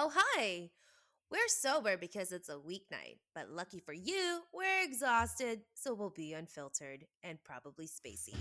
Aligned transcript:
Oh, 0.00 0.12
hi. 0.14 0.70
We're 1.28 1.48
sober 1.48 1.96
because 1.96 2.30
it's 2.30 2.48
a 2.48 2.52
weeknight, 2.52 3.18
but 3.34 3.50
lucky 3.50 3.80
for 3.80 3.92
you, 3.92 4.42
we're 4.54 4.84
exhausted, 4.84 5.62
so 5.74 5.92
we'll 5.92 6.10
be 6.10 6.34
unfiltered 6.34 7.04
and 7.24 7.42
probably 7.42 7.86
spacey. 7.86 8.36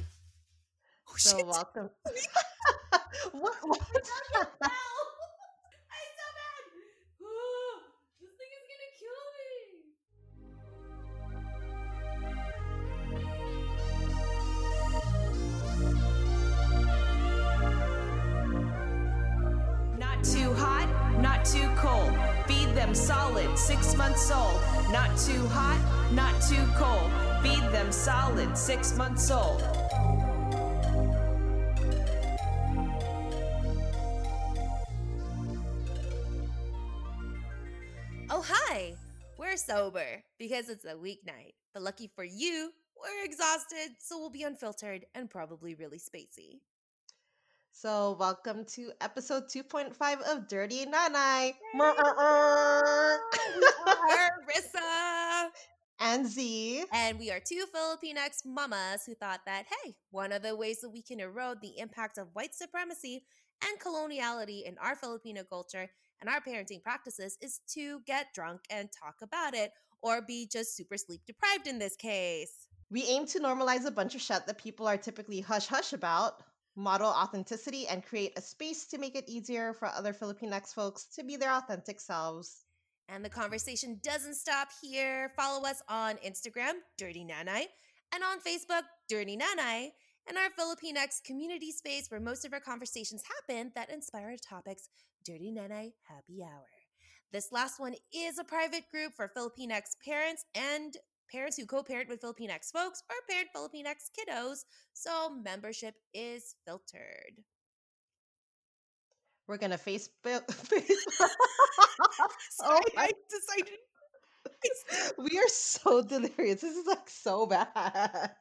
Oh, 1.09 1.15
so, 1.17 1.37
shit. 1.37 1.47
welcome. 1.47 1.89
what? 3.31 3.55
what? 3.63 3.81
months 23.97 24.31
old. 24.31 24.61
Not 24.91 25.17
too 25.17 25.47
hot, 25.47 25.81
not 26.13 26.39
too 26.41 26.63
cold. 26.75 27.11
Feed 27.41 27.63
them 27.73 27.91
solid, 27.91 28.55
six 28.55 28.95
months 28.95 29.31
old. 29.31 29.63
Oh, 38.29 38.43
hi! 38.45 38.93
We're 39.37 39.57
sober 39.57 40.23
because 40.37 40.69
it's 40.69 40.85
a 40.85 40.93
weeknight. 40.93 41.53
But 41.73 41.81
lucky 41.81 42.11
for 42.15 42.23
you, 42.23 42.71
we're 43.01 43.25
exhausted, 43.25 43.95
so 43.99 44.19
we'll 44.19 44.29
be 44.29 44.43
unfiltered 44.43 45.05
and 45.15 45.29
probably 45.29 45.73
really 45.75 45.97
spacey. 45.97 46.59
So, 47.79 48.17
welcome 48.19 48.65
to 48.73 48.91
episode 49.01 49.43
2.5 49.55 50.21
of 50.21 50.47
Dirty 50.47 50.87
Nanay. 50.87 51.53
Er, 51.79 51.93
er. 51.99 53.19
we 53.55 53.67
are 53.87 54.31
Rissa 54.49 55.49
and 55.99 56.25
Z. 56.25 56.85
And 56.91 57.19
we 57.19 57.29
are 57.29 57.39
two 57.39 57.65
Filipinx 57.71 58.43
mamas 58.47 59.03
who 59.05 59.13
thought 59.13 59.41
that, 59.45 59.65
hey, 59.69 59.95
one 60.09 60.31
of 60.31 60.41
the 60.41 60.55
ways 60.55 60.81
that 60.81 60.89
we 60.89 61.03
can 61.03 61.19
erode 61.19 61.61
the 61.61 61.77
impact 61.77 62.17
of 62.17 62.29
white 62.33 62.55
supremacy 62.55 63.21
and 63.63 63.79
coloniality 63.79 64.63
in 64.65 64.75
our 64.83 64.95
Filipino 64.95 65.43
culture 65.43 65.87
and 66.19 66.31
our 66.31 66.41
parenting 66.41 66.81
practices 66.81 67.37
is 67.43 67.59
to 67.75 67.99
get 68.07 68.33
drunk 68.33 68.61
and 68.71 68.89
talk 68.91 69.17
about 69.21 69.53
it, 69.53 69.71
or 70.01 70.23
be 70.23 70.49
just 70.51 70.75
super 70.75 70.97
sleep 70.97 71.21
deprived 71.27 71.67
in 71.67 71.77
this 71.77 71.95
case. 71.95 72.69
We 72.89 73.03
aim 73.03 73.27
to 73.27 73.39
normalize 73.39 73.85
a 73.85 73.91
bunch 73.91 74.15
of 74.15 74.21
shit 74.21 74.47
that 74.47 74.57
people 74.57 74.87
are 74.87 74.97
typically 74.97 75.41
hush 75.41 75.67
hush 75.67 75.93
about 75.93 76.41
model 76.77 77.07
authenticity, 77.07 77.87
and 77.87 78.05
create 78.05 78.31
a 78.37 78.41
space 78.41 78.85
to 78.87 78.97
make 78.97 79.15
it 79.15 79.27
easier 79.27 79.73
for 79.73 79.87
other 79.87 80.13
Filipinx 80.13 80.73
folks 80.73 81.05
to 81.15 81.23
be 81.23 81.35
their 81.35 81.51
authentic 81.51 81.99
selves. 81.99 82.63
And 83.09 83.25
the 83.25 83.29
conversation 83.29 83.99
doesn't 84.03 84.35
stop 84.35 84.67
here. 84.81 85.31
Follow 85.35 85.67
us 85.67 85.81
on 85.89 86.15
Instagram, 86.17 86.73
Dirty 86.97 87.25
Nanay, 87.25 87.63
and 88.13 88.23
on 88.23 88.39
Facebook, 88.39 88.83
Dirty 89.09 89.37
Nanay, 89.37 89.89
and 90.27 90.37
our 90.37 90.49
Filipinx 90.59 91.23
community 91.25 91.71
space 91.71 92.07
where 92.09 92.19
most 92.19 92.45
of 92.45 92.53
our 92.53 92.59
conversations 92.59 93.23
happen 93.47 93.71
that 93.75 93.89
inspire 93.89 94.35
topics, 94.37 94.89
Dirty 95.25 95.51
Nanay 95.51 95.93
Happy 96.03 96.43
Hour. 96.43 96.67
This 97.31 97.51
last 97.51 97.79
one 97.79 97.95
is 98.13 98.37
a 98.37 98.43
private 98.43 98.83
group 98.91 99.13
for 99.13 99.31
Filipinx 99.35 99.95
parents 100.05 100.45
and 100.53 100.93
parents 101.31 101.57
who 101.57 101.65
co-parent 101.65 102.09
with 102.09 102.21
Filipinx 102.21 102.71
folks 102.71 103.03
or 103.09 103.15
parent 103.29 103.49
Filipinx 103.55 104.09
kiddos, 104.17 104.65
so 104.93 105.29
membership 105.43 105.95
is 106.13 106.55
filtered. 106.65 107.43
We're 109.47 109.57
gonna 109.57 109.77
Facebook. 109.77 110.11
oh, 112.63 112.81
I 112.97 113.11
decided. 113.29 113.77
we 115.17 115.37
are 115.37 115.47
so 115.47 116.01
delirious. 116.01 116.61
This 116.61 116.75
is 116.75 116.85
like 116.85 117.09
so 117.09 117.45
bad. 117.45 118.31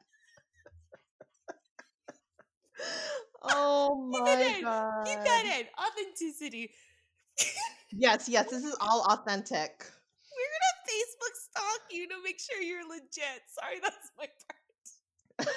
oh 3.42 4.08
my 4.10 4.52
Keep 4.54 4.64
god! 4.64 5.06
Keep 5.06 5.24
that 5.24 5.60
in 5.60 5.66
authenticity. 5.80 6.70
yes, 7.92 8.28
yes. 8.28 8.50
This 8.50 8.64
is 8.64 8.76
all 8.80 9.06
authentic. 9.10 9.86
We're 10.36 10.52
gonna 10.52 10.76
Facebook 10.84 11.34
stalk 11.34 11.80
you 11.90 12.08
to 12.08 12.14
make 12.22 12.38
sure 12.38 12.60
you're 12.60 12.88
legit. 12.88 13.42
Sorry, 13.48 13.78
that's 13.82 14.10
my 14.18 14.26
part. 14.46 15.48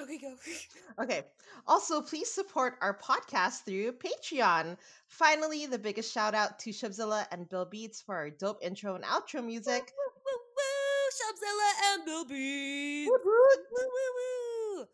okay, 0.00 0.18
go. 0.18 0.34
okay. 1.02 1.22
Also, 1.66 2.02
please 2.02 2.30
support 2.30 2.74
our 2.80 2.98
podcast 2.98 3.64
through 3.64 3.92
Patreon. 3.92 4.76
Finally, 5.06 5.66
the 5.66 5.78
biggest 5.78 6.12
shout 6.12 6.34
out 6.34 6.58
to 6.60 6.70
Shubzilla 6.70 7.26
and 7.30 7.48
Bill 7.48 7.64
Beats 7.64 8.02
for 8.02 8.14
our 8.14 8.30
dope 8.30 8.58
intro 8.62 8.94
and 8.94 9.04
outro 9.04 9.44
music. 9.44 9.92
Woo, 9.96 10.12
woo, 10.26 10.40
woo, 10.56 11.08
Shubzilla 11.16 11.94
and 11.94 12.04
Bill 12.04 12.24
Beats. 12.24 13.10
Woo, 13.10 13.18
woo, 13.24 13.64
woo, 13.72 14.78
woo. 14.78 14.86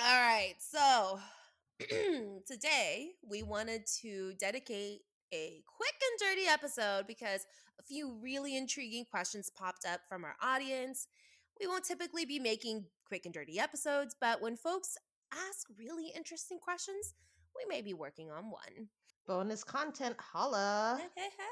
All 0.00 0.20
right, 0.20 0.54
so 0.58 1.20
today 2.46 3.10
we 3.28 3.42
wanted 3.42 3.86
to 4.00 4.32
dedicate 4.38 5.02
a 5.32 5.62
quick 5.76 5.94
and 6.02 6.30
dirty 6.30 6.46
episode 6.48 7.06
because 7.06 7.46
a 7.82 7.86
few 7.86 8.16
really 8.20 8.56
intriguing 8.56 9.04
questions 9.04 9.50
popped 9.50 9.84
up 9.86 10.00
from 10.08 10.24
our 10.24 10.36
audience. 10.42 11.08
We 11.60 11.66
won't 11.66 11.84
typically 11.84 12.24
be 12.24 12.38
making 12.38 12.86
quick 13.06 13.24
and 13.24 13.34
dirty 13.34 13.58
episodes, 13.58 14.14
but 14.20 14.40
when 14.40 14.56
folks 14.56 14.96
ask 15.32 15.66
really 15.78 16.12
interesting 16.14 16.58
questions, 16.58 17.14
we 17.56 17.64
may 17.68 17.82
be 17.82 17.94
working 17.94 18.30
on 18.30 18.50
one. 18.50 18.88
Bonus 19.26 19.64
content, 19.64 20.16
holla. 20.18 20.98
Hey, 21.00 21.08
hey, 21.16 21.28
hey. 21.38 21.44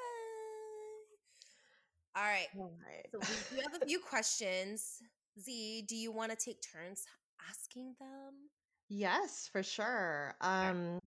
All 2.16 2.24
right. 2.24 2.48
All 2.58 2.72
right. 2.84 3.06
So 3.12 3.18
we 3.20 3.56
do 3.56 3.62
have 3.62 3.82
a 3.82 3.86
few 3.86 4.00
questions. 4.00 4.98
Z, 5.40 5.84
do 5.88 5.96
you 5.96 6.10
want 6.12 6.30
to 6.30 6.36
take 6.36 6.60
turns 6.60 7.04
asking 7.48 7.94
them? 8.00 8.50
Yes, 8.88 9.48
for 9.52 9.62
sure. 9.62 10.34
Um 10.40 10.98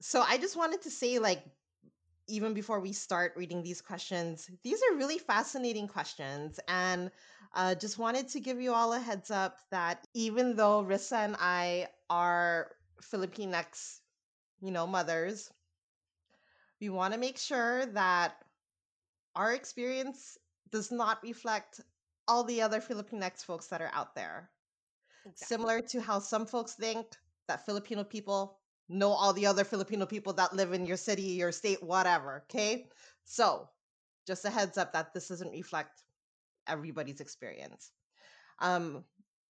so 0.00 0.20
I 0.20 0.36
just 0.36 0.56
wanted 0.56 0.82
to 0.82 0.90
say, 0.90 1.20
like, 1.20 1.44
even 2.28 2.54
before 2.54 2.80
we 2.80 2.92
start 2.92 3.34
reading 3.36 3.62
these 3.62 3.80
questions, 3.80 4.50
these 4.62 4.80
are 4.82 4.96
really 4.96 5.18
fascinating 5.18 5.88
questions. 5.88 6.58
And 6.68 7.10
uh, 7.54 7.74
just 7.74 7.98
wanted 7.98 8.28
to 8.28 8.40
give 8.40 8.60
you 8.60 8.72
all 8.72 8.92
a 8.92 8.98
heads 8.98 9.30
up 9.30 9.58
that 9.70 10.06
even 10.14 10.56
though 10.56 10.84
Rissa 10.84 11.24
and 11.24 11.36
I 11.38 11.88
are 12.08 12.70
Filipinx, 13.02 14.00
you 14.60 14.70
know, 14.70 14.86
mothers, 14.86 15.50
we 16.80 16.88
want 16.88 17.14
to 17.14 17.20
make 17.20 17.38
sure 17.38 17.86
that 17.86 18.34
our 19.34 19.52
experience 19.52 20.38
does 20.70 20.90
not 20.90 21.22
reflect 21.22 21.80
all 22.28 22.44
the 22.44 22.62
other 22.62 22.80
Filipinx 22.80 23.44
folks 23.44 23.66
that 23.68 23.82
are 23.82 23.90
out 23.92 24.14
there. 24.14 24.50
Exactly. 25.26 25.46
Similar 25.46 25.80
to 25.90 26.00
how 26.00 26.18
some 26.18 26.46
folks 26.46 26.74
think 26.74 27.06
that 27.48 27.66
Filipino 27.66 28.04
people 28.04 28.58
know 28.92 29.10
all 29.10 29.32
the 29.32 29.46
other 29.46 29.64
Filipino 29.64 30.06
people 30.06 30.32
that 30.34 30.54
live 30.54 30.72
in 30.72 30.86
your 30.86 30.96
city, 30.96 31.22
your 31.22 31.52
state, 31.52 31.82
whatever. 31.82 32.44
Okay. 32.50 32.88
So, 33.24 33.68
just 34.26 34.44
a 34.44 34.50
heads 34.50 34.78
up 34.78 34.92
that 34.92 35.14
this 35.14 35.28
doesn't 35.28 35.50
reflect 35.50 36.02
everybody's 36.68 37.20
experience. 37.20 37.90
Um, 38.60 39.04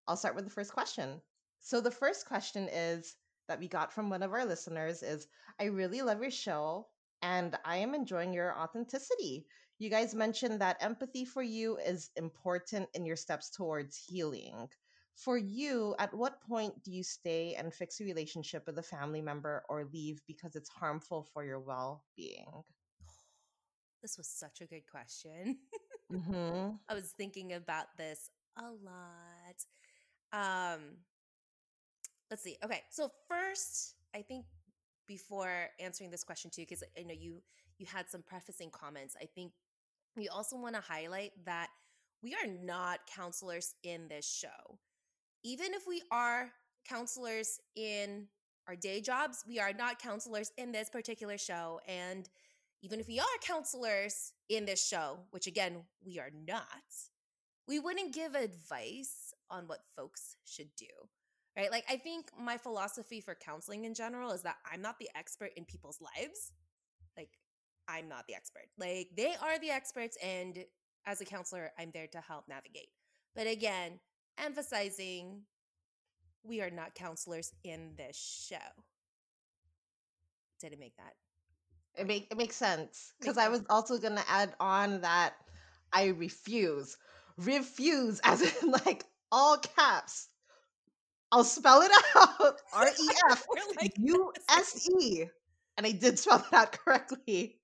I'll 0.07 0.17
start 0.17 0.35
with 0.35 0.45
the 0.45 0.51
first 0.51 0.73
question. 0.73 1.21
So, 1.61 1.81
the 1.81 1.91
first 1.91 2.27
question 2.27 2.69
is 2.73 3.17
that 3.49 3.59
we 3.59 3.69
got 3.69 3.93
from 3.93 4.09
one 4.09 4.23
of 4.23 4.33
our 4.33 4.45
listeners 4.47 5.03
is 5.03 5.27
I 5.61 5.65
really 5.65 6.03
love 6.03 6.21
your 6.23 6.31
show 6.31 6.87
and 7.23 7.57
I 7.65 7.77
am 7.77 7.95
enjoying 7.95 8.33
your 8.33 8.57
authenticity. 8.59 9.47
You 9.79 9.91
guys 9.91 10.15
mentioned 10.15 10.61
that 10.61 10.77
empathy 10.81 11.25
for 11.25 11.43
you 11.43 11.77
is 11.79 12.11
important 12.17 12.89
in 12.95 13.05
your 13.05 13.17
steps 13.17 13.51
towards 13.51 13.97
healing 13.97 14.69
for 15.17 15.37
you, 15.37 15.95
at 15.99 16.15
what 16.15 16.41
point 16.43 16.83
do 16.83 16.91
you 16.91 17.03
stay 17.03 17.55
and 17.59 17.73
fix 17.73 18.01
a 18.01 18.05
relationship 18.05 18.65
with 18.67 18.79
a 18.79 18.83
family 18.83 19.21
member 19.21 19.63
or 19.69 19.85
leave 19.93 20.21
because 20.27 20.57
it's 20.57 20.69
harmful 20.69 21.29
for 21.33 21.45
your 21.45 21.61
well 21.61 22.05
being? 22.17 22.47
This 24.03 24.19
was 24.19 24.27
such 24.27 24.61
a 24.61 24.67
good 24.67 24.83
question. 24.91 25.59
Mm-hmm. 26.13 26.71
I 26.89 26.95
was 26.95 27.13
thinking 27.17 27.53
about 27.53 27.87
this 27.97 28.31
a 28.59 28.65
lot. 28.65 29.63
Um, 30.33 30.81
let's 32.29 32.43
see. 32.43 32.57
Okay, 32.65 32.83
so 32.91 33.11
first, 33.29 33.95
I 34.13 34.23
think 34.23 34.45
before 35.07 35.69
answering 35.79 36.11
this 36.11 36.25
question 36.25 36.51
too, 36.51 36.63
because 36.63 36.83
I 36.99 37.03
know 37.05 37.15
you 37.15 37.43
you 37.79 37.87
had 37.87 38.11
some 38.11 38.23
prefacing 38.23 38.71
comments. 38.71 39.15
I 39.21 39.27
think 39.27 39.53
we 40.17 40.29
also 40.29 40.57
want 40.57 40.75
to 40.75 40.81
highlight 40.81 41.33
that 41.45 41.69
we 42.23 42.35
are 42.35 42.47
not 42.47 43.01
counselors 43.07 43.75
in 43.83 44.09
this 44.09 44.29
show 44.29 44.79
even 45.45 45.75
if 45.75 45.87
we 45.87 46.03
are 46.11 46.51
counselors 46.89 47.61
in 47.77 48.27
our 48.69 48.77
day 48.77 49.01
jobs, 49.01 49.45
we 49.47 49.59
are 49.59 49.73
not 49.73 50.01
counselors 50.01 50.53
in 50.57 50.73
this 50.73 50.89
particular 50.89 51.39
show. 51.39 51.81
And 51.87 52.29
even 52.83 53.01
if 53.01 53.07
we 53.07 53.19
are 53.21 53.27
counselors 53.43 54.33
in 54.49 54.65
this 54.65 54.87
show, 54.87 55.19
which 55.31 55.47
again, 55.47 55.85
we 56.05 56.19
are 56.19 56.31
not, 56.47 56.67
we 57.69 57.79
wouldn't 57.79 58.15
give 58.15 58.35
advice 58.35 59.33
on 59.51 59.65
what 59.67 59.81
folks 59.97 60.37
should 60.45 60.75
do. 60.77 60.87
Right. 61.57 61.71
Like, 61.71 61.85
I 61.89 61.97
think 61.97 62.31
my 62.41 62.57
philosophy 62.57 63.21
for 63.21 63.35
counseling 63.35 63.85
in 63.85 63.93
general 63.93 64.33
is 64.33 64.43
that 64.43 64.57
I'm 64.71 64.81
not 64.81 64.99
the 64.99 65.11
expert 65.15 65.51
in 65.55 65.67
people's 65.67 66.01
lives. 66.01 66.53
Like, 67.15 67.29
I'm 67.87 68.09
not 68.09 68.27
the 68.27 68.35
expert. 68.35 68.69
Like, 68.79 69.11
they 69.15 69.35
are 69.35 69.59
the 69.59 69.71
experts. 69.71 70.17
And 70.25 70.65
as 71.05 71.21
a 71.21 71.27
counselor, 71.27 71.71
I'm 71.79 71.91
there 71.93 72.07
to 72.13 72.21
help 72.23 72.49
navigate. 72.49 72.89
But 73.35 73.49
again, 73.49 74.01
emphasizing 74.39 75.43
we 76.45 76.61
are 76.61 76.71
not 76.71 76.95
counselors 76.95 77.53
in 77.65 77.93
this 77.97 78.17
show. 78.49 78.83
Did 80.61 80.73
it 80.73 80.79
make 80.81 80.97
that? 80.97 81.15
It 81.95 82.07
make 82.07 82.29
it 82.31 82.37
makes 82.39 82.57
sense 82.57 83.13
because 83.21 83.37
I 83.37 83.49
was 83.49 83.63
also 83.69 83.99
gonna 83.99 84.25
add 84.29 84.55
on 84.59 85.03
that 85.03 85.35
I 85.93 86.07
refuse, 86.09 86.97
refuse, 87.37 88.21
as 88.25 88.41
in 88.43 88.71
like 88.87 89.05
all 89.31 89.59
caps. 89.59 90.29
I'll 91.31 91.45
spell 91.45 91.83
it 91.83 91.91
out: 92.17 92.61
R 92.73 92.89
E 92.89 93.09
F 93.31 93.47
U 93.99 94.33
S 94.49 94.89
E, 95.01 95.25
and 95.77 95.87
I 95.87 95.93
did 95.93 96.19
spell 96.19 96.39
it 96.39 96.55
out 96.55 96.73
correctly. 96.73 97.59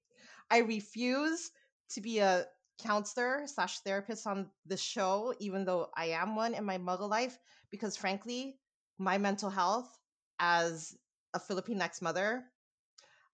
I 0.50 0.58
refuse 0.58 1.50
to 1.90 2.00
be 2.00 2.18
a 2.18 2.46
counselor 2.78 3.46
slash 3.46 3.80
therapist 3.80 4.26
on 4.26 4.50
the 4.66 4.76
show, 4.76 5.34
even 5.40 5.64
though 5.64 5.90
I 5.96 6.06
am 6.06 6.36
one 6.36 6.54
in 6.54 6.64
my 6.64 6.78
muggle 6.78 7.08
life, 7.10 7.38
because 7.70 7.96
frankly, 7.96 8.60
my 8.98 9.18
mental 9.18 9.50
health 9.50 9.98
as 10.38 10.96
a 11.34 11.40
Filipinx 11.40 12.00
mother, 12.02 12.44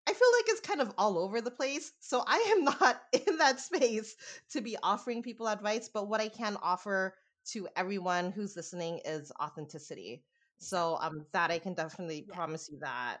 I 0.08 0.12
feel 0.12 0.28
like 0.38 0.44
it's 0.48 0.60
kind 0.60 0.80
of 0.80 0.92
all 0.98 1.18
over 1.18 1.40
the 1.40 1.50
place. 1.50 1.92
So 2.00 2.22
I 2.26 2.38
am 2.56 2.64
not 2.80 3.02
in 3.26 3.38
that 3.38 3.60
space 3.60 4.16
to 4.50 4.60
be 4.60 4.76
offering 4.82 5.22
people 5.22 5.48
advice, 5.48 5.88
but 5.92 6.08
what 6.08 6.20
I 6.20 6.28
can 6.28 6.56
offer 6.62 7.14
to 7.46 7.68
everyone 7.76 8.32
who's 8.32 8.56
listening 8.56 9.00
is 9.04 9.32
authenticity. 9.40 10.24
So 10.58 10.98
um 11.00 11.26
that 11.32 11.50
I 11.50 11.58
can 11.58 11.74
definitely 11.74 12.22
yeah. 12.26 12.34
promise 12.34 12.68
you 12.70 12.78
that. 12.80 13.18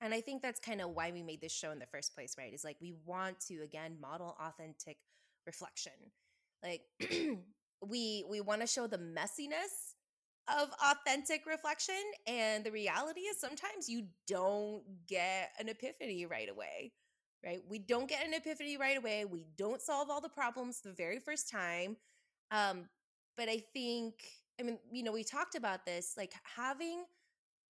And 0.00 0.14
I 0.14 0.20
think 0.20 0.42
that's 0.42 0.60
kind 0.60 0.80
of 0.80 0.90
why 0.90 1.10
we 1.10 1.22
made 1.22 1.40
this 1.40 1.52
show 1.52 1.70
in 1.72 1.78
the 1.78 1.86
first 1.86 2.14
place, 2.14 2.36
right? 2.38 2.52
Is 2.52 2.64
like 2.64 2.76
we 2.80 2.94
want 3.04 3.40
to 3.48 3.62
again 3.62 3.96
model 4.00 4.36
authentic 4.40 4.98
reflection. 5.46 5.92
Like 6.62 6.82
we 7.86 8.24
we 8.28 8.40
want 8.40 8.60
to 8.60 8.66
show 8.66 8.86
the 8.86 8.98
messiness 8.98 9.94
of 10.48 10.70
authentic 10.82 11.44
reflection 11.46 12.00
and 12.26 12.64
the 12.64 12.70
reality 12.70 13.20
is 13.20 13.38
sometimes 13.38 13.88
you 13.88 14.04
don't 14.26 14.82
get 15.06 15.50
an 15.58 15.68
epiphany 15.68 16.26
right 16.26 16.48
away. 16.48 16.92
Right? 17.44 17.60
We 17.68 17.78
don't 17.78 18.08
get 18.08 18.26
an 18.26 18.34
epiphany 18.34 18.76
right 18.76 18.98
away. 18.98 19.24
We 19.24 19.46
don't 19.56 19.80
solve 19.80 20.10
all 20.10 20.20
the 20.20 20.28
problems 20.28 20.80
the 20.80 20.92
very 20.92 21.18
first 21.18 21.50
time. 21.50 21.96
Um 22.50 22.88
but 23.36 23.48
I 23.48 23.62
think 23.72 24.14
I 24.60 24.64
mean, 24.64 24.78
you 24.92 25.02
know, 25.02 25.12
we 25.12 25.24
talked 25.24 25.54
about 25.54 25.84
this 25.86 26.14
like 26.16 26.32
having 26.56 27.04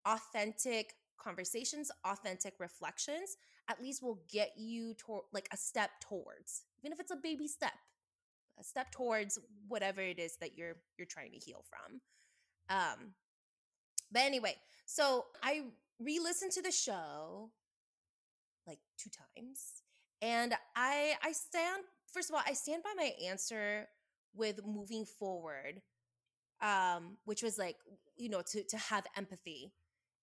authentic 0.07 0.95
conversations, 1.19 1.91
authentic 2.05 2.55
reflections, 2.59 3.37
at 3.69 3.83
least 3.83 4.03
will 4.03 4.21
get 4.31 4.53
you 4.57 4.95
to 4.95 5.21
like 5.33 5.49
a 5.53 5.57
step 5.57 5.91
towards, 6.01 6.63
even 6.81 6.93
if 6.93 7.01
it's 7.01 7.11
a 7.11 7.17
baby 7.17 7.49
step, 7.49 7.73
a 8.59 8.65
step 8.65 8.91
towards 8.91 9.39
whatever 9.69 10.01
it 10.01 10.19
is 10.19 10.37
that 10.37 10.57
you're 10.57 10.77
you're 10.97 11.07
trying 11.07 11.33
to 11.33 11.39
heal 11.39 11.65
from. 11.69 12.01
Um 12.71 13.15
but 14.11 14.23
anyway, 14.23 14.55
so 14.87 15.27
I 15.43 15.65
re-listened 16.01 16.53
to 16.53 16.63
the 16.63 16.73
show 16.73 17.51
like 18.67 18.79
two 18.97 19.11
times 19.37 19.83
and 20.23 20.55
I 20.77 21.15
I 21.23 21.33
stand 21.33 21.83
first 22.13 22.31
of 22.31 22.37
all, 22.37 22.43
I 22.47 22.55
stand 22.55 22.83
by 22.83 22.93
my 22.97 23.13
answer 23.29 23.89
with 24.35 24.65
moving 24.67 25.05
forward 25.05 25.83
um 26.61 27.17
which 27.25 27.43
was 27.43 27.57
like 27.57 27.77
you 28.17 28.29
know 28.29 28.43
to 28.43 28.65
to 28.65 28.77
have 28.77 29.07
empathy 29.17 29.73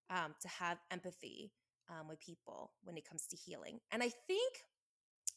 um, 0.09 0.35
to 0.41 0.47
have 0.47 0.77
empathy 0.91 1.51
um, 1.89 2.07
with 2.07 2.19
people 2.19 2.71
when 2.83 2.97
it 2.97 3.07
comes 3.07 3.27
to 3.27 3.35
healing. 3.35 3.79
And 3.91 4.01
I 4.01 4.09
think 4.27 4.53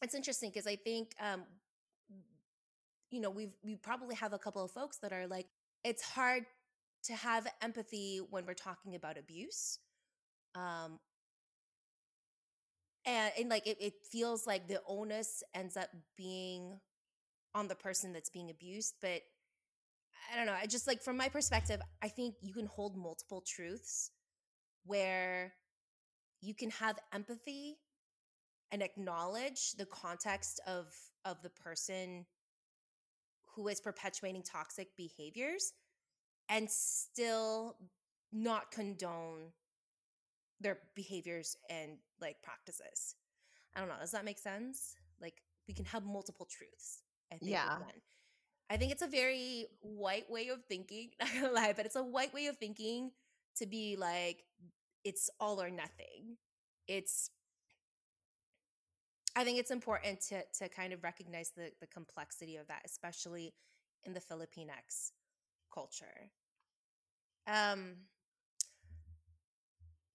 it's 0.01 0.15
interesting 0.15 0.49
because 0.49 0.67
I 0.67 0.75
think, 0.75 1.13
um, 1.19 1.43
you 3.11 3.21
know, 3.21 3.29
we've 3.29 3.53
we 3.63 3.75
probably 3.75 4.15
have 4.15 4.33
a 4.33 4.37
couple 4.37 4.63
of 4.63 4.71
folks 4.71 4.97
that 4.97 5.11
are 5.11 5.27
like, 5.27 5.47
it's 5.83 6.03
hard 6.03 6.43
to 7.03 7.13
have 7.13 7.47
empathy 7.61 8.19
when 8.29 8.45
we're 8.45 8.53
talking 8.53 8.95
about 8.95 9.17
abuse. 9.17 9.79
Um, 10.55 10.99
and, 13.05 13.31
and 13.39 13.49
like 13.49 13.65
it, 13.65 13.77
it 13.79 13.93
feels 14.11 14.45
like 14.45 14.67
the 14.67 14.81
onus 14.87 15.43
ends 15.55 15.77
up 15.77 15.89
being 16.17 16.79
on 17.55 17.67
the 17.67 17.75
person 17.75 18.13
that's 18.13 18.29
being 18.29 18.49
abused, 18.49 18.95
but 19.01 19.21
I 20.31 20.35
don't 20.35 20.45
know. 20.45 20.53
I 20.53 20.67
just 20.67 20.85
like 20.87 21.01
from 21.01 21.17
my 21.17 21.29
perspective, 21.29 21.81
I 22.01 22.09
think 22.09 22.35
you 22.41 22.53
can 22.53 22.67
hold 22.67 22.95
multiple 22.95 23.41
truths 23.41 24.11
where 24.85 25.53
you 26.41 26.53
can 26.53 26.69
have 26.71 26.97
empathy 27.13 27.77
and 28.71 28.81
acknowledge 28.81 29.73
the 29.73 29.85
context 29.85 30.59
of 30.67 30.93
of 31.25 31.41
the 31.41 31.49
person 31.49 32.25
who 33.55 33.67
is 33.67 33.81
perpetuating 33.81 34.43
toxic 34.43 34.95
behaviors 34.95 35.73
and 36.47 36.69
still 36.69 37.75
not 38.31 38.71
condone 38.71 39.51
their 40.61 40.79
behaviors 40.95 41.57
and 41.69 41.97
like 42.21 42.41
practices. 42.41 43.15
I 43.75 43.79
don't 43.79 43.89
know. 43.89 43.95
Does 43.99 44.11
that 44.11 44.25
make 44.25 44.39
sense? 44.39 44.95
Like 45.21 45.35
we 45.67 45.73
can 45.73 45.85
have 45.85 46.05
multiple 46.05 46.47
truths. 46.49 47.03
I 47.31 47.37
think. 47.37 47.51
Yeah. 47.51 47.77
I 48.71 48.77
think 48.77 48.91
it's 48.91 49.01
a 49.01 49.07
very 49.07 49.65
white 49.81 50.29
way 50.29 50.49
of 50.49 50.63
thinking. 50.65 51.09
Not 51.19 51.29
gonna 51.33 51.51
lie, 51.51 51.73
but 51.75 51.85
it's 51.85 51.95
a 51.95 52.03
white 52.03 52.33
way 52.33 52.47
of 52.47 52.57
thinking 52.57 53.11
to 53.57 53.65
be 53.65 53.95
like 53.97 54.43
it's 55.03 55.29
all 55.39 55.61
or 55.61 55.69
nothing. 55.69 56.37
It's 56.87 57.31
I 59.35 59.43
think 59.43 59.59
it's 59.59 59.71
important 59.71 60.21
to 60.29 60.43
to 60.59 60.69
kind 60.69 60.93
of 60.93 61.03
recognize 61.03 61.51
the 61.55 61.71
the 61.79 61.87
complexity 61.87 62.57
of 62.57 62.67
that, 62.67 62.81
especially 62.85 63.53
in 64.03 64.13
the 64.13 64.19
Filipinx 64.19 65.11
culture. 65.73 66.31
Um 67.47 67.95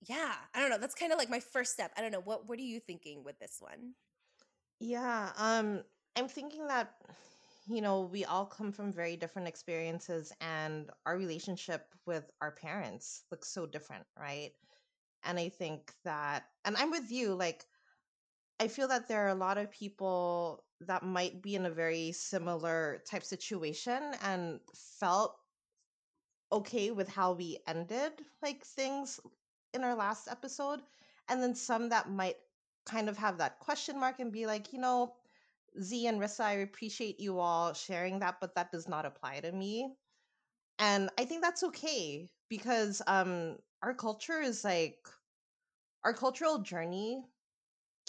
yeah, 0.06 0.34
I 0.54 0.60
don't 0.60 0.70
know. 0.70 0.78
That's 0.78 0.94
kind 0.94 1.12
of 1.12 1.18
like 1.18 1.30
my 1.30 1.40
first 1.40 1.72
step. 1.72 1.92
I 1.96 2.02
don't 2.02 2.12
know. 2.12 2.20
What 2.20 2.48
what 2.48 2.58
are 2.58 2.62
you 2.62 2.80
thinking 2.80 3.24
with 3.24 3.38
this 3.38 3.56
one? 3.60 3.94
Yeah, 4.80 5.30
um 5.36 5.82
I'm 6.16 6.28
thinking 6.28 6.66
that 6.68 6.94
you 7.66 7.80
know, 7.80 8.02
we 8.02 8.24
all 8.24 8.46
come 8.46 8.72
from 8.72 8.92
very 8.92 9.16
different 9.16 9.48
experiences 9.48 10.32
and 10.40 10.90
our 11.06 11.16
relationship 11.16 11.94
with 12.06 12.30
our 12.40 12.52
parents 12.52 13.24
looks 13.30 13.48
so 13.48 13.66
different, 13.66 14.06
right? 14.18 14.52
And 15.24 15.38
I 15.38 15.48
think 15.48 15.92
that, 16.04 16.44
and 16.64 16.76
I'm 16.76 16.90
with 16.90 17.10
you, 17.10 17.34
like, 17.34 17.66
I 18.60 18.68
feel 18.68 18.88
that 18.88 19.08
there 19.08 19.24
are 19.24 19.30
a 19.30 19.34
lot 19.34 19.58
of 19.58 19.70
people 19.70 20.64
that 20.80 21.02
might 21.02 21.42
be 21.42 21.54
in 21.54 21.66
a 21.66 21.70
very 21.70 22.12
similar 22.12 23.02
type 23.06 23.24
situation 23.24 24.14
and 24.22 24.60
felt 24.74 25.36
okay 26.52 26.90
with 26.90 27.08
how 27.08 27.32
we 27.32 27.58
ended 27.66 28.12
like 28.42 28.64
things 28.64 29.20
in 29.72 29.82
our 29.82 29.94
last 29.94 30.28
episode. 30.28 30.80
And 31.28 31.42
then 31.42 31.54
some 31.54 31.88
that 31.88 32.10
might 32.10 32.36
kind 32.86 33.08
of 33.08 33.16
have 33.18 33.38
that 33.38 33.58
question 33.58 33.98
mark 33.98 34.20
and 34.20 34.32
be 34.32 34.46
like, 34.46 34.72
you 34.72 34.78
know, 34.78 35.16
Z 35.80 36.06
and 36.06 36.20
Rissa, 36.20 36.44
I 36.44 36.52
appreciate 36.52 37.20
you 37.20 37.38
all 37.38 37.72
sharing 37.72 38.20
that, 38.20 38.36
but 38.40 38.54
that 38.54 38.70
does 38.70 38.88
not 38.88 39.06
apply 39.06 39.40
to 39.40 39.52
me. 39.52 39.94
And 40.78 41.10
I 41.18 41.24
think 41.24 41.42
that's 41.42 41.62
okay 41.64 42.30
because 42.48 43.02
um 43.06 43.56
our 43.82 43.94
culture 43.94 44.40
is 44.40 44.64
like 44.64 44.98
our 46.04 46.12
cultural 46.12 46.58
journey 46.58 47.24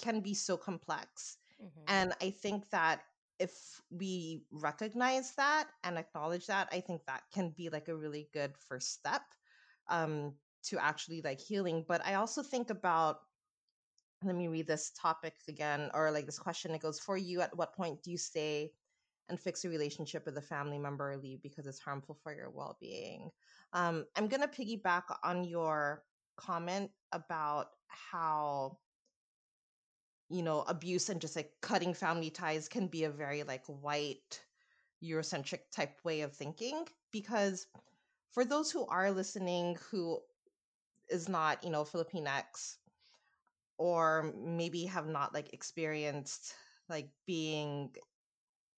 can 0.01 0.19
be 0.19 0.34
so 0.34 0.57
complex. 0.57 1.38
Mm-hmm. 1.62 1.84
And 1.88 2.13
I 2.22 2.31
think 2.31 2.69
that 2.72 3.01
if 3.39 3.81
we 3.89 4.45
recognize 4.51 5.34
that 5.36 5.67
and 5.84 5.98
acknowledge 5.98 6.48
that, 6.48 6.69
I 6.72 6.79
think 6.79 7.05
that 7.05 7.24
can 7.34 7.50
be 7.50 7.69
like 7.69 7.88
a 7.88 7.95
really 7.95 8.29
good 8.34 8.57
first 8.57 8.93
step 8.93 9.22
um 9.89 10.34
to 10.63 10.79
actually 10.79 11.22
like 11.22 11.39
healing. 11.39 11.86
But 11.88 12.05
I 12.05 12.15
also 12.15 12.41
think 12.41 12.69
about 12.69 13.19
let 14.25 14.36
me 14.36 14.48
read 14.48 14.67
this 14.67 14.91
topic 15.00 15.36
again 15.48 15.89
or 15.94 16.12
like 16.12 16.25
this 16.25 16.39
question 16.39 16.72
it 16.72 16.82
goes 16.82 17.00
for 17.00 17.17
you 17.17 17.41
at 17.41 17.55
what 17.55 17.75
point 17.75 18.01
do 18.03 18.12
you 18.12 18.17
stay 18.17 18.72
and 19.29 19.39
fix 19.39 19.65
a 19.65 19.70
relationship 19.70 20.25
with 20.25 20.38
a 20.38 20.41
family 20.41 20.77
member 20.77 21.12
or 21.12 21.17
leave 21.17 21.41
because 21.41 21.65
it's 21.65 21.79
harmful 21.79 22.15
for 22.22 22.34
your 22.34 22.50
well-being? 22.50 23.29
Um, 23.74 24.05
i'm 24.15 24.27
going 24.27 24.41
to 24.41 24.48
piggyback 24.48 25.03
on 25.24 25.44
your 25.44 26.03
comment 26.38 26.91
about 27.12 27.67
how 27.88 28.77
you 30.29 30.44
know 30.44 30.63
abuse 30.67 31.10
and 31.10 31.22
just 31.22 31.36
like 31.36 31.51
cutting 31.62 31.94
family 31.94 32.29
ties 32.29 32.67
can 32.67 32.88
be 32.88 33.03
a 33.03 33.10
very 33.10 33.44
like 33.44 33.65
white 33.67 34.41
eurocentric 35.03 35.60
type 35.72 35.98
way 36.03 36.22
of 36.22 36.34
thinking 36.34 36.84
because 37.12 37.67
for 38.32 38.44
those 38.44 38.72
who 38.72 38.86
are 38.88 39.12
listening 39.12 39.77
who 39.91 40.20
is 41.10 41.29
not 41.29 41.63
you 41.63 41.70
know 41.70 41.84
filipinx 41.84 42.77
or 43.77 44.34
maybe 44.38 44.86
have 44.86 45.08
not 45.08 45.34
like 45.34 45.53
experienced 45.53 46.53
like 46.89 47.10
being 47.25 47.89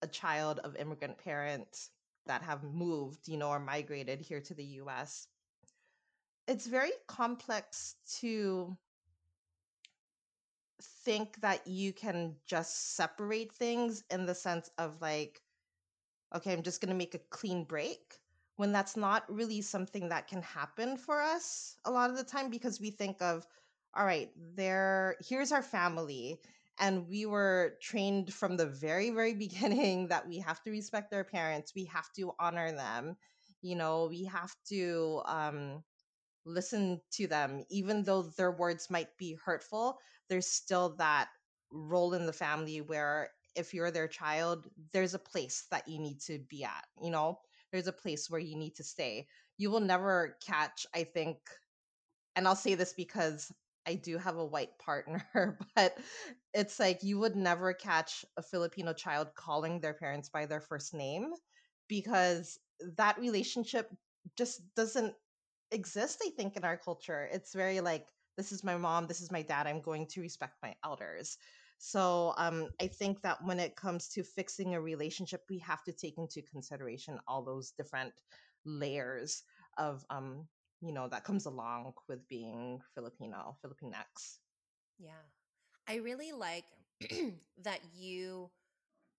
a 0.03 0.07
child 0.07 0.61
of 0.61 0.77
immigrant 0.77 1.19
parents 1.19 1.91
that 2.27 2.43
have 2.43 2.63
moved, 2.65 3.29
you 3.29 3.37
know, 3.37 3.49
or 3.49 3.59
migrated 3.59 4.21
here 4.21 4.41
to 4.41 4.55
the 4.55 4.65
US. 4.65 5.29
It's 6.49 6.67
very 6.67 6.93
complex 7.09 7.97
to 8.21 8.77
think 10.81 11.41
that 11.41 11.67
you 11.67 11.93
can 11.93 12.35
just 12.47 12.95
separate 12.97 13.53
things 13.53 14.05
in 14.11 14.27
the 14.27 14.35
sense 14.35 14.71
of 14.79 15.01
like, 15.01 15.41
okay, 16.35 16.53
I'm 16.53 16.63
just 16.63 16.81
going 16.81 16.91
to 16.91 16.97
make 16.97 17.15
a 17.15 17.21
clean 17.31 17.65
break 17.65 18.19
when 18.57 18.73
that's 18.73 18.97
not 18.97 19.25
really 19.33 19.61
something 19.61 20.09
that 20.09 20.29
can 20.29 20.43
happen 20.43 20.97
for 20.97 21.21
us 21.21 21.77
a 21.85 21.91
lot 21.91 22.11
of 22.11 22.17
the 22.17 22.25
time 22.25 22.51
because 22.51 22.81
we 22.81 22.91
think 22.91 23.21
of, 23.21 23.47
all 23.97 24.05
right, 24.05 24.31
there, 24.57 25.17
here's 25.27 25.53
our 25.53 25.63
family. 25.63 26.41
And 26.79 27.09
we 27.09 27.25
were 27.27 27.79
trained 27.81 28.33
from 28.33 28.57
the 28.57 28.67
very, 28.67 29.11
very 29.11 29.35
beginning 29.47 30.09
that 30.09 30.29
we 30.29 30.39
have 30.41 30.63
to 30.65 30.71
respect 30.71 31.13
our 31.15 31.25
parents, 31.25 31.73
we 31.75 31.87
have 31.87 32.13
to 32.17 32.33
honor 32.39 32.73
them, 32.73 33.17
you 33.63 33.77
know, 33.77 34.07
we 34.11 34.25
have 34.25 34.55
to 34.69 35.23
um, 35.27 35.83
listen 36.45 37.01
to 37.13 37.27
them, 37.27 37.65
even 37.71 38.03
though 38.03 38.23
their 38.23 38.53
words 38.53 38.91
might 38.91 39.17
be 39.19 39.37
hurtful. 39.45 39.99
There's 40.29 40.47
still 40.47 40.97
that 40.97 41.29
role 41.73 42.15
in 42.15 42.27
the 42.27 42.33
family 42.33 42.81
where 42.81 43.31
if 43.57 43.75
you're 43.75 43.91
their 43.91 44.09
child, 44.09 44.67
there's 44.93 45.15
a 45.15 45.19
place 45.19 45.65
that 45.71 45.89
you 45.89 45.99
need 45.99 46.21
to 46.23 46.39
be 46.49 46.65
at, 46.65 46.85
you 47.03 47.11
know, 47.11 47.41
there's 47.73 47.87
a 47.89 47.93
place 47.93 48.31
where 48.31 48.41
you 48.41 48.57
need 48.57 48.75
to 48.77 48.85
stay. 48.85 49.27
You 49.59 49.71
will 49.71 49.81
never 49.81 50.37
catch, 50.47 50.87
I 50.95 51.05
think, 51.05 51.39
and 52.37 52.47
I'll 52.47 52.57
say 52.57 52.75
this 52.75 52.93
because 52.93 53.51
I 53.87 53.95
do 53.95 54.19
have 54.19 54.37
a 54.37 54.45
white 54.45 54.79
partner, 54.79 55.25
but 55.77 55.97
it's 56.55 56.79
like 56.81 57.03
you 57.03 57.19
would 57.19 57.37
never 57.37 57.73
catch 57.73 58.25
a 58.37 58.43
Filipino 58.43 58.93
child 58.93 59.29
calling 59.35 59.81
their 59.81 59.95
parents 59.95 60.29
by 60.29 60.47
their 60.47 60.61
first 60.61 60.95
name 60.95 61.33
because 61.89 62.59
that 62.97 63.19
relationship 63.19 63.91
just 64.37 64.61
doesn't 64.75 65.15
exist, 65.71 66.23
I 66.27 66.31
think, 66.31 66.57
in 66.57 66.65
our 66.65 66.77
culture. 66.77 67.29
It's 67.33 67.55
very 67.55 67.81
like, 67.81 68.07
this 68.37 68.53
is 68.53 68.65
my 68.65 68.77
mom, 68.77 69.07
this 69.07 69.21
is 69.21 69.33
my 69.33 69.43
dad, 69.43 69.67
I'm 69.67 69.81
going 69.81 70.07
to 70.09 70.21
respect 70.21 70.55
my 70.63 70.75
elders. 70.85 71.39
So 71.79 72.35
um, 72.39 72.69
I 72.81 72.87
think 72.87 73.23
that 73.23 73.45
when 73.45 73.61
it 73.61 73.77
comes 73.77 74.09
to 74.11 74.23
fixing 74.23 74.75
a 74.75 74.81
relationship, 74.81 75.43
we 75.49 75.59
have 75.61 75.83
to 75.85 75.93
take 75.93 76.19
into 76.19 76.43
consideration 76.43 77.19
all 77.29 77.45
those 77.45 77.73
different 77.73 78.13
layers 78.65 79.43
of 79.79 80.05
um, 80.11 80.47
you 80.81 80.93
know 80.93 81.09
that 81.09 81.25
comes 81.25 81.47
along 81.47 81.95
with 82.09 82.27
being 82.29 82.81
Filipino, 82.95 83.57
Filipinx. 83.65 84.39
Yeah. 84.99 85.11
I 85.89 85.97
really 85.97 86.33
like 86.33 86.65
that 87.63 87.81
you 87.95 88.51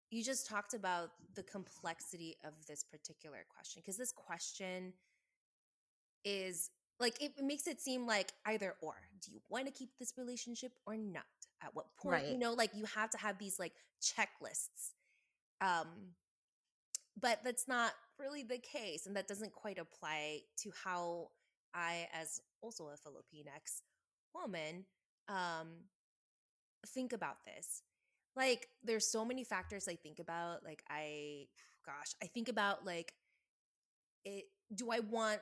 you 0.09 0.23
just 0.23 0.47
talked 0.47 0.73
about 0.73 1.11
the 1.35 1.43
complexity 1.43 2.37
of 2.45 2.53
this 2.67 2.83
particular 2.83 3.45
question 3.53 3.81
because 3.83 3.97
this 3.97 4.11
question 4.11 4.93
is 6.23 6.69
like 6.99 7.21
it 7.21 7.33
makes 7.41 7.67
it 7.67 7.79
seem 7.79 8.07
like 8.07 8.31
either 8.45 8.75
or 8.81 8.95
do 9.23 9.31
you 9.31 9.39
want 9.49 9.65
to 9.65 9.71
keep 9.71 9.89
this 9.99 10.13
relationship 10.17 10.71
or 10.85 10.97
not 10.97 11.23
at 11.63 11.69
what 11.73 11.85
point 12.01 12.23
right. 12.23 12.31
you 12.31 12.37
know 12.37 12.53
like 12.53 12.71
you 12.73 12.85
have 12.85 13.09
to 13.09 13.17
have 13.17 13.37
these 13.37 13.59
like 13.59 13.73
checklists 14.01 14.93
um 15.61 15.87
but 17.19 17.39
that's 17.43 17.67
not 17.67 17.91
really 18.19 18.43
the 18.43 18.57
case 18.57 19.05
and 19.05 19.15
that 19.15 19.27
doesn't 19.27 19.53
quite 19.53 19.77
apply 19.77 20.39
to 20.57 20.71
how 20.83 21.27
i 21.77 22.07
as 22.13 22.41
also 22.61 22.87
a 22.87 23.09
filipinx 23.09 23.81
woman 24.33 24.85
um 25.29 25.67
think 26.87 27.13
about 27.13 27.37
this 27.45 27.83
like 28.35 28.67
there's 28.83 29.07
so 29.07 29.23
many 29.23 29.43
factors 29.43 29.87
i 29.87 29.95
think 29.95 30.19
about 30.19 30.63
like 30.63 30.83
i 30.89 31.45
gosh 31.85 32.13
i 32.23 32.25
think 32.25 32.49
about 32.49 32.85
like 32.85 33.13
it 34.25 34.45
do 34.75 34.91
i 34.91 34.99
want 34.99 35.39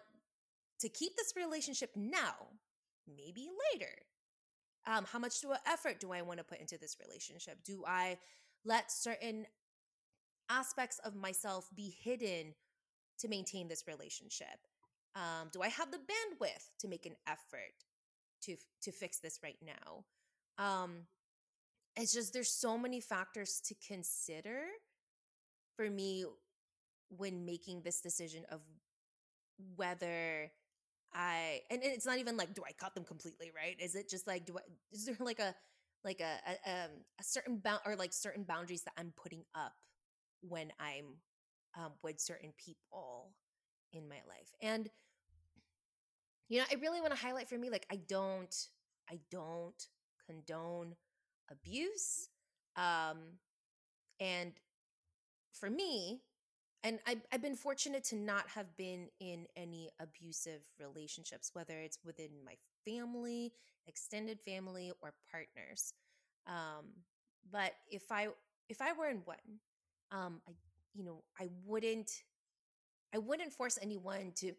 to 0.80 0.90
keep 0.90 1.16
this 1.16 1.34
relationship 1.36 1.92
now, 1.96 2.36
maybe 3.08 3.50
later. 3.74 3.94
Um, 4.88 5.06
how 5.12 5.20
much 5.20 5.42
do 5.42 5.52
effort 5.66 6.00
do 6.00 6.12
I 6.12 6.22
want 6.22 6.38
to 6.40 6.44
put 6.44 6.60
into 6.60 6.78
this 6.78 6.98
relationship? 7.04 7.64
Do 7.64 7.84
I 7.88 8.18
let 8.64 8.92
certain 8.92 9.48
aspects 10.50 11.00
of 11.04 11.16
myself 11.16 11.70
be 11.76 11.96
hidden 12.04 12.54
to 13.20 13.28
maintain 13.28 13.68
this 13.68 13.86
relationship? 13.88 14.68
Um, 15.16 15.50
do 15.52 15.62
I 15.62 15.70
have 15.70 15.92
the 15.92 15.98
bandwidth 15.98 16.70
to 16.80 16.88
make 16.88 17.06
an 17.06 17.16
effort 17.28 17.74
to 18.44 18.58
to 18.82 18.92
fix 18.92 19.20
this 19.20 19.40
right 19.44 19.58
now? 19.62 20.06
Um, 20.64 21.08
it's 21.96 22.14
just 22.14 22.34
there's 22.34 22.52
so 22.52 22.78
many 22.78 23.02
factors 23.02 23.62
to 23.66 23.76
consider 23.88 24.64
for 25.76 25.90
me 25.90 26.26
when 27.10 27.46
making 27.46 27.82
this 27.82 28.02
decision 28.02 28.46
of 28.52 28.62
whether 29.76 30.52
I 31.14 31.62
and 31.72 31.82
it's 31.84 32.06
not 32.06 32.20
even 32.20 32.38
like 32.38 32.54
do 32.54 32.64
I 32.68 32.74
cut 32.74 32.96
them 32.96 33.06
completely, 33.06 33.52
right? 33.56 33.76
Is 33.80 33.96
it 33.96 34.10
just 34.10 34.28
like 34.28 34.46
do 34.46 34.58
I 34.58 34.62
is 34.92 35.06
there 35.06 35.18
like 35.20 35.40
a 35.40 35.56
like 36.04 36.22
a 36.22 36.38
a, 36.48 36.72
um, 36.86 36.92
a 37.20 37.24
certain 37.24 37.58
bound 37.58 37.82
or 37.86 37.96
like 37.96 38.14
certain 38.14 38.44
boundaries 38.44 38.84
that 38.84 38.94
I'm 38.98 39.14
putting 39.16 39.44
up 39.56 39.74
when 40.42 40.72
I'm 40.80 41.18
um, 41.78 41.94
with 42.04 42.20
certain 42.20 42.54
people 42.64 43.32
in 43.94 44.10
my 44.10 44.22
life, 44.28 44.54
and 44.62 44.90
you 46.50 46.60
know, 46.60 46.66
I 46.72 46.76
really 46.76 47.02
want 47.02 47.14
to 47.14 47.20
highlight 47.20 47.50
for 47.50 47.58
me 47.58 47.70
like 47.70 47.86
I 47.92 47.98
don't 48.08 48.56
I 49.10 49.20
don't 49.32 49.88
condone 50.28 50.96
abuse, 51.52 52.30
um, 52.76 53.18
and 54.20 54.54
for 55.52 55.70
me, 55.70 56.22
and 56.84 57.00
I, 57.08 57.18
I've 57.32 57.42
been 57.42 57.56
fortunate 57.56 58.04
to 58.06 58.16
not 58.16 58.48
have 58.50 58.76
been 58.78 59.08
in 59.20 59.46
any 59.56 59.90
abusive 60.00 60.62
relationships, 60.80 61.52
whether 61.54 61.80
it's 61.80 62.00
within 62.04 62.30
my 62.46 62.56
family, 62.86 63.54
extended 63.88 64.40
family, 64.40 64.92
or 65.02 65.14
partners. 65.32 65.94
Um, 66.48 66.86
but 67.52 67.74
if 67.90 68.12
I 68.12 68.30
if 68.70 68.82
I 68.82 68.94
were 68.94 69.10
in 69.10 69.22
one, 69.26 69.60
um, 70.12 70.42
I 70.48 70.52
you 70.94 71.04
know 71.04 71.24
I 71.40 71.50
wouldn't 71.66 72.12
I 73.14 73.18
wouldn't 73.20 73.54
force 73.54 73.80
anyone 73.82 74.34
to 74.38 74.54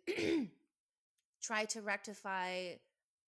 try 1.47 1.65
to 1.65 1.81
rectify 1.81 2.73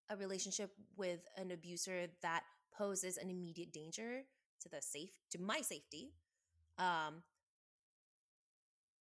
a 0.09 0.17
relationship 0.17 0.71
with 0.97 1.19
an 1.37 1.51
abuser 1.51 2.07
that 2.21 2.43
poses 2.75 3.17
an 3.17 3.29
immediate 3.29 3.71
danger 3.71 4.21
to 4.61 4.69
the 4.69 4.81
safe 4.81 5.11
to 5.31 5.39
my 5.41 5.61
safety 5.61 6.11
um, 6.77 7.23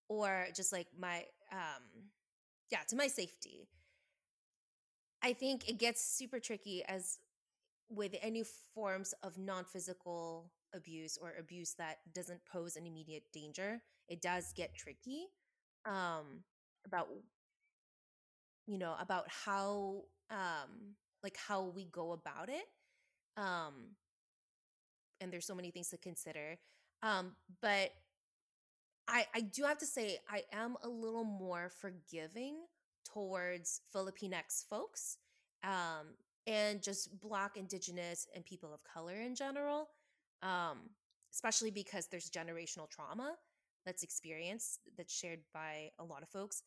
or 0.08 0.46
just 0.54 0.72
like 0.72 0.86
my 0.98 1.24
um 1.52 1.82
yeah 2.70 2.80
to 2.88 2.96
my 2.96 3.06
safety. 3.06 3.68
I 5.22 5.32
think 5.32 5.68
it 5.68 5.78
gets 5.78 6.00
super 6.00 6.38
tricky 6.38 6.84
as 6.86 7.18
with 7.90 8.14
any 8.22 8.44
forms 8.74 9.14
of 9.22 9.38
non-physical 9.38 10.52
abuse 10.74 11.18
or 11.20 11.32
abuse 11.38 11.74
that 11.78 11.98
doesn't 12.14 12.40
pose 12.52 12.76
an 12.76 12.86
immediate 12.86 13.22
danger 13.32 13.80
it 14.08 14.20
does 14.20 14.52
get 14.54 14.74
tricky 14.74 15.28
um 15.86 16.44
about 16.86 17.08
you 18.68 18.78
know 18.78 18.94
about 19.00 19.24
how 19.28 20.02
um 20.30 20.94
like 21.24 21.36
how 21.48 21.64
we 21.64 21.86
go 21.86 22.12
about 22.12 22.48
it 22.48 22.66
um 23.36 23.96
and 25.20 25.32
there's 25.32 25.46
so 25.46 25.54
many 25.54 25.70
things 25.72 25.88
to 25.88 25.96
consider 25.96 26.58
um 27.02 27.32
but 27.60 27.90
I, 29.08 29.26
I 29.34 29.40
do 29.40 29.62
have 29.64 29.78
to 29.78 29.86
say, 29.86 30.18
I 30.28 30.42
am 30.52 30.76
a 30.82 30.88
little 30.88 31.24
more 31.24 31.70
forgiving 31.80 32.56
towards 33.10 33.80
Filipinx 33.94 34.68
folks 34.68 35.16
um, 35.64 36.14
and 36.46 36.82
just 36.82 37.18
Black, 37.20 37.56
Indigenous, 37.56 38.26
and 38.34 38.44
people 38.44 38.74
of 38.74 38.80
color 38.84 39.14
in 39.14 39.34
general, 39.34 39.88
um, 40.42 40.90
especially 41.32 41.70
because 41.70 42.06
there's 42.08 42.30
generational 42.30 42.88
trauma 42.90 43.34
that's 43.86 44.02
experienced, 44.02 44.80
that's 44.98 45.14
shared 45.14 45.40
by 45.54 45.88
a 45.98 46.04
lot 46.04 46.22
of 46.22 46.28
folks. 46.28 46.62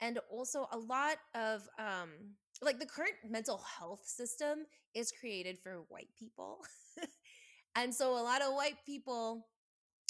And 0.00 0.18
also, 0.30 0.66
a 0.72 0.78
lot 0.78 1.16
of 1.34 1.62
um, 1.78 2.10
like 2.62 2.78
the 2.78 2.86
current 2.86 3.14
mental 3.28 3.58
health 3.78 4.02
system 4.04 4.66
is 4.94 5.12
created 5.12 5.58
for 5.62 5.84
white 5.88 6.08
people. 6.18 6.58
and 7.76 7.94
so, 7.94 8.12
a 8.12 8.22
lot 8.22 8.42
of 8.42 8.54
white 8.54 8.76
people 8.86 9.46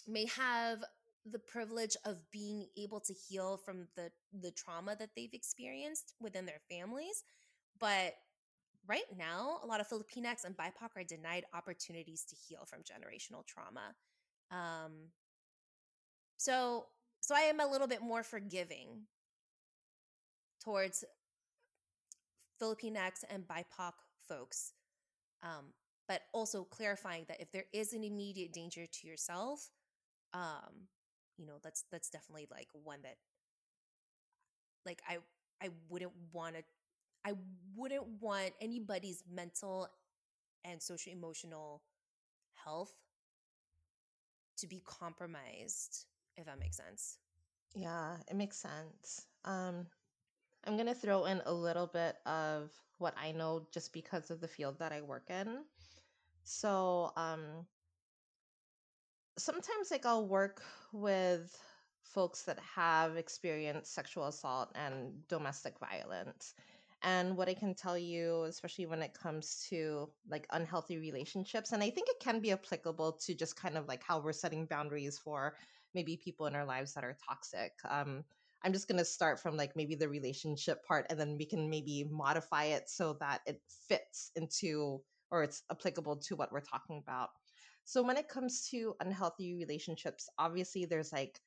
may 0.07 0.27
have 0.27 0.85
the 1.27 1.39
privilege 1.39 1.97
of 2.05 2.19
being 2.31 2.67
able 2.79 3.01
to 3.01 3.13
heal 3.13 3.59
from 3.65 3.87
the 3.97 4.11
the 4.41 4.51
trauma 4.53 4.97
that 4.97 5.11
they've 5.15 5.35
experienced 5.35 6.15
within 6.21 6.47
their 6.47 6.61
families 6.71 7.25
but 7.79 8.15
right 8.89 9.05
now 9.17 9.59
a 9.63 9.67
lot 9.67 9.81
of 9.81 9.89
filipinx 9.89 10.45
and 10.45 10.57
bipoc 10.57 10.97
are 10.97 11.05
denied 11.05 11.45
opportunities 11.55 12.25
to 12.25 12.35
heal 12.35 12.65
from 12.65 12.81
generational 12.81 13.47
trauma 13.47 13.95
um 14.51 15.11
so 16.37 16.87
so 17.21 17.35
i 17.35 17.41
am 17.41 17.61
a 17.61 17.67
little 17.67 17.87
bit 17.87 18.01
more 18.01 18.23
forgiving 18.23 19.03
towards 20.63 21.05
filipinx 22.61 23.25
and 23.31 23.47
bipoc 23.47 23.93
folks 24.29 24.73
um 25.43 25.67
but 26.09 26.23
also 26.33 26.65
clarifying 26.65 27.25
that 27.29 27.41
if 27.41 27.51
there 27.53 27.65
is 27.73 27.93
an 27.93 28.05
immediate 28.05 28.53
danger 28.53 28.87
to 28.87 29.07
yourself 29.07 29.71
um 30.35 30.89
you 31.37 31.47
know 31.47 31.59
that's 31.63 31.85
that's 31.91 32.11
definitely 32.11 32.47
like 32.51 32.69
one 32.85 33.01
that 33.03 33.17
like 34.85 35.03
i 35.09 35.19
i 35.63 35.69
wouldn't 35.89 36.13
want 36.33 36.55
to 36.55 36.63
i 37.25 37.33
wouldn't 37.77 38.05
want 38.21 38.53
anybody's 38.61 39.23
mental 39.33 39.89
and 40.65 40.83
social 40.83 41.13
emotional 41.13 41.83
health 42.65 42.93
to 44.61 44.67
be 44.67 44.83
compromised, 44.85 46.07
if 46.37 46.47
that 46.47 46.59
makes 46.59 46.77
sense. 46.77 47.19
Yeah, 47.75 48.17
it 48.29 48.37
makes 48.37 48.57
sense. 48.57 49.27
Um, 49.45 49.87
I'm 50.65 50.77
going 50.77 50.87
to 50.87 50.95
throw 50.95 51.25
in 51.25 51.43
a 51.47 51.53
little 51.53 51.87
bit 51.87 52.17
of 52.27 52.73
what 52.99 53.15
I 53.17 53.33
know 53.33 53.67
just 53.73 53.93
because 53.93 54.31
of 54.31 54.41
the 54.41 54.49
field 54.49 54.79
that 54.79 54.93
I 54.93 55.01
work 55.01 55.31
in. 55.31 55.65
So, 56.45 57.13
um, 57.17 57.67
sometimes 59.39 59.91
like 59.91 60.05
I'll 60.05 60.29
work 60.29 60.63
with 60.93 61.57
folks 62.03 62.43
that 62.43 62.59
have 62.59 63.17
experienced 63.17 63.95
sexual 63.95 64.27
assault 64.27 64.71
and 64.75 65.27
domestic 65.29 65.79
violence. 65.79 66.55
And 67.03 67.37
what 67.37 67.49
I 67.49 67.55
can 67.55 67.75
tell 67.75 67.97
you, 67.97 68.43
especially 68.45 68.87
when 68.87 69.01
it 69.01 69.15
comes 69.15 69.67
to 69.71 70.11
like 70.29 70.47
unhealthy 70.51 70.99
relationships, 70.99 71.73
and 71.73 71.83
I 71.83 71.91
think 71.91 72.09
it 72.09 72.21
can 72.21 72.41
be 72.41 72.53
applicable 72.53 73.13
to 73.25 73.35
just 73.35 73.57
kind 73.57 73.79
of 73.79 73.89
like 73.89 74.03
how 74.03 74.21
we're 74.21 74.33
setting 74.33 74.67
boundaries 74.67 75.19
for 75.19 75.57
maybe 75.95 76.19
people 76.23 76.47
in 76.47 76.55
our 76.55 76.67
lives 76.67 76.93
that 76.95 77.05
are 77.05 77.17
toxic. 77.27 77.73
Um, 77.89 78.25
I'm 78.65 78.73
just 78.73 78.89
going 78.89 78.99
to 78.99 79.05
start 79.05 79.41
from 79.41 79.57
like 79.57 79.77
maybe 79.77 79.95
the 79.95 80.09
relationship 80.09 80.85
part 80.85 81.07
and 81.11 81.19
then 81.19 81.37
we 81.39 81.47
can 81.47 81.71
maybe 81.71 82.05
modify 82.11 82.65
it 82.65 82.89
so 82.89 83.15
that 83.21 83.41
it 83.47 83.63
fits 83.69 84.31
into 84.37 85.03
or 85.31 85.43
it's 85.43 85.63
applicable 85.71 86.17
to 86.19 86.37
what 86.37 86.53
we're 86.53 86.61
talking 86.61 86.99
about. 86.99 87.31
So 87.85 88.03
when 88.03 88.17
it 88.17 88.29
comes 88.29 88.69
to 88.71 88.95
unhealthy 89.01 89.55
relationships, 89.55 90.29
obviously 90.39 90.85
there's 90.85 91.13
like 91.13 91.41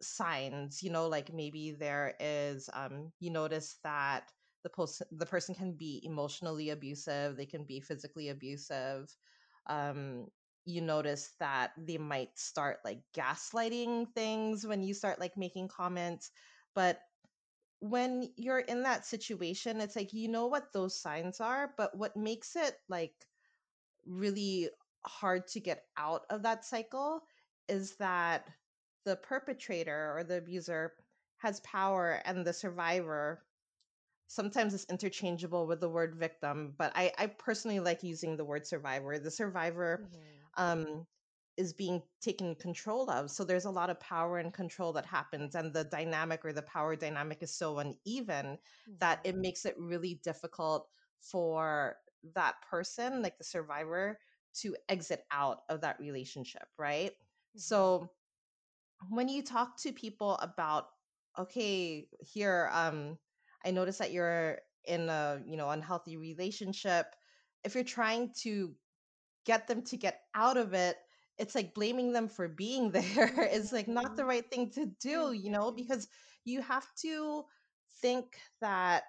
signs, 0.00 0.82
you 0.82 0.90
know, 0.90 1.08
like 1.08 1.32
maybe 1.32 1.72
there 1.72 2.14
is 2.20 2.68
um 2.72 3.12
you 3.20 3.30
notice 3.30 3.78
that 3.84 4.32
the 4.62 4.70
post 4.70 5.02
the 5.10 5.26
person 5.26 5.54
can 5.54 5.74
be 5.76 6.00
emotionally 6.04 6.70
abusive, 6.70 7.36
they 7.36 7.46
can 7.46 7.64
be 7.64 7.80
physically 7.80 8.28
abusive. 8.28 9.16
Um 9.66 10.28
you 10.66 10.80
notice 10.80 11.34
that 11.40 11.72
they 11.76 11.98
might 11.98 12.38
start 12.38 12.78
like 12.84 13.02
gaslighting 13.14 14.06
things 14.14 14.66
when 14.66 14.82
you 14.82 14.94
start 14.94 15.20
like 15.20 15.36
making 15.36 15.68
comments 15.68 16.30
but 16.74 17.00
when 17.80 18.30
you're 18.36 18.60
in 18.60 18.82
that 18.82 19.04
situation, 19.04 19.80
it's 19.80 19.96
like 19.96 20.12
you 20.12 20.28
know 20.28 20.46
what 20.46 20.72
those 20.72 20.98
signs 20.98 21.40
are, 21.40 21.74
but 21.76 21.96
what 21.96 22.16
makes 22.16 22.56
it 22.56 22.74
like 22.88 23.14
really 24.06 24.70
hard 25.06 25.46
to 25.48 25.60
get 25.60 25.82
out 25.96 26.22
of 26.30 26.42
that 26.42 26.64
cycle 26.64 27.20
is 27.68 27.96
that 27.96 28.48
the 29.04 29.16
perpetrator 29.16 30.14
or 30.16 30.24
the 30.24 30.38
abuser 30.38 30.92
has 31.38 31.60
power 31.60 32.22
and 32.24 32.46
the 32.46 32.52
survivor 32.52 33.42
sometimes 34.28 34.72
it's 34.72 34.86
interchangeable 34.86 35.66
with 35.66 35.80
the 35.80 35.88
word 35.88 36.14
victim 36.16 36.72
but 36.78 36.90
i, 36.94 37.12
I 37.18 37.26
personally 37.26 37.80
like 37.80 38.02
using 38.02 38.36
the 38.36 38.44
word 38.44 38.66
survivor 38.66 39.18
the 39.18 39.30
survivor 39.30 40.00
mm-hmm. 40.02 40.62
um, 40.62 41.06
is 41.56 41.72
being 41.72 42.02
taken 42.20 42.54
control 42.56 43.08
of. 43.10 43.30
So 43.30 43.44
there's 43.44 43.64
a 43.64 43.70
lot 43.70 43.90
of 43.90 44.00
power 44.00 44.38
and 44.38 44.52
control 44.52 44.92
that 44.94 45.06
happens, 45.06 45.54
and 45.54 45.72
the 45.72 45.84
dynamic 45.84 46.44
or 46.44 46.52
the 46.52 46.62
power 46.62 46.96
dynamic 46.96 47.42
is 47.42 47.54
so 47.54 47.78
uneven 47.78 48.46
mm-hmm. 48.56 48.92
that 48.98 49.20
it 49.24 49.36
makes 49.36 49.64
it 49.64 49.76
really 49.78 50.20
difficult 50.24 50.88
for 51.20 51.96
that 52.34 52.54
person, 52.68 53.22
like 53.22 53.38
the 53.38 53.44
survivor, 53.44 54.18
to 54.54 54.76
exit 54.88 55.24
out 55.30 55.60
of 55.68 55.80
that 55.82 55.98
relationship, 56.00 56.66
right? 56.78 57.10
Mm-hmm. 57.10 57.58
So 57.58 58.10
when 59.10 59.28
you 59.28 59.42
talk 59.42 59.80
to 59.82 59.92
people 59.92 60.36
about, 60.36 60.86
okay, 61.38 62.08
here, 62.20 62.70
um, 62.72 63.18
I 63.64 63.70
notice 63.70 63.98
that 63.98 64.12
you're 64.12 64.58
in 64.86 65.08
a 65.08 65.40
you 65.46 65.56
know 65.56 65.70
unhealthy 65.70 66.16
relationship. 66.16 67.06
If 67.64 67.74
you're 67.74 67.84
trying 67.84 68.32
to 68.42 68.74
get 69.46 69.66
them 69.66 69.82
to 69.82 69.96
get 69.96 70.20
out 70.34 70.56
of 70.56 70.74
it 70.74 70.96
it's 71.38 71.54
like 71.54 71.74
blaming 71.74 72.12
them 72.12 72.28
for 72.28 72.48
being 72.48 72.90
there 72.90 73.48
is 73.50 73.72
like 73.72 73.88
not 73.88 74.16
the 74.16 74.22
mm-hmm. 74.22 74.28
right 74.28 74.50
thing 74.50 74.70
to 74.70 74.86
do, 75.00 75.32
you 75.32 75.50
know, 75.50 75.66
mm-hmm. 75.66 75.76
because 75.76 76.08
you 76.44 76.60
have 76.62 76.86
to 76.96 77.44
think 78.00 78.38
that 78.60 79.04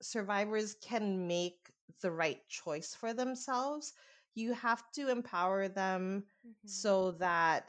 survivors 0.00 0.76
can 0.82 1.26
make 1.26 1.70
the 2.00 2.10
right 2.10 2.40
choice 2.48 2.94
for 2.94 3.12
themselves. 3.12 3.92
You 4.34 4.54
have 4.54 4.82
to 4.94 5.10
empower 5.10 5.68
them 5.68 6.24
mm-hmm. 6.46 6.68
so 6.68 7.12
that 7.12 7.64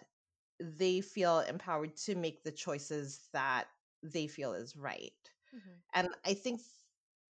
they 0.60 1.02
feel 1.02 1.40
empowered 1.40 1.96
to 1.98 2.16
make 2.16 2.44
the 2.44 2.52
choices 2.52 3.28
that 3.34 3.66
they 4.02 4.28
feel 4.28 4.54
is 4.54 4.76
right. 4.76 5.12
Mm-hmm. 5.54 5.72
And 5.94 6.10
I 6.26 6.34
think 6.34 6.62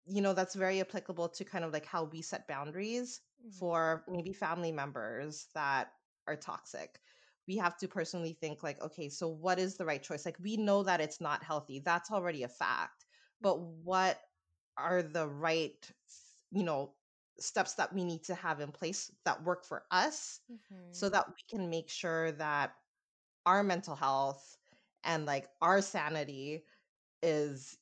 you 0.05 0.21
know 0.21 0.33
that's 0.33 0.55
very 0.55 0.81
applicable 0.81 1.29
to 1.29 1.45
kind 1.45 1.63
of 1.63 1.71
like 1.71 1.85
how 1.85 2.03
we 2.03 2.21
set 2.21 2.47
boundaries 2.47 3.21
mm-hmm. 3.41 3.57
for 3.57 4.03
maybe 4.07 4.33
family 4.33 4.71
members 4.71 5.47
that 5.53 5.91
are 6.27 6.35
toxic. 6.35 6.99
We 7.47 7.57
have 7.57 7.77
to 7.77 7.87
personally 7.87 8.37
think 8.39 8.63
like 8.63 8.81
okay 8.81 9.09
so 9.09 9.27
what 9.27 9.59
is 9.59 9.75
the 9.75 9.85
right 9.85 10.01
choice? 10.01 10.25
Like 10.25 10.37
we 10.41 10.57
know 10.57 10.83
that 10.83 11.01
it's 11.01 11.21
not 11.21 11.43
healthy. 11.43 11.81
That's 11.83 12.11
already 12.11 12.43
a 12.43 12.47
fact. 12.47 13.05
But 13.41 13.59
what 13.59 14.19
are 14.77 15.03
the 15.03 15.27
right 15.27 15.91
you 16.51 16.63
know 16.63 16.93
steps 17.39 17.73
that 17.73 17.93
we 17.93 18.03
need 18.03 18.23
to 18.23 18.35
have 18.35 18.59
in 18.59 18.71
place 18.71 19.11
that 19.25 19.43
work 19.43 19.65
for 19.65 19.83
us 19.91 20.39
mm-hmm. 20.51 20.91
so 20.91 21.09
that 21.09 21.25
we 21.27 21.57
can 21.57 21.69
make 21.69 21.89
sure 21.89 22.31
that 22.33 22.73
our 23.45 23.63
mental 23.63 23.95
health 23.95 24.57
and 25.03 25.25
like 25.25 25.47
our 25.61 25.81
sanity 25.81 26.63
is 27.21 27.77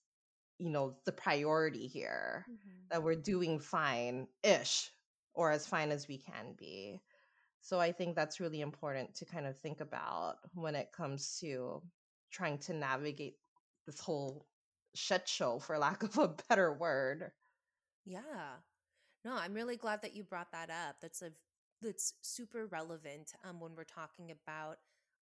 you 0.57 0.69
know 0.69 0.95
the 1.05 1.11
priority 1.11 1.87
here 1.87 2.45
mm-hmm. 2.49 2.69
that 2.89 3.03
we're 3.03 3.15
doing 3.15 3.59
fine 3.59 4.27
ish 4.43 4.89
or 5.33 5.51
as 5.51 5.67
fine 5.67 5.91
as 5.91 6.07
we 6.07 6.17
can 6.17 6.55
be 6.57 7.01
so 7.61 7.79
I 7.79 7.91
think 7.91 8.15
that's 8.15 8.39
really 8.39 8.61
important 8.61 9.15
to 9.15 9.25
kind 9.25 9.45
of 9.45 9.57
think 9.59 9.81
about 9.81 10.37
when 10.53 10.75
it 10.75 10.91
comes 10.91 11.37
to 11.41 11.81
trying 12.31 12.57
to 12.59 12.73
navigate 12.73 13.35
this 13.85 13.99
whole 13.99 14.45
shit 14.95 15.27
show, 15.27 15.59
for 15.59 15.77
lack 15.77 16.03
of 16.03 16.17
a 16.17 16.35
better 16.49 16.73
word. 16.73 17.31
Yeah. 18.05 18.57
No, 19.23 19.35
I'm 19.35 19.53
really 19.53 19.77
glad 19.77 20.01
that 20.01 20.15
you 20.15 20.23
brought 20.23 20.51
that 20.51 20.69
up. 20.69 20.95
That's 21.01 21.21
a 21.21 21.31
that's 21.81 22.13
super 22.21 22.67
relevant 22.67 23.33
um, 23.47 23.59
when 23.59 23.71
we're 23.75 23.83
talking 23.83 24.31
about 24.31 24.77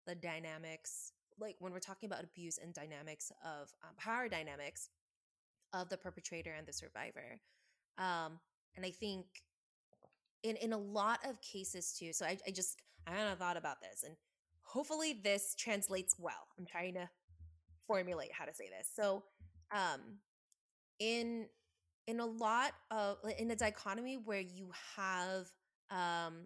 the 0.06 0.16
dynamics, 0.16 1.14
like 1.40 1.56
when 1.60 1.72
we're 1.72 1.80
talking 1.80 2.08
about 2.08 2.24
abuse 2.24 2.58
and 2.58 2.74
dynamics 2.74 3.32
of 3.44 3.72
um, 3.84 3.96
power 3.98 4.28
dynamics 4.28 4.90
of 5.74 5.90
the 5.90 5.98
perpetrator 5.98 6.54
and 6.58 6.68
the 6.68 6.74
survivor. 6.74 7.40
Um, 7.98 8.40
and 8.76 8.86
I 8.86 8.92
think 8.92 9.26
in 10.44 10.56
in 10.58 10.74
a 10.74 10.78
lot 10.78 11.20
of 11.28 11.42
cases 11.42 11.96
too 11.98 12.14
so 12.14 12.26
i, 12.26 12.38
I 12.48 12.52
just 12.52 12.78
i 13.08 13.12
kind 13.12 13.30
of 13.30 13.38
thought 13.38 13.58
about 13.58 13.82
this 13.82 14.04
and 14.04 14.16
hopefully 14.70 15.20
this 15.24 15.56
translates 15.56 16.16
well. 16.20 16.48
I'm 16.58 16.66
trying 16.66 16.94
to 16.94 17.10
formulate 17.88 18.32
how 18.32 18.46
to 18.46 18.54
say 18.54 18.70
this. 18.70 18.88
So 18.96 19.24
um 19.76 20.00
in 21.00 21.48
in 22.08 22.20
a 22.20 22.26
lot 22.26 22.72
of 22.92 23.18
in 23.38 23.52
a 23.52 23.56
dichotomy 23.56 24.18
where 24.18 24.40
you 24.40 24.70
have 24.96 25.48
um 25.90 26.46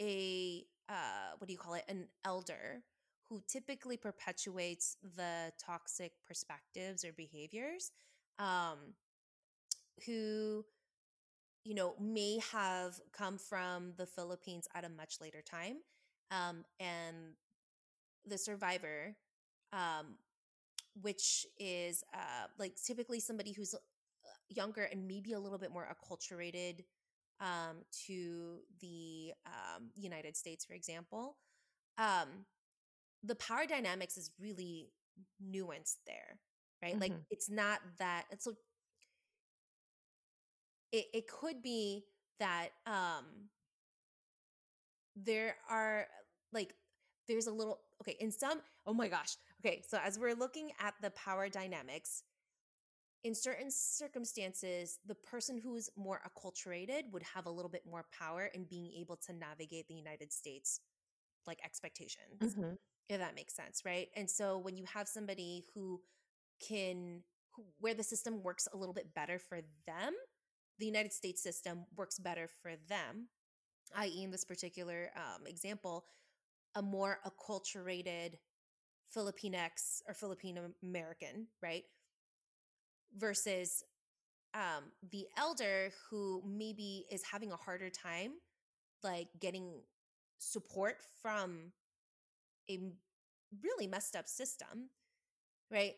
a 0.00 0.64
uh 0.88 1.32
what 1.38 1.46
do 1.46 1.52
you 1.52 1.58
call 1.58 1.74
it? 1.74 1.84
An 1.88 2.08
elder 2.24 2.82
who 3.30 3.42
typically 3.48 3.96
perpetuates 3.96 4.96
the 5.16 5.50
toxic 5.58 6.12
perspectives 6.26 7.04
or 7.04 7.12
behaviors 7.14 7.90
um 8.38 8.78
who 10.04 10.64
you 11.64 11.74
know, 11.74 11.94
may 12.00 12.38
have 12.52 13.00
come 13.12 13.38
from 13.38 13.92
the 13.96 14.06
Philippines 14.06 14.68
at 14.74 14.84
a 14.84 14.88
much 14.88 15.16
later 15.20 15.42
time. 15.42 15.78
Um, 16.30 16.64
and 16.78 17.34
the 18.26 18.38
survivor, 18.38 19.16
um, 19.72 20.16
which 21.00 21.46
is 21.58 22.04
uh, 22.14 22.46
like 22.58 22.74
typically 22.86 23.20
somebody 23.20 23.52
who's 23.52 23.74
uh, 23.74 23.78
younger 24.48 24.84
and 24.84 25.06
maybe 25.08 25.32
a 25.32 25.40
little 25.40 25.58
bit 25.58 25.72
more 25.72 25.88
acculturated 25.88 26.84
um, 27.40 27.78
to 28.06 28.58
the 28.80 29.32
um, 29.46 29.90
United 29.96 30.36
States, 30.36 30.64
for 30.64 30.74
example, 30.74 31.36
um, 31.98 32.46
the 33.22 33.34
power 33.34 33.66
dynamics 33.66 34.16
is 34.16 34.30
really 34.40 34.90
nuanced 35.42 35.98
there, 36.06 36.38
right? 36.82 36.92
Mm-hmm. 36.92 37.00
Like 37.00 37.12
it's 37.30 37.50
not 37.50 37.80
that. 37.98 38.24
It's 38.30 38.44
so 38.44 38.54
it, 40.94 41.06
it 41.12 41.26
could 41.26 41.60
be 41.60 42.04
that 42.38 42.68
um 42.86 43.24
there 45.16 45.56
are 45.68 46.06
like 46.52 46.74
there's 47.26 47.46
a 47.46 47.52
little 47.52 47.80
okay 48.00 48.16
in 48.20 48.30
some 48.30 48.60
oh 48.86 48.94
my 48.94 49.08
gosh 49.08 49.36
okay 49.64 49.82
so 49.86 49.98
as 50.04 50.18
we're 50.18 50.34
looking 50.34 50.70
at 50.80 50.94
the 51.02 51.10
power 51.10 51.48
dynamics 51.48 52.22
in 53.24 53.34
certain 53.34 53.70
circumstances 53.70 54.98
the 55.06 55.14
person 55.14 55.58
who 55.58 55.74
is 55.74 55.90
more 55.96 56.20
acculturated 56.28 57.10
would 57.12 57.22
have 57.22 57.46
a 57.46 57.50
little 57.50 57.70
bit 57.70 57.82
more 57.88 58.04
power 58.16 58.50
in 58.54 58.64
being 58.64 58.92
able 58.98 59.16
to 59.16 59.32
navigate 59.32 59.88
the 59.88 59.94
united 59.94 60.32
states 60.32 60.80
like 61.46 61.58
expectations 61.64 62.40
mm-hmm. 62.40 62.74
if 63.08 63.18
that 63.18 63.34
makes 63.34 63.54
sense 63.54 63.82
right 63.84 64.08
and 64.16 64.30
so 64.30 64.58
when 64.58 64.76
you 64.76 64.84
have 64.92 65.08
somebody 65.08 65.64
who 65.74 66.00
can 66.60 67.22
who, 67.54 67.64
where 67.80 67.94
the 67.94 68.02
system 68.02 68.42
works 68.42 68.68
a 68.72 68.76
little 68.76 68.94
bit 68.94 69.14
better 69.14 69.38
for 69.38 69.60
them 69.86 70.14
the 70.78 70.86
United 70.86 71.12
States 71.12 71.42
system 71.42 71.84
works 71.96 72.18
better 72.18 72.48
for 72.62 72.72
them, 72.88 73.28
i.e., 73.96 74.22
in 74.22 74.30
this 74.30 74.44
particular 74.44 75.10
um, 75.16 75.46
example, 75.46 76.04
a 76.74 76.82
more 76.82 77.18
acculturated 77.26 78.34
Filipinx 79.14 80.02
or 80.08 80.14
Filipino 80.14 80.72
American, 80.82 81.46
right? 81.62 81.84
Versus 83.16 83.84
um, 84.54 84.84
the 85.10 85.26
elder 85.36 85.90
who 86.08 86.42
maybe 86.46 87.06
is 87.10 87.22
having 87.22 87.52
a 87.52 87.56
harder 87.56 87.90
time, 87.90 88.32
like 89.02 89.28
getting 89.40 89.82
support 90.38 90.96
from 91.22 91.72
a 92.70 92.78
really 93.62 93.86
messed 93.86 94.16
up 94.16 94.28
system, 94.28 94.90
right? 95.70 95.94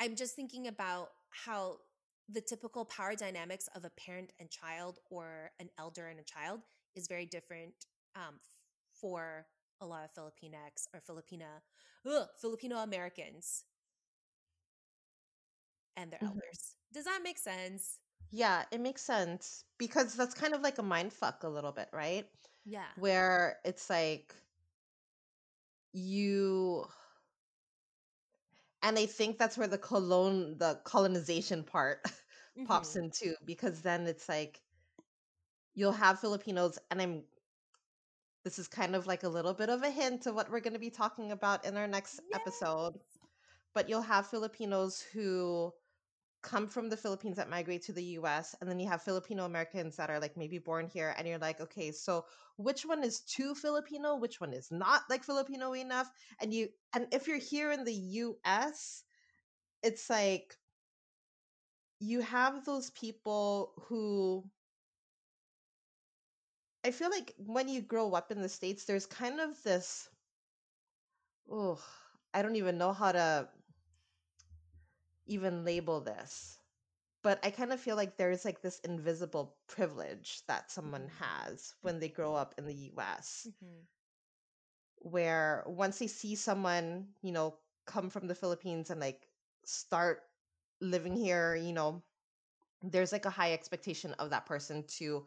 I'm 0.00 0.16
just 0.16 0.34
thinking 0.34 0.66
about 0.66 1.10
how 1.30 1.78
the 2.28 2.40
typical 2.40 2.84
power 2.84 3.14
dynamics 3.14 3.68
of 3.74 3.84
a 3.84 3.90
parent 3.90 4.32
and 4.40 4.50
child 4.50 4.98
or 5.10 5.50
an 5.60 5.68
elder 5.78 6.06
and 6.06 6.20
a 6.20 6.24
child 6.24 6.60
is 6.94 7.08
very 7.08 7.26
different 7.26 7.74
um, 8.16 8.34
for 9.00 9.46
a 9.80 9.86
lot 9.86 10.04
of 10.04 10.10
Filipinx 10.14 10.86
or 10.94 11.00
Filipina, 11.00 11.60
ugh, 12.06 12.28
Filipino 12.40 12.76
Americans 12.76 13.64
and 15.96 16.10
their 16.10 16.18
mm-hmm. 16.18 16.28
elders. 16.28 16.74
Does 16.92 17.04
that 17.04 17.20
make 17.22 17.38
sense? 17.38 17.98
Yeah, 18.30 18.62
it 18.70 18.80
makes 18.80 19.02
sense 19.02 19.64
because 19.78 20.14
that's 20.14 20.34
kind 20.34 20.54
of 20.54 20.62
like 20.62 20.78
a 20.78 20.82
mind 20.82 21.12
fuck 21.12 21.42
a 21.42 21.48
little 21.48 21.72
bit, 21.72 21.88
right? 21.92 22.26
Yeah. 22.64 22.86
Where 22.96 23.58
it's 23.64 23.90
like 23.90 24.34
you 25.92 26.86
and 28.82 28.98
I 28.98 29.06
think 29.06 29.38
that's 29.38 29.56
where 29.56 29.68
the 29.68 29.78
colon 29.78 30.58
the 30.58 30.80
colonization 30.84 31.62
part 31.62 32.04
mm-hmm. 32.04 32.64
pops 32.64 32.96
in 32.96 33.10
too 33.10 33.34
because 33.44 33.80
then 33.80 34.06
it's 34.06 34.28
like 34.28 34.60
you'll 35.74 35.92
have 35.92 36.20
Filipinos 36.20 36.78
and 36.90 37.00
I'm 37.00 37.22
this 38.44 38.58
is 38.58 38.66
kind 38.66 38.96
of 38.96 39.06
like 39.06 39.22
a 39.22 39.28
little 39.28 39.54
bit 39.54 39.68
of 39.68 39.82
a 39.82 39.90
hint 39.90 40.26
of 40.26 40.34
what 40.34 40.50
we're 40.50 40.60
going 40.60 40.72
to 40.72 40.78
be 40.78 40.90
talking 40.90 41.30
about 41.30 41.64
in 41.64 41.76
our 41.76 41.86
next 41.86 42.20
yes. 42.30 42.40
episode 42.40 42.98
but 43.74 43.88
you'll 43.88 44.02
have 44.02 44.26
Filipinos 44.26 45.00
who 45.12 45.72
come 46.42 46.66
from 46.66 46.88
the 46.88 46.96
Philippines 46.96 47.36
that 47.36 47.48
migrate 47.48 47.82
to 47.82 47.92
the 47.92 48.04
US 48.18 48.54
and 48.60 48.68
then 48.68 48.80
you 48.80 48.88
have 48.88 49.02
Filipino 49.02 49.44
Americans 49.44 49.96
that 49.96 50.10
are 50.10 50.20
like 50.20 50.36
maybe 50.36 50.58
born 50.58 50.88
here 50.88 51.14
and 51.16 51.26
you're 51.26 51.38
like 51.38 51.60
okay 51.60 51.92
so 51.92 52.24
which 52.56 52.84
one 52.84 53.02
is 53.02 53.20
too 53.20 53.54
Filipino? 53.54 54.16
Which 54.16 54.40
one 54.40 54.52
is 54.52 54.70
not 54.70 55.02
like 55.08 55.24
Filipino 55.24 55.72
enough? 55.74 56.10
And 56.40 56.52
you 56.52 56.68
and 56.94 57.06
if 57.12 57.26
you're 57.26 57.38
here 57.38 57.72
in 57.72 57.84
the 57.84 57.94
US 57.94 59.04
it's 59.82 60.10
like 60.10 60.56
you 62.00 62.20
have 62.20 62.64
those 62.64 62.90
people 62.90 63.72
who 63.86 64.44
I 66.84 66.90
feel 66.90 67.10
like 67.10 67.32
when 67.38 67.68
you 67.68 67.80
grow 67.80 68.12
up 68.12 68.32
in 68.32 68.42
the 68.42 68.48
states 68.48 68.84
there's 68.84 69.06
kind 69.06 69.40
of 69.40 69.62
this 69.62 70.08
oh 71.50 71.80
I 72.34 72.42
don't 72.42 72.56
even 72.56 72.78
know 72.78 72.92
how 72.92 73.12
to 73.12 73.48
even 75.32 75.64
label 75.64 76.00
this 76.00 76.58
but 77.22 77.38
i 77.44 77.50
kind 77.50 77.72
of 77.72 77.80
feel 77.80 77.96
like 77.96 78.16
there's 78.16 78.44
like 78.44 78.60
this 78.60 78.80
invisible 78.80 79.56
privilege 79.66 80.42
that 80.46 80.70
someone 80.70 81.02
mm-hmm. 81.02 81.24
has 81.24 81.74
when 81.82 81.98
they 81.98 82.08
grow 82.08 82.34
up 82.34 82.54
in 82.58 82.66
the 82.66 82.92
us 82.96 83.46
mm-hmm. 83.48 83.80
where 84.98 85.64
once 85.66 85.98
they 85.98 86.06
see 86.06 86.34
someone 86.34 87.06
you 87.22 87.32
know 87.32 87.54
come 87.86 88.10
from 88.10 88.26
the 88.26 88.34
philippines 88.34 88.90
and 88.90 89.00
like 89.00 89.26
start 89.64 90.20
living 90.80 91.16
here 91.16 91.54
you 91.54 91.72
know 91.72 92.02
there's 92.82 93.12
like 93.12 93.24
a 93.26 93.30
high 93.30 93.52
expectation 93.52 94.12
of 94.18 94.30
that 94.30 94.46
person 94.46 94.84
to 94.88 95.24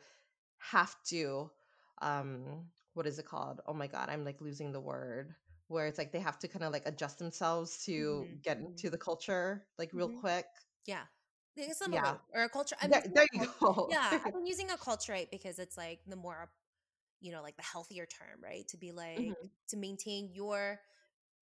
have 0.59 0.95
to 1.03 1.49
um 2.01 2.43
what 2.93 3.07
is 3.07 3.19
it 3.19 3.25
called 3.25 3.61
oh 3.67 3.73
my 3.73 3.87
god 3.87 4.09
i'm 4.09 4.25
like 4.25 4.41
losing 4.41 4.71
the 4.71 4.79
word 4.79 5.33
where 5.67 5.87
it's 5.87 5.97
like 5.97 6.11
they 6.11 6.19
have 6.19 6.37
to 6.39 6.47
kind 6.47 6.63
of 6.63 6.71
like 6.71 6.83
adjust 6.85 7.19
themselves 7.19 7.83
to 7.85 7.91
mm-hmm. 8.25 8.35
get 8.43 8.57
into 8.59 8.89
the 8.89 8.97
culture 8.97 9.65
like 9.77 9.89
real 9.93 10.09
mm-hmm. 10.09 10.19
quick. 10.19 10.45
Yeah. 10.85 11.03
yeah. 11.91 12.15
or 12.33 12.43
a 12.43 12.49
culture. 12.49 12.75
I'm 12.81 12.89
there, 12.89 13.03
there 13.13 13.27
you 13.33 13.47
go. 13.59 13.87
yeah, 13.89 14.19
I'm 14.25 14.45
using 14.45 14.67
acculturate 14.67 15.31
because 15.31 15.57
it's 15.57 15.77
like 15.77 15.99
the 16.07 16.15
more, 16.15 16.49
you 17.21 17.31
know, 17.31 17.41
like 17.41 17.55
the 17.55 17.63
healthier 17.63 18.05
term, 18.05 18.43
right? 18.43 18.67
To 18.69 18.77
be 18.77 18.91
like 18.91 19.19
mm-hmm. 19.19 19.47
to 19.69 19.77
maintain 19.77 20.29
your. 20.33 20.79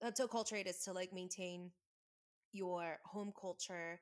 Uh, 0.06 0.12
to 0.12 0.28
acculturate 0.28 0.68
is 0.68 0.80
to 0.80 0.92
like 0.92 1.14
maintain 1.14 1.72
your 2.52 3.00
home 3.06 3.32
culture 3.40 4.02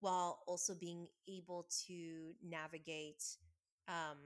while 0.00 0.40
also 0.46 0.74
being 0.74 1.06
able 1.28 1.66
to 1.86 2.32
navigate 2.42 3.22
um 3.88 4.18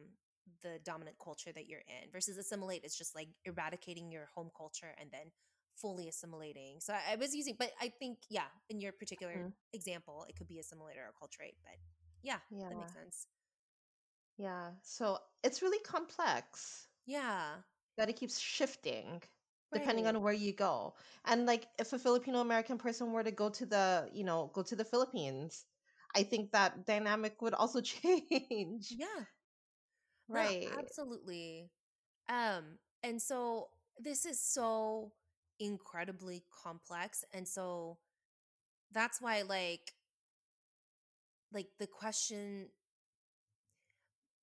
the 0.62 0.78
dominant 0.84 1.16
culture 1.22 1.52
that 1.52 1.66
you're 1.66 1.80
in 1.80 2.10
versus 2.12 2.38
assimilate 2.38 2.84
is 2.84 2.96
just 2.96 3.14
like 3.14 3.28
eradicating 3.44 4.10
your 4.10 4.28
home 4.34 4.50
culture 4.56 4.94
and 5.00 5.10
then 5.12 5.32
fully 5.80 6.08
assimilating. 6.08 6.76
So 6.80 6.94
I, 6.94 7.12
I 7.12 7.16
was 7.16 7.34
using, 7.34 7.56
but 7.58 7.70
I 7.80 7.92
think, 7.98 8.18
yeah, 8.30 8.48
in 8.68 8.80
your 8.80 8.92
particular 8.92 9.34
mm-hmm. 9.34 9.48
example, 9.72 10.26
it 10.28 10.36
could 10.36 10.48
be 10.48 10.58
assimilate 10.58 10.96
or 10.96 11.10
acculturate, 11.12 11.54
but 11.64 11.76
yeah, 12.22 12.38
yeah, 12.50 12.68
that 12.68 12.78
makes 12.78 12.92
sense. 12.92 13.26
Yeah. 14.38 14.70
So 14.82 15.18
it's 15.42 15.62
really 15.62 15.78
complex. 15.80 16.86
Yeah. 17.06 17.42
That 17.96 18.10
it 18.10 18.16
keeps 18.16 18.38
shifting 18.38 19.22
depending 19.72 20.04
right. 20.04 20.14
on 20.14 20.22
where 20.22 20.32
you 20.32 20.52
go. 20.52 20.94
And 21.24 21.46
like 21.46 21.66
if 21.78 21.92
a 21.92 21.98
Filipino 21.98 22.40
American 22.40 22.78
person 22.78 23.12
were 23.12 23.24
to 23.24 23.30
go 23.30 23.50
to 23.50 23.66
the, 23.66 24.08
you 24.12 24.24
know, 24.24 24.50
go 24.54 24.62
to 24.62 24.76
the 24.76 24.84
Philippines, 24.84 25.64
I 26.14 26.22
think 26.22 26.52
that 26.52 26.86
dynamic 26.86 27.42
would 27.42 27.54
also 27.54 27.80
change. 27.94 28.92
Yeah. 28.96 29.24
Right. 30.28 30.68
Absolutely. 30.78 31.70
Um, 32.28 32.78
and 33.02 33.20
so 33.20 33.68
this 33.98 34.26
is 34.26 34.40
so 34.40 35.12
incredibly 35.60 36.44
complex. 36.62 37.24
And 37.32 37.46
so 37.46 37.98
that's 38.92 39.20
why 39.20 39.42
like 39.42 39.92
like 41.52 41.68
the 41.78 41.86
question 41.86 42.68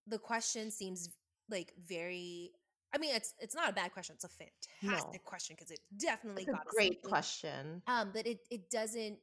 the 0.07 0.17
question 0.17 0.71
seems 0.71 1.09
like 1.49 1.73
very 1.87 2.51
I 2.95 2.99
mean, 2.99 3.15
it's 3.15 3.33
it's 3.39 3.55
not 3.55 3.69
a 3.69 3.73
bad 3.73 3.91
question. 3.91 4.15
It's 4.15 4.23
a 4.23 4.29
fantastic 4.29 5.13
no. 5.13 5.19
question 5.25 5.55
because 5.57 5.71
it 5.71 5.79
definitely 5.97 6.45
got 6.45 6.61
a 6.61 6.75
great 6.75 7.01
question. 7.01 7.81
Um, 7.87 8.11
but 8.13 8.27
it 8.27 8.39
it 8.51 8.69
doesn't 8.69 9.17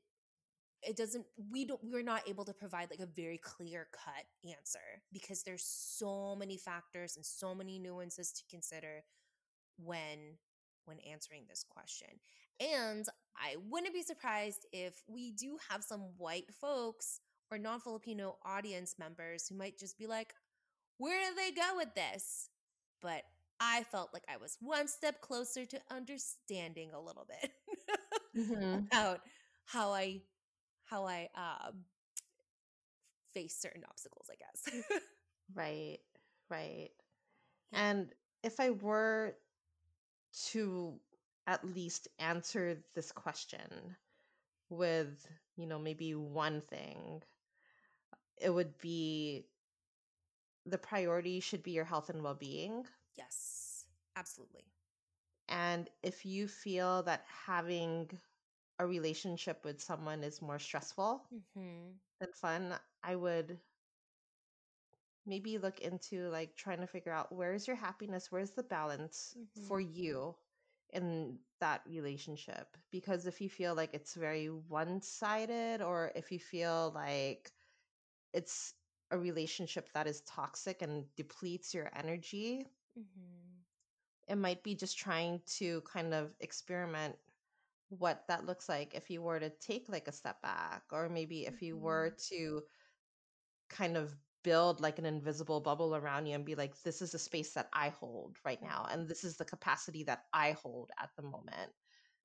it 0.83 0.97
doesn't 0.97 1.25
we 1.51 1.65
don't 1.65 1.81
we're 1.85 2.03
not 2.03 2.23
able 2.29 2.45
to 2.45 2.55
provide 2.55 2.89
like 2.91 3.01
a 3.01 3.07
very 3.07 3.39
clear 3.39 3.87
cut 3.93 4.25
answer 4.49 4.79
because 5.13 5.43
there's 5.43 5.65
so 5.65 6.35
many 6.37 6.57
factors 6.57 7.17
and 7.17 7.25
so 7.25 7.55
many 7.55 7.79
nuances 7.79 8.33
to 8.33 8.43
consider 8.51 9.03
when 9.77 10.37
when 10.87 10.99
answering 11.01 11.43
this 11.49 11.65
question 11.69 12.09
and 12.61 13.07
i 13.37 13.57
wouldn't 13.69 13.95
be 13.95 14.03
surprised 14.03 14.67
if 14.73 15.03
we 15.07 15.33
do 15.33 15.59
have 15.69 15.85
some 15.85 16.01
white 16.17 16.53
folks 16.61 17.21
or 17.51 17.59
non-filipino 17.59 18.37
audience 18.45 18.97
members 18.99 19.49
who 19.49 19.57
might 19.57 19.79
just 19.79 19.99
be 19.99 20.07
like 20.07 20.35
where 20.99 21.21
do 21.29 21.37
they 21.37 21.51
go 21.51 21.77
with 21.77 21.95
this 21.95 22.49
but 23.03 23.23
i 23.61 23.83
felt 23.85 24.11
like 24.15 24.25
i 24.33 24.37
was 24.37 24.57
one 24.61 24.89
step 24.89 25.21
closer 25.21 25.67
to 25.67 25.79
understanding 25.91 26.91
a 26.95 27.01
little 27.01 27.27
bit 27.29 27.53
mm-hmm. 28.37 28.87
about 28.93 29.21
how 29.67 29.93
i 29.93 30.21
how 30.91 31.07
I 31.07 31.29
um, 31.37 31.85
face 33.33 33.57
certain 33.57 33.83
obstacles, 33.89 34.29
I 34.31 34.37
guess. 34.37 34.83
right, 35.55 35.99
right. 36.51 36.91
And 37.73 38.09
if 38.43 38.61
I 38.61 38.71
were 38.71 39.35
to 40.51 40.99
at 41.47 41.65
least 41.65 42.09
answer 42.19 42.83
this 42.95 43.13
question 43.13 43.97
with, 44.71 45.27
you 45.57 45.67
know, 45.67 45.79
maybe 45.79 46.15
one 46.15 46.63
thing, 46.63 47.23
it 48.39 48.51
would 48.51 48.77
be 48.79 49.47
the 50.67 50.79
priority 50.79 51.41
should 51.41 51.63
be 51.63 51.73
your 51.73 51.85
health 51.85 52.09
and 52.11 52.23
well 52.23 52.35
being. 52.35 52.87
Yes, 53.17 53.85
absolutely. 54.17 54.65
And 55.49 55.91
if 56.03 56.27
you 56.27 56.49
feel 56.49 57.03
that 57.05 57.25
having 57.47 58.11
a 58.81 58.87
relationship 58.87 59.63
with 59.65 59.81
someone 59.81 60.25
is 60.25 60.41
more 60.41 60.59
stressful 60.59 61.23
mm-hmm. 61.33 61.91
than 62.19 62.29
fun, 62.33 62.75
I 63.05 63.15
would 63.15 63.59
maybe 65.27 65.59
look 65.59 65.81
into 65.81 66.31
like 66.31 66.57
trying 66.57 66.81
to 66.81 66.87
figure 66.87 67.13
out 67.13 67.31
where's 67.31 67.67
your 67.67 67.77
happiness, 67.77 68.33
where's 68.33 68.53
the 68.53 68.63
balance 68.63 69.37
mm-hmm. 69.39 69.69
for 69.69 69.81
you 69.81 70.35
in 70.95 71.39
that 71.61 71.83
relationship. 71.87 72.75
Because 72.91 73.27
if 73.27 73.39
you 73.43 73.51
feel 73.51 73.75
like 73.75 73.91
it's 73.93 74.15
very 74.15 74.47
one 74.47 75.03
sided, 75.03 75.83
or 75.83 76.11
if 76.15 76.33
you 76.33 76.39
feel 76.39 76.91
like 76.95 77.53
it's 78.33 78.73
a 79.11 79.19
relationship 79.19 79.91
that 79.93 80.07
is 80.07 80.23
toxic 80.23 80.81
and 80.81 81.05
depletes 81.17 81.75
your 81.75 81.91
energy, 81.95 82.67
mm-hmm. 82.99 84.33
it 84.33 84.37
might 84.37 84.63
be 84.63 84.75
just 84.75 84.97
trying 84.97 85.43
to 85.59 85.83
kind 85.83 86.15
of 86.15 86.31
experiment 86.41 87.17
what 87.91 88.23
that 88.29 88.47
looks 88.47 88.69
like 88.69 88.95
if 88.95 89.11
you 89.11 89.21
were 89.21 89.41
to 89.41 89.51
take 89.61 89.87
like 89.89 90.09
a 90.09 90.13
step 90.13 90.41
back 90.43 90.83
or 90.93 91.09
maybe 91.09 91.47
if 91.47 91.61
you 91.61 91.77
were 91.77 92.11
mm-hmm. 92.11 92.37
to 92.37 92.63
kind 93.69 93.97
of 93.97 94.15
build 94.43 94.81
like 94.81 94.99
an 94.99 95.05
invisible 95.05 95.61
bubble 95.61 95.95
around 95.95 96.27
you 96.27 96.35
and 96.35 96.45
be 96.45 96.55
like 96.55 96.81
this 96.83 97.03
is 97.03 97.13
the 97.13 97.19
space 97.19 97.53
that 97.53 97.69
i 97.73 97.89
hold 97.89 98.37
right 98.45 98.63
now 98.63 98.87
and 98.91 99.09
this 99.09 99.25
is 99.25 99.37
the 99.37 99.45
capacity 99.45 100.05
that 100.05 100.25
i 100.33 100.53
hold 100.53 100.91
at 101.01 101.11
the 101.17 101.23
moment 101.23 101.71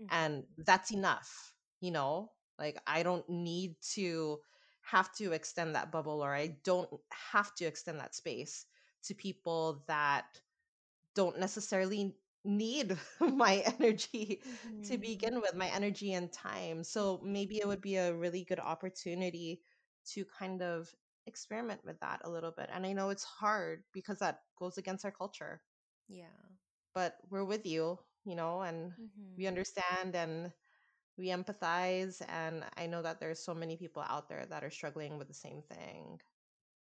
mm-hmm. 0.01 0.05
and 0.11 0.43
that's 0.59 0.91
enough 0.91 1.53
you 1.81 1.91
know 1.91 2.31
like 2.59 2.79
i 2.87 3.03
don't 3.03 3.27
need 3.27 3.75
to 3.81 4.37
have 4.81 5.11
to 5.15 5.31
extend 5.31 5.75
that 5.75 5.91
bubble 5.91 6.23
or 6.23 6.33
i 6.33 6.55
don't 6.63 6.89
have 7.09 7.53
to 7.55 7.65
extend 7.65 7.99
that 7.99 8.15
space 8.15 8.65
to 9.03 9.15
people 9.15 9.83
that 9.87 10.25
don't 11.15 11.39
necessarily 11.39 12.15
need 12.45 12.97
my 13.19 13.63
energy 13.79 14.41
mm-hmm. 14.47 14.83
to 14.83 14.97
begin 14.97 15.41
with 15.41 15.55
my 15.55 15.67
energy 15.67 16.13
and 16.13 16.31
time. 16.31 16.83
So 16.83 17.19
maybe 17.23 17.57
it 17.57 17.67
would 17.67 17.81
be 17.81 17.97
a 17.97 18.13
really 18.13 18.43
good 18.43 18.59
opportunity 18.59 19.61
to 20.13 20.25
kind 20.39 20.61
of 20.61 20.89
experiment 21.27 21.81
with 21.83 21.99
that 21.99 22.21
a 22.23 22.29
little 22.29 22.51
bit 22.55 22.69
and 22.71 22.85
i 22.85 22.93
know 22.93 23.09
it's 23.09 23.23
hard 23.23 23.83
because 23.93 24.19
that 24.19 24.41
goes 24.59 24.77
against 24.77 25.05
our 25.05 25.11
culture. 25.11 25.61
Yeah. 26.07 26.25
But 26.93 27.15
we're 27.29 27.45
with 27.45 27.65
you 27.65 27.97
you 28.25 28.35
know 28.35 28.61
and 28.61 28.91
mm-hmm. 28.91 29.35
we 29.37 29.47
understand 29.47 30.15
and 30.15 30.51
we 31.17 31.27
empathize 31.27 32.21
and 32.27 32.63
i 32.77 32.85
know 32.85 33.01
that 33.01 33.19
there's 33.19 33.43
so 33.43 33.53
many 33.53 33.77
people 33.77 34.03
out 34.07 34.27
there 34.29 34.45
that 34.49 34.63
are 34.63 34.71
struggling 34.71 35.17
with 35.17 35.27
the 35.27 35.33
same 35.33 35.61
thing. 35.73 36.19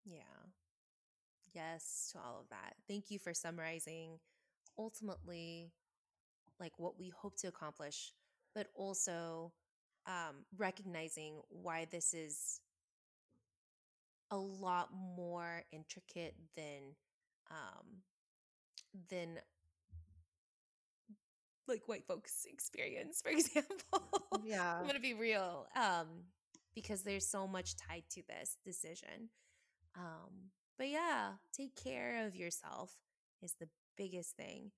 Yeah. 0.04 0.20
Yes 1.54 2.10
to 2.12 2.18
all 2.18 2.40
of 2.40 2.48
that. 2.50 2.74
Thank 2.88 3.10
you 3.10 3.18
for 3.18 3.32
summarizing 3.32 4.18
ultimately 4.78 5.72
like 6.60 6.72
what 6.78 6.98
we 6.98 7.10
hope 7.10 7.36
to 7.38 7.48
accomplish, 7.48 8.12
but 8.54 8.68
also 8.74 9.52
um, 10.06 10.44
recognizing 10.56 11.40
why 11.48 11.86
this 11.90 12.14
is 12.14 12.60
a 14.30 14.36
lot 14.36 14.88
more 15.16 15.62
intricate 15.72 16.34
than 16.56 16.94
um, 17.50 18.02
than 19.10 19.38
like 21.66 21.82
white 21.86 22.06
folks 22.06 22.46
experience, 22.50 23.20
for 23.22 23.30
example. 23.30 24.02
Yeah. 24.44 24.78
I'm 24.78 24.86
gonna 24.86 25.00
be 25.00 25.14
real. 25.14 25.66
Um, 25.76 26.24
because 26.74 27.02
there's 27.02 27.26
so 27.26 27.46
much 27.46 27.76
tied 27.76 28.02
to 28.10 28.22
this 28.28 28.56
decision. 28.64 29.30
Um, 29.96 30.50
but 30.76 30.88
yeah, 30.88 31.32
take 31.52 31.76
care 31.76 32.26
of 32.26 32.34
yourself 32.34 32.92
is 33.42 33.54
the 33.60 33.68
biggest 33.96 34.36
thing 34.36 34.70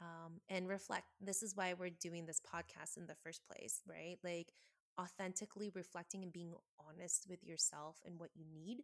um, 0.00 0.40
and 0.48 0.68
reflect. 0.68 1.06
This 1.20 1.42
is 1.42 1.56
why 1.56 1.74
we're 1.74 1.90
doing 1.90 2.26
this 2.26 2.40
podcast 2.40 2.96
in 2.96 3.06
the 3.06 3.14
first 3.14 3.42
place, 3.46 3.82
right? 3.88 4.16
Like 4.24 4.52
authentically 5.00 5.70
reflecting 5.74 6.22
and 6.22 6.32
being 6.32 6.54
honest 6.78 7.26
with 7.28 7.42
yourself 7.44 7.98
and 8.04 8.18
what 8.18 8.30
you 8.34 8.44
need 8.52 8.78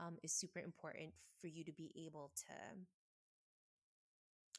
um, 0.00 0.16
is 0.22 0.32
super 0.32 0.58
important 0.58 1.12
for 1.40 1.46
you 1.46 1.64
to 1.64 1.72
be 1.72 1.92
able 2.06 2.32
to, 2.36 2.54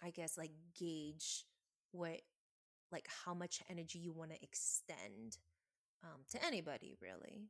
I 0.06 0.12
guess, 0.12 0.38
like 0.38 0.52
gauge 0.78 1.46
what, 1.92 2.22
like 2.92 3.08
how 3.26 3.34
much 3.34 3.62
energy 3.70 4.00
you 4.00 4.14
want 4.14 4.32
to 4.32 4.42
extend 4.42 5.38
um, 6.04 6.22
to 6.32 6.46
anybody, 6.46 6.96
really. 7.02 7.42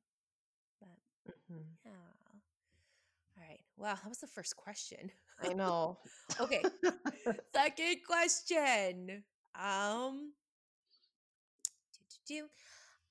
But 0.79 1.33
mm-hmm. 1.33 1.61
yeah. 1.85 1.91
All 3.37 3.43
right. 3.47 3.59
Wow, 3.77 3.95
that 4.01 4.09
was 4.09 4.19
the 4.19 4.27
first 4.27 4.55
question. 4.55 5.11
I 5.41 5.53
know. 5.53 5.97
okay. 6.39 6.61
Second 7.53 7.97
question. 8.07 9.23
Um 9.55 10.31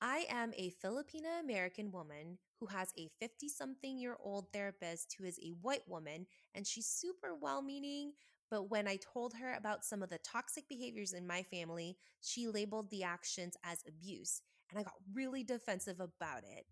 I 0.01 0.25
am 0.29 0.53
a 0.57 0.69
Filipino 0.81 1.29
American 1.41 1.91
woman 1.91 2.37
who 2.59 2.65
has 2.67 2.91
a 2.97 3.09
50 3.19 3.47
something 3.49 3.97
year 3.97 4.17
old 4.21 4.51
therapist 4.51 5.15
who 5.17 5.25
is 5.25 5.39
a 5.39 5.53
white 5.61 5.87
woman 5.87 6.25
and 6.53 6.65
she's 6.67 6.87
super 6.87 7.35
well 7.39 7.61
meaning. 7.61 8.13
But 8.51 8.69
when 8.69 8.87
I 8.87 8.97
told 8.97 9.33
her 9.35 9.53
about 9.53 9.83
some 9.83 10.03
of 10.03 10.09
the 10.09 10.19
toxic 10.19 10.67
behaviors 10.69 11.13
in 11.13 11.25
my 11.25 11.43
family, 11.43 11.97
she 12.21 12.47
labeled 12.47 12.89
the 12.89 13.03
actions 13.03 13.55
as 13.63 13.83
abuse. 13.87 14.41
And 14.69 14.79
I 14.79 14.83
got 14.83 14.93
really 15.13 15.43
defensive 15.43 15.99
about 15.99 16.43
it. 16.43 16.65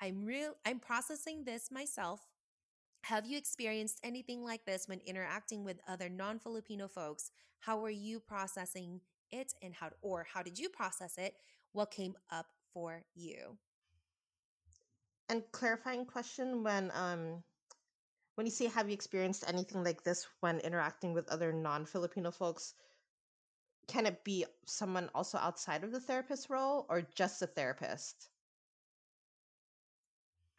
I'm 0.00 0.24
real 0.24 0.54
I'm 0.66 0.80
processing 0.80 1.44
this 1.44 1.70
myself 1.70 2.20
have 3.02 3.26
you 3.26 3.36
experienced 3.36 4.00
anything 4.04 4.44
like 4.44 4.64
this 4.64 4.88
when 4.88 5.00
interacting 5.04 5.64
with 5.64 5.80
other 5.88 6.08
non-Filipino 6.08 6.88
folks? 6.88 7.32
How 7.58 7.78
were 7.78 7.90
you 7.90 8.20
processing 8.20 9.00
it 9.30 9.52
and 9.62 9.74
how 9.74 9.90
or 10.02 10.26
how 10.32 10.42
did 10.42 10.58
you 10.58 10.68
process 10.68 11.18
it? 11.18 11.34
What 11.72 11.90
came 11.90 12.14
up 12.30 12.46
for 12.72 13.02
you? 13.14 13.58
And 15.28 15.42
clarifying 15.52 16.06
question 16.06 16.62
when 16.62 16.92
um 16.94 17.42
when 18.36 18.46
you 18.46 18.52
say 18.52 18.66
have 18.66 18.88
you 18.88 18.94
experienced 18.94 19.44
anything 19.48 19.82
like 19.82 20.04
this 20.04 20.26
when 20.40 20.60
interacting 20.60 21.12
with 21.12 21.28
other 21.28 21.52
non-Filipino 21.52 22.30
folks, 22.30 22.74
can 23.88 24.06
it 24.06 24.22
be 24.24 24.44
someone 24.66 25.10
also 25.14 25.38
outside 25.38 25.84
of 25.84 25.90
the 25.90 26.00
therapist 26.00 26.48
role 26.50 26.86
or 26.88 27.02
just 27.14 27.42
a 27.42 27.46
therapist? 27.46 28.28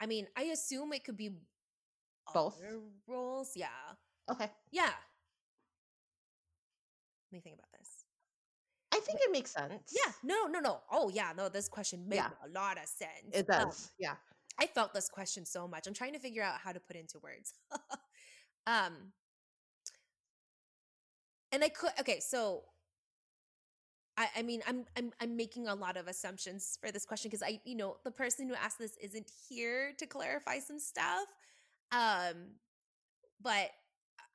I 0.00 0.06
mean, 0.06 0.26
I 0.36 0.44
assume 0.44 0.92
it 0.92 1.04
could 1.04 1.16
be 1.16 1.30
both 2.32 2.60
roles. 3.06 3.52
Yeah. 3.54 3.66
Okay. 4.30 4.50
Yeah. 4.70 4.84
Let 7.30 7.32
me 7.32 7.40
think 7.40 7.56
about 7.56 7.70
this. 7.78 8.04
I 8.92 9.00
think 9.00 9.18
it 9.22 9.32
makes 9.32 9.50
sense. 9.50 9.92
Yeah. 9.92 10.12
No, 10.22 10.46
no, 10.46 10.60
no. 10.60 10.80
Oh, 10.90 11.10
yeah. 11.12 11.32
No, 11.36 11.48
this 11.48 11.68
question 11.68 12.08
makes 12.08 12.22
yeah. 12.22 12.48
a 12.48 12.48
lot 12.48 12.78
of 12.78 12.86
sense. 12.86 13.10
It 13.32 13.50
um, 13.50 13.66
does. 13.66 13.84
Um, 13.84 13.90
yeah. 13.98 14.14
I 14.60 14.66
felt 14.66 14.94
this 14.94 15.08
question 15.08 15.44
so 15.44 15.66
much. 15.66 15.86
I'm 15.86 15.94
trying 15.94 16.12
to 16.12 16.20
figure 16.20 16.42
out 16.42 16.54
how 16.62 16.72
to 16.72 16.80
put 16.80 16.96
into 16.96 17.18
words. 17.18 17.54
um, 18.66 19.12
and 21.50 21.64
I 21.64 21.68
could. 21.68 21.90
Okay, 22.00 22.20
so 22.20 22.62
I, 24.16 24.28
I 24.38 24.42
mean, 24.42 24.62
I'm 24.66 24.84
I'm 24.96 25.12
I'm 25.20 25.36
making 25.36 25.66
a 25.66 25.74
lot 25.74 25.96
of 25.96 26.06
assumptions 26.06 26.78
for 26.80 26.92
this 26.92 27.04
question 27.04 27.30
because 27.30 27.42
I, 27.42 27.60
you 27.64 27.76
know, 27.76 27.96
the 28.04 28.10
person 28.10 28.48
who 28.48 28.54
asked 28.54 28.78
this 28.78 28.96
isn't 29.00 29.30
here 29.48 29.92
to 29.98 30.06
clarify 30.06 30.60
some 30.60 30.78
stuff. 30.78 31.26
Um, 31.94 32.56
but 33.40 33.70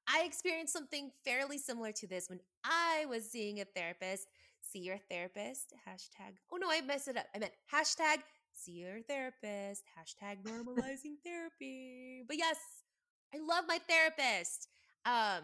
I 0.07 0.23
experienced 0.25 0.73
something 0.73 1.11
fairly 1.25 1.57
similar 1.57 1.91
to 1.93 2.07
this 2.07 2.29
when 2.29 2.39
I 2.63 3.05
was 3.09 3.29
seeing 3.29 3.59
a 3.59 3.65
therapist. 3.65 4.27
See 4.61 4.79
your 4.79 4.97
therapist, 5.09 5.73
hashtag. 5.87 6.35
Oh 6.51 6.57
no, 6.57 6.69
I 6.69 6.81
messed 6.81 7.07
it 7.07 7.17
up. 7.17 7.25
I 7.35 7.39
meant 7.39 7.53
hashtag 7.73 8.19
see 8.53 8.71
your 8.71 9.01
therapist, 9.07 9.83
hashtag 9.97 10.43
normalizing 10.43 11.15
therapy. 11.25 12.23
But 12.27 12.37
yes, 12.37 12.57
I 13.33 13.37
love 13.39 13.65
my 13.67 13.79
therapist. 13.87 14.67
Um, 15.05 15.43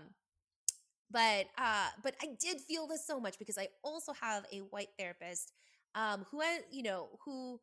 but 1.11 1.45
uh, 1.57 1.89
but 2.03 2.15
I 2.21 2.29
did 2.39 2.61
feel 2.61 2.87
this 2.87 3.05
so 3.05 3.19
much 3.19 3.39
because 3.39 3.57
I 3.57 3.67
also 3.83 4.13
have 4.13 4.45
a 4.51 4.59
white 4.59 4.89
therapist 4.97 5.53
um 5.93 6.25
who 6.29 6.41
I, 6.41 6.59
you 6.71 6.83
know, 6.83 7.09
who 7.25 7.59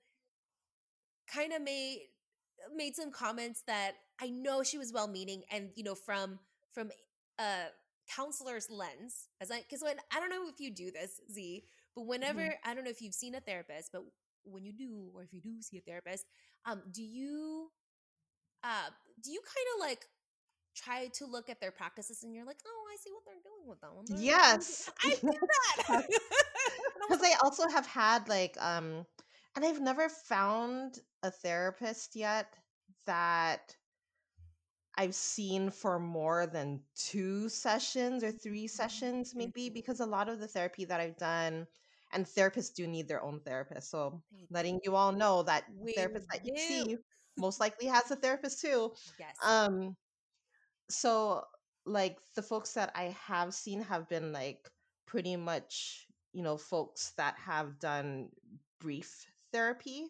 kind 1.32 1.52
of 1.52 1.62
made 1.62 2.00
made 2.74 2.94
some 2.94 3.10
comments 3.10 3.62
that 3.66 3.92
I 4.22 4.30
know 4.30 4.62
she 4.62 4.78
was 4.78 4.92
well 4.92 5.08
meaning 5.08 5.42
and 5.50 5.70
you 5.74 5.82
know 5.82 5.96
from 5.96 6.38
from 6.72 6.90
a 7.40 7.64
counselor's 8.14 8.70
lens 8.70 9.28
as 9.40 9.50
I 9.50 9.60
because 9.60 9.82
when 9.82 9.96
I 10.14 10.20
don't 10.20 10.30
know 10.30 10.48
if 10.48 10.60
you 10.60 10.70
do 10.70 10.92
this 10.92 11.20
Z 11.30 11.64
but 11.96 12.06
whenever 12.06 12.40
mm-hmm. 12.40 12.70
I 12.70 12.74
don't 12.74 12.84
know 12.84 12.90
if 12.90 13.02
you've 13.02 13.14
seen 13.14 13.34
a 13.34 13.40
therapist 13.40 13.90
but 13.92 14.02
when 14.44 14.64
you 14.64 14.72
do 14.72 15.10
or 15.14 15.22
if 15.22 15.32
you 15.32 15.40
do 15.40 15.60
see 15.60 15.78
a 15.78 15.80
therapist 15.80 16.24
um 16.66 16.82
do 16.92 17.02
you 17.02 17.68
uh 18.62 18.90
do 19.22 19.32
you 19.32 19.40
kind 19.40 19.66
of 19.74 19.88
like 19.88 20.06
try 20.74 21.08
to 21.14 21.26
look 21.26 21.50
at 21.50 21.60
their 21.60 21.72
practices 21.72 22.22
and 22.22 22.32
you're 22.32 22.46
like 22.46 22.58
oh 22.64 22.84
I 22.92 22.96
see 23.02 23.10
what 23.10 23.22
they're 23.26 23.34
doing 23.42 23.68
with 23.68 23.80
them. 23.80 24.22
Yes. 24.22 24.90
I 25.04 25.10
did 25.20 25.40
that! 25.88 26.06
Because 27.08 27.22
I 27.24 27.34
also 27.42 27.68
have 27.68 27.86
had 27.86 28.28
like 28.28 28.56
um 28.60 29.04
and 29.56 29.64
I've 29.64 29.80
never 29.80 30.08
found 30.08 31.00
a 31.24 31.30
therapist 31.30 32.14
yet 32.14 32.54
that 33.06 33.74
I've 34.96 35.14
seen 35.14 35.70
for 35.70 35.98
more 35.98 36.46
than 36.46 36.80
two 36.94 37.48
sessions 37.48 38.22
or 38.22 38.30
three 38.30 38.66
sessions, 38.66 39.34
maybe, 39.34 39.66
mm-hmm. 39.66 39.74
because 39.74 40.00
a 40.00 40.06
lot 40.06 40.28
of 40.28 40.38
the 40.38 40.48
therapy 40.48 40.84
that 40.84 41.00
I've 41.00 41.16
done, 41.16 41.66
and 42.12 42.26
therapists 42.26 42.74
do 42.74 42.86
need 42.86 43.08
their 43.08 43.22
own 43.22 43.40
therapist. 43.40 43.90
So, 43.90 44.22
letting 44.50 44.80
you 44.84 44.94
all 44.94 45.12
know 45.12 45.42
that 45.44 45.64
we 45.78 45.94
therapist 45.94 46.28
that 46.30 46.44
you 46.44 46.56
see 46.56 46.96
most 47.38 47.60
likely 47.60 47.86
has 47.86 48.10
a 48.10 48.16
therapist 48.16 48.60
too. 48.60 48.92
Yes. 49.18 49.36
Um, 49.42 49.96
so 50.88 51.44
like 51.84 52.18
the 52.34 52.42
folks 52.42 52.72
that 52.74 52.92
I 52.94 53.16
have 53.26 53.54
seen 53.54 53.82
have 53.82 54.08
been 54.08 54.32
like 54.32 54.70
pretty 55.06 55.36
much, 55.36 56.06
you 56.32 56.42
know, 56.42 56.56
folks 56.56 57.12
that 57.16 57.36
have 57.38 57.78
done 57.78 58.28
brief 58.80 59.26
therapy 59.52 60.08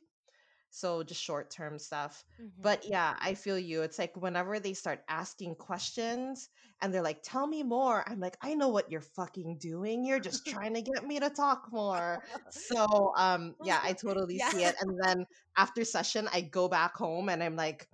so 0.74 1.02
just 1.02 1.22
short 1.22 1.50
term 1.50 1.78
stuff 1.78 2.24
mm-hmm. 2.40 2.62
but 2.62 2.82
yeah 2.88 3.14
i 3.20 3.34
feel 3.34 3.58
you 3.58 3.82
it's 3.82 3.98
like 3.98 4.16
whenever 4.16 4.58
they 4.58 4.72
start 4.72 5.00
asking 5.08 5.54
questions 5.54 6.48
and 6.80 6.92
they're 6.92 7.02
like 7.02 7.22
tell 7.22 7.46
me 7.46 7.62
more 7.62 8.02
i'm 8.08 8.18
like 8.18 8.38
i 8.40 8.54
know 8.54 8.68
what 8.68 8.90
you're 8.90 9.02
fucking 9.02 9.58
doing 9.58 10.02
you're 10.02 10.18
just 10.18 10.46
trying 10.52 10.72
to 10.72 10.80
get 10.80 11.06
me 11.06 11.20
to 11.20 11.28
talk 11.28 11.68
more 11.70 12.24
so 12.50 13.12
um 13.16 13.54
yeah 13.62 13.80
i 13.82 13.92
totally 14.04 14.38
yeah. 14.38 14.48
see 14.48 14.64
it 14.64 14.74
and 14.80 14.98
then 15.04 15.26
after 15.58 15.84
session 15.84 16.26
i 16.32 16.40
go 16.40 16.68
back 16.68 16.96
home 16.96 17.28
and 17.28 17.42
i'm 17.42 17.54
like 17.54 17.86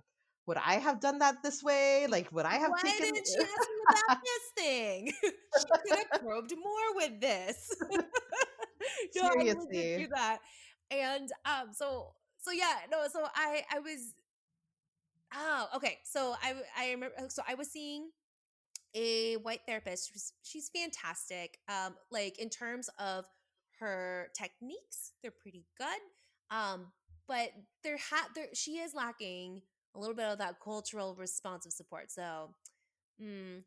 would 0.47 0.57
I 0.57 0.79
have 0.79 0.99
done 0.99 1.19
that 1.19 1.43
this 1.43 1.61
way? 1.61 2.07
Like, 2.09 2.31
would 2.31 2.47
I 2.47 2.55
have 2.55 2.71
Why 2.71 2.81
taken? 2.81 3.13
didn't 3.13 3.27
she 3.27 3.39
ask 3.39 3.69
me 3.69 4.03
about 4.03 4.17
this 4.25 4.63
thing? 4.65 5.13
she 5.21 5.91
could 5.91 5.99
have 6.11 6.21
probed 6.21 6.53
more 6.57 6.95
with 6.95 7.21
this. 7.21 7.69
no, 9.15 9.27
I 9.27 9.33
really 9.35 9.53
did 9.53 9.61
Seriously. 9.71 10.03
do 10.05 10.09
that. 10.15 10.39
And 10.89 11.29
um, 11.45 11.67
so 11.71 12.13
so 12.39 12.51
yeah, 12.51 12.75
no, 12.91 12.99
so 13.11 13.25
I 13.35 13.63
I 13.73 13.79
was 13.79 14.13
oh 15.33 15.67
okay. 15.75 15.99
So 16.03 16.35
I 16.41 16.53
I 16.77 16.91
remember 16.91 17.15
so 17.29 17.41
I 17.47 17.55
was 17.55 17.69
seeing 17.71 18.09
a 18.95 19.35
white 19.37 19.61
therapist. 19.67 20.11
She's, 20.11 20.33
she's 20.41 20.69
fantastic. 20.69 21.59
Um, 21.67 21.95
like 22.11 22.39
in 22.39 22.49
terms 22.49 22.89
of 22.97 23.25
her 23.79 24.29
techniques, 24.37 25.13
they're 25.21 25.31
pretty 25.31 25.65
good. 25.77 26.55
Um, 26.55 26.87
but 27.27 27.49
there 27.83 27.97
had 27.97 28.25
there 28.35 28.47
she 28.53 28.77
is 28.77 28.93
lacking 28.95 29.61
a 29.95 29.99
little 29.99 30.15
bit 30.15 30.25
of 30.25 30.39
that 30.39 30.55
cultural 30.63 31.15
responsive 31.15 31.71
support. 31.71 32.11
So, 32.11 32.55
mm, 33.21 33.63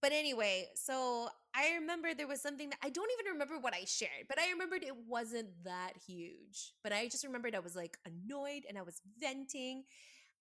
but 0.00 0.12
anyway, 0.12 0.68
so 0.74 1.28
I 1.54 1.74
remember 1.74 2.14
there 2.14 2.26
was 2.26 2.40
something 2.40 2.70
that 2.70 2.78
I 2.82 2.88
don't 2.88 3.10
even 3.20 3.32
remember 3.32 3.58
what 3.58 3.74
I 3.74 3.84
shared, 3.84 4.26
but 4.28 4.38
I 4.40 4.50
remembered 4.50 4.82
it 4.82 4.96
wasn't 5.06 5.48
that 5.64 5.92
huge. 6.06 6.72
But 6.82 6.92
I 6.92 7.08
just 7.08 7.24
remembered 7.24 7.54
I 7.54 7.58
was 7.60 7.76
like 7.76 7.98
annoyed 8.06 8.62
and 8.68 8.78
I 8.78 8.82
was 8.82 9.00
venting. 9.20 9.84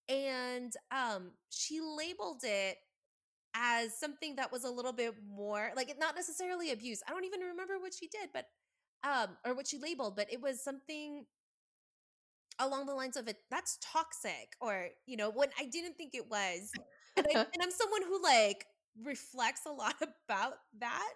And 0.10 0.74
um, 0.91 1.32
she 1.50 1.82
labeled 1.82 2.41
it 2.43 2.78
as 3.56 3.97
something 4.00 4.38
that 4.38 4.52
was 4.52 4.63
a 4.63 4.71
little 4.71 4.93
bit 4.93 5.15
more 5.30 5.71
like 5.76 5.95
not 6.00 6.15
necessarily 6.15 6.71
abuse. 6.71 7.02
I 7.08 7.12
don't 7.12 7.26
even 7.26 7.41
remember 7.41 7.80
what 7.80 7.93
she 7.93 8.08
did, 8.08 8.30
but 8.34 8.45
um, 9.04 9.38
or 9.45 9.56
what 9.56 9.67
she 9.67 9.80
labeled, 9.80 10.15
but 10.15 10.32
it 10.32 10.41
was 10.41 10.63
something 10.63 11.26
along 12.60 12.86
the 12.86 12.93
lines 12.93 13.17
of 13.17 13.28
it 13.28 13.38
that's 13.50 13.78
toxic 13.82 14.54
or 14.60 14.89
you 15.06 15.17
know 15.17 15.32
when 15.32 15.50
i 15.60 15.65
didn't 15.65 15.95
think 15.97 16.13
it 16.13 16.30
was 16.30 16.71
and, 17.17 17.26
I, 17.28 17.39
and 17.54 17.62
i'm 17.63 17.71
someone 17.71 18.02
who 18.04 18.21
like 18.24 18.65
reflects 19.04 19.62
a 19.66 19.72
lot 19.72 19.96
about 20.28 20.56
that 20.80 21.14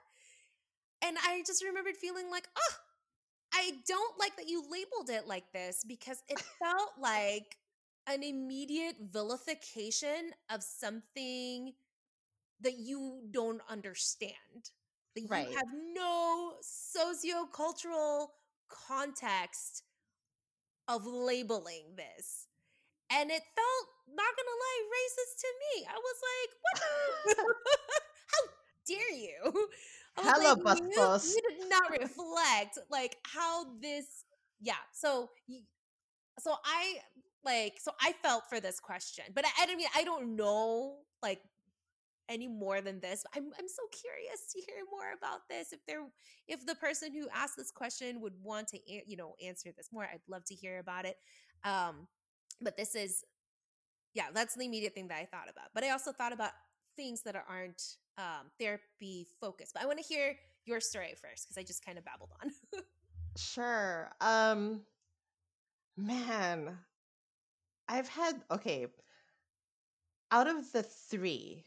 and 1.02 1.18
i 1.26 1.42
just 1.46 1.64
remembered 1.64 1.96
feeling 1.96 2.30
like 2.30 2.48
oh 2.58 2.76
i 3.54 3.72
don't 3.88 4.20
like 4.20 4.36
that 4.38 4.50
you 4.50 4.64
labeled 4.72 5.10
it 5.10 5.28
like 5.28 5.52
this 5.54 5.84
because 5.88 6.22
it 6.30 6.40
felt 6.60 6.92
like 7.00 7.58
an 8.08 8.24
immediate 8.24 8.96
vilification 9.12 10.32
of 10.52 10.64
something 10.64 11.74
that 12.62 12.78
you 12.78 13.22
don't 13.32 13.62
understand 13.70 14.72
that 15.16 15.22
you 15.22 15.46
have 15.56 15.68
no 15.96 16.54
sociocultural 16.64 18.28
context 18.70 19.84
of 20.88 21.06
labeling 21.06 21.96
this. 21.96 22.45
And 23.12 23.30
it 23.30 23.44
felt, 23.56 23.86
not 24.10 24.32
gonna 24.36 24.58
lie, 24.58 24.82
racist 24.90 25.36
to 25.42 25.50
me. 25.62 25.86
I 25.90 25.98
was 25.98 26.20
like, 26.30 26.52
what? 26.64 27.56
How 28.32 28.44
dare 28.88 29.14
you? 29.14 29.68
Hella 30.18 30.56
like, 30.64 30.80
you, 30.80 30.90
you 30.90 31.42
did 31.50 31.70
not 31.70 31.92
reflect 31.92 32.80
like 32.90 33.18
how 33.24 33.66
this, 33.82 34.24
yeah. 34.62 34.74
So, 34.94 35.30
so 36.40 36.56
I 36.64 37.00
like, 37.44 37.74
so 37.82 37.92
I 38.02 38.14
felt 38.24 38.44
for 38.50 38.62
this 38.62 38.80
question, 38.80 39.26
but 39.34 39.46
I, 39.46 39.66
I 39.70 39.76
mean, 39.76 39.88
I 39.94 40.06
don't 40.06 40.38
know 40.38 41.00
like 41.22 41.42
any 42.30 42.48
more 42.48 42.82
than 42.82 43.00
this. 43.00 43.24
I'm 43.36 43.52
I'm 43.60 43.68
so 43.68 43.84
curious 43.92 44.52
to 44.54 44.60
hear 44.60 44.84
more 44.92 45.14
about 45.18 45.42
this. 45.50 45.74
If 45.74 45.80
there 45.88 46.02
if 46.48 46.66
the 46.66 46.76
person 46.76 47.14
who 47.14 47.28
asked 47.34 47.58
this 47.58 47.72
question 47.72 48.22
would 48.22 48.34
want 48.42 48.70
to 48.70 48.80
you 48.88 49.18
know 49.18 49.36
answer 49.46 49.72
this 49.76 49.90
more, 49.92 50.04
I'd 50.04 50.22
love 50.28 50.44
to 50.46 50.56
hear 50.56 50.80
about 50.80 51.06
it. 51.06 51.18
Um 51.64 52.08
but 52.62 52.78
this 52.78 52.96
is 52.96 53.24
yeah, 54.14 54.28
that's 54.34 54.56
the 54.56 54.66
immediate 54.66 54.96
thing 54.96 55.10
that 55.10 55.18
I 55.18 55.26
thought 55.26 55.50
about. 55.50 55.68
But 55.74 55.84
I 55.84 55.90
also 55.90 56.12
thought 56.14 56.32
about 56.34 56.52
things 56.96 57.22
that 57.24 57.36
aren't 57.36 57.98
um 58.18 58.50
therapy 58.60 59.28
focused. 59.40 59.74
But 59.74 59.84
I 59.84 59.86
want 59.86 60.00
to 60.00 60.06
hear 60.06 60.36
your 60.66 60.80
story 60.80 61.14
first 61.22 61.48
because 61.48 61.58
I 61.58 61.64
just 61.64 61.86
kind 61.86 61.98
of 61.98 62.06
babbled 62.06 62.32
on. 62.42 62.52
Sure. 63.38 64.10
Um, 64.22 64.82
man, 65.98 66.78
I've 67.88 68.08
had 68.08 68.42
okay. 68.50 68.88
Out 70.32 70.48
of 70.48 70.72
the 70.72 70.84
three, 70.84 71.66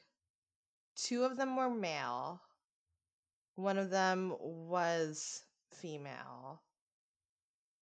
two 0.96 1.24
of 1.24 1.36
them 1.36 1.56
were 1.56 1.70
male. 1.70 2.40
One 3.54 3.78
of 3.78 3.90
them 3.90 4.34
was 4.40 5.42
female. 5.72 6.62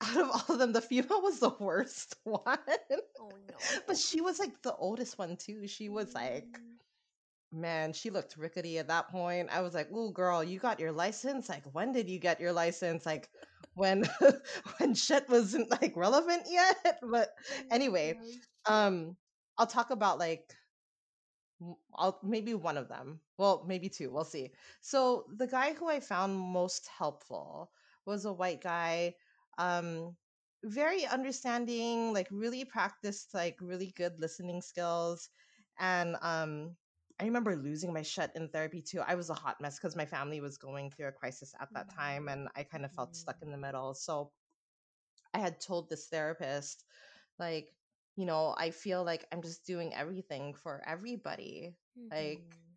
Out 0.07 0.17
of 0.19 0.31
all 0.31 0.55
of 0.55 0.59
them, 0.59 0.73
the 0.73 0.81
female 0.81 1.23
was 1.23 1.41
the 1.41 1.55
worst 1.59 2.17
one. 2.25 2.43
oh 3.21 3.37
no. 3.49 3.81
But 3.87 3.97
she 3.99 4.21
was 4.21 4.39
like 4.39 4.63
the 4.63 4.75
oldest 4.77 5.19
one 5.19 5.37
too. 5.37 5.67
She 5.67 5.89
was 5.89 6.15
like, 6.15 6.61
Mm. 7.55 7.61
man, 7.61 7.93
she 7.93 8.11
looked 8.11 8.37
rickety 8.37 8.79
at 8.79 8.89
that 8.89 9.09
point. 9.09 9.49
I 9.53 9.61
was 9.63 9.75
like, 9.75 9.91
"Ooh, 9.93 10.13
girl, 10.13 10.43
you 10.45 10.59
got 10.59 10.81
your 10.81 10.93
license? 10.93 11.49
Like, 11.49 11.65
when 11.73 11.93
did 11.93 12.09
you 12.09 12.19
get 12.19 12.41
your 12.41 12.53
license? 12.53 13.07
Like, 13.07 13.31
when 13.75 14.05
when 14.79 14.95
shit 14.95 15.29
wasn't 15.29 15.71
like 15.71 15.97
relevant 15.97 16.45
yet?" 16.49 16.99
But 17.03 17.31
anyway, 17.71 18.19
um, 18.67 19.17
I'll 19.59 19.67
talk 19.67 19.91
about 19.91 20.19
like 20.19 20.55
I'll 21.95 22.19
maybe 22.23 22.55
one 22.55 22.77
of 22.77 22.89
them. 22.89 23.21
Well, 23.39 23.65
maybe 23.67 23.89
two. 23.89 24.11
We'll 24.11 24.25
see. 24.25 24.53
So 24.81 25.25
the 25.37 25.47
guy 25.47 25.73
who 25.75 25.89
I 25.89 26.01
found 26.01 26.37
most 26.39 26.87
helpful 26.89 27.71
was 28.05 28.25
a 28.25 28.33
white 28.33 28.61
guy. 28.63 29.15
Um, 29.59 30.17
very 30.65 31.05
understanding, 31.07 32.13
like 32.13 32.29
really 32.31 32.65
practiced 32.65 33.35
like 33.35 33.57
really 33.61 33.93
good 33.97 34.19
listening 34.19 34.61
skills. 34.63 35.29
And 35.79 36.17
um 36.23 36.77
I 37.21 37.25
remember 37.25 37.57
losing 37.57 37.93
my 37.93 38.03
shit 38.03 38.31
in 38.35 38.49
therapy 38.49 38.83
too. 38.83 39.01
I 39.01 39.15
was 39.15 39.31
a 39.31 39.35
hot 39.35 39.61
mess 39.61 39.79
because 39.79 39.97
my 39.97 40.07
family 40.07 40.41
was 40.41 40.59
going 40.59 40.91
through 40.91 41.09
a 41.09 41.13
crisis 41.13 41.55
at 41.61 41.69
that 41.75 41.89
time 41.95 42.29
and 42.29 42.49
I 42.57 42.65
kind 42.65 42.85
of 42.85 42.93
felt 42.93 43.17
stuck 43.17 43.37
in 43.43 43.51
the 43.51 43.57
middle. 43.59 43.95
So 43.95 44.33
I 45.35 45.39
had 45.39 45.61
told 45.61 45.89
this 45.89 46.09
therapist, 46.09 46.85
like, 47.39 47.75
you 48.17 48.27
know, 48.27 48.55
I 48.57 48.71
feel 48.71 49.05
like 49.05 49.27
I'm 49.33 49.43
just 49.43 49.67
doing 49.67 49.95
everything 49.95 50.55
for 50.55 50.83
everybody. 50.87 51.77
Like, 52.11 52.45
Mhm. 52.45 52.77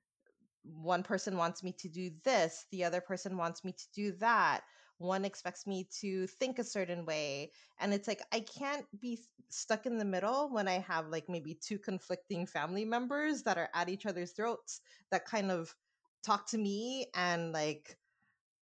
one 0.64 1.04
person 1.04 1.38
wants 1.38 1.64
me 1.64 1.74
to 1.74 1.90
do 1.90 2.12
this, 2.24 2.66
the 2.72 2.84
other 2.86 3.02
person 3.02 3.38
wants 3.38 3.64
me 3.64 3.74
to 3.74 3.86
do 3.94 4.12
that. 4.14 4.64
One 5.00 5.26
expects 5.26 5.66
me 5.68 5.86
to 6.02 6.28
think 6.28 6.60
a 6.60 6.64
certain 6.64 7.06
way. 7.06 7.54
And 7.80 7.94
it's 7.94 8.08
like, 8.08 8.22
I 8.32 8.42
can't 8.42 8.88
be 9.00 9.20
stuck 9.50 9.86
in 9.88 9.98
the 9.98 10.06
middle 10.06 10.52
when 10.52 10.68
I 10.68 10.80
have 10.80 11.08
like 11.08 11.28
maybe 11.30 11.56
two 11.56 11.80
conflicting 11.80 12.46
family 12.46 12.86
members 12.86 13.44
that 13.44 13.58
are 13.58 13.70
at 13.74 13.90
each 13.90 14.06
other's 14.06 14.34
throats 14.34 14.82
that 15.12 15.26
kind 15.26 15.52
of 15.52 15.76
talk 16.24 16.48
to 16.50 16.58
me 16.60 17.08
and 17.16 17.52
like 17.54 17.98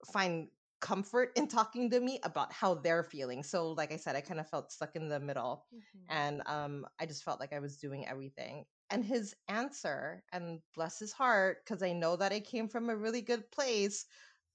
find 0.06 0.50
comfort 0.80 1.32
in 1.36 1.48
talking 1.48 1.90
to 1.90 2.00
me 2.00 2.20
about 2.24 2.54
how 2.54 2.76
they're 2.76 3.04
feeling. 3.04 3.44
So, 3.44 3.72
like 3.72 3.92
I 3.92 3.98
said, 3.98 4.16
I 4.16 4.22
kind 4.22 4.40
of 4.40 4.50
felt 4.50 4.72
stuck 4.72 4.96
in 4.96 5.10
the 5.10 5.20
middle 5.20 5.66
Mhm. 5.72 6.10
and 6.10 6.42
um, 6.46 6.88
I 7.00 7.06
just 7.06 7.24
felt 7.24 7.40
like 7.40 7.52
I 7.54 7.60
was 7.60 7.78
doing 7.78 8.08
everything. 8.08 8.66
And 8.90 9.04
his 9.04 9.36
answer, 9.50 10.24
and 10.32 10.62
bless 10.74 11.00
his 11.00 11.12
heart, 11.12 11.66
because 11.66 11.84
I 11.84 11.92
know 11.92 12.16
that 12.16 12.32
it 12.32 12.46
came 12.46 12.70
from 12.70 12.90
a 12.90 12.96
really 12.96 13.22
good 13.22 13.52
place, 13.52 14.06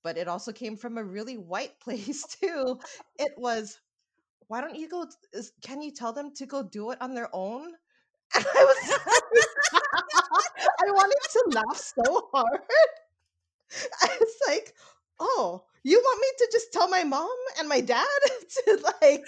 but 0.03 0.17
it 0.19 0.29
also 0.29 0.53
came 0.53 0.77
from 0.77 0.99
a 0.99 1.05
really 1.05 1.37
white 1.37 1.79
place 1.81 2.25
too. 2.41 2.79
It 3.19 3.33
was, 3.37 3.79
why 4.49 4.61
don't 4.61 4.77
you 4.77 4.89
go? 4.89 5.07
is- 5.33 5.53
Can 5.63 5.83
you 5.83 5.93
tell 5.93 6.13
them 6.13 6.33
to 6.37 6.47
go 6.47 6.63
do 6.63 6.91
it 6.93 7.03
on 7.03 7.15
their 7.15 7.31
own? 7.33 7.73
And 8.37 8.47
I 8.47 8.65
was, 8.65 9.01
I 10.87 10.91
wanted 10.91 11.19
to 11.33 11.45
laugh 11.55 11.77
so 11.77 12.29
hard. 12.33 12.61
I 14.03 14.17
was 14.21 14.35
like, 14.49 14.75
oh, 15.21 15.65
you 15.85 15.99
want 15.99 16.21
me 16.21 16.27
to 16.39 16.49
just 16.53 16.73
tell 16.73 16.89
my 16.89 17.05
mom 17.05 17.29
and 17.59 17.69
my 17.69 17.81
dad 17.81 18.07
to 18.67 18.93
like 19.01 19.27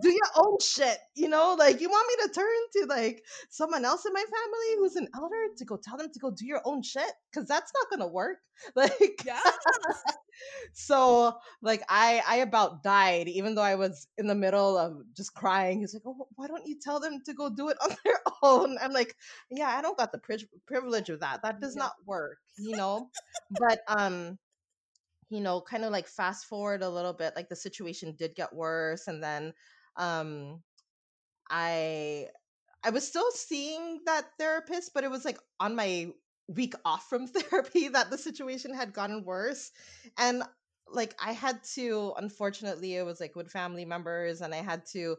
do 0.00 0.10
your 0.10 0.30
own 0.36 0.58
shit, 0.60 0.98
you 1.14 1.28
know? 1.28 1.54
Like 1.58 1.80
you 1.80 1.88
want 1.88 2.08
me 2.08 2.26
to 2.28 2.34
turn 2.34 2.46
to 2.74 2.86
like 2.86 3.24
someone 3.50 3.84
else 3.84 4.04
in 4.06 4.12
my 4.12 4.24
family 4.24 4.76
who's 4.78 4.96
an 4.96 5.08
elder 5.14 5.54
to 5.56 5.64
go 5.64 5.76
tell 5.82 5.96
them 5.98 6.10
to 6.12 6.18
go 6.18 6.30
do 6.30 6.46
your 6.46 6.62
own 6.64 6.82
shit? 6.82 7.10
Cause 7.34 7.46
that's 7.46 7.72
not 7.74 7.90
gonna 7.90 8.10
work. 8.10 8.38
Like 8.74 9.22
yeah. 9.26 9.38
so 10.72 11.36
like 11.62 11.82
I 11.88 12.22
I 12.26 12.36
about 12.36 12.82
died 12.82 13.28
even 13.28 13.54
though 13.54 13.62
I 13.62 13.74
was 13.74 14.06
in 14.18 14.26
the 14.26 14.34
middle 14.34 14.76
of 14.76 15.02
just 15.14 15.34
crying. 15.34 15.80
He's 15.80 15.94
like, 15.94 16.02
"Oh, 16.06 16.26
why 16.36 16.46
don't 16.46 16.66
you 16.66 16.76
tell 16.80 17.00
them 17.00 17.20
to 17.26 17.34
go 17.34 17.48
do 17.50 17.68
it 17.68 17.76
on 17.82 17.96
their 18.04 18.18
own?" 18.42 18.78
I'm 18.80 18.92
like, 18.92 19.16
"Yeah, 19.50 19.68
I 19.68 19.82
don't 19.82 19.98
got 19.98 20.12
the 20.12 20.18
pri- 20.18 20.48
privilege 20.66 21.08
of 21.10 21.20
that. 21.20 21.42
That 21.42 21.60
does 21.60 21.76
Yeah. 21.76 21.84
not 21.84 21.92
work, 22.06 22.38
you 22.56 22.76
know." 22.76 23.10
but 23.50 23.80
um 23.86 24.38
you 25.30 25.40
know, 25.40 25.60
kind 25.60 25.84
of 25.84 25.92
like 25.92 26.06
fast 26.08 26.46
forward 26.46 26.82
a 26.82 26.88
little 26.88 27.12
bit, 27.12 27.34
like 27.36 27.48
the 27.48 27.56
situation 27.56 28.14
did 28.18 28.34
get 28.34 28.54
worse 28.54 29.06
and 29.08 29.22
then 29.22 29.52
um 29.96 30.60
I 31.50 32.28
I 32.84 32.90
was 32.90 33.06
still 33.06 33.30
seeing 33.32 34.00
that 34.06 34.26
therapist, 34.38 34.92
but 34.94 35.04
it 35.04 35.10
was 35.10 35.24
like 35.24 35.38
on 35.58 35.74
my 35.74 36.12
week 36.48 36.74
off 36.84 37.08
from 37.08 37.26
therapy 37.26 37.88
that 37.88 38.10
the 38.10 38.18
situation 38.18 38.72
had 38.72 38.92
gotten 38.92 39.24
worse. 39.24 39.70
And 40.18 40.42
like 40.88 41.14
I 41.22 41.32
had 41.32 41.62
to, 41.74 42.12
unfortunately, 42.16 42.94
it 42.94 43.04
was 43.04 43.20
like 43.20 43.34
with 43.34 43.50
family 43.50 43.84
members, 43.84 44.40
and 44.40 44.54
I 44.54 44.58
had 44.58 44.86
to 44.92 45.16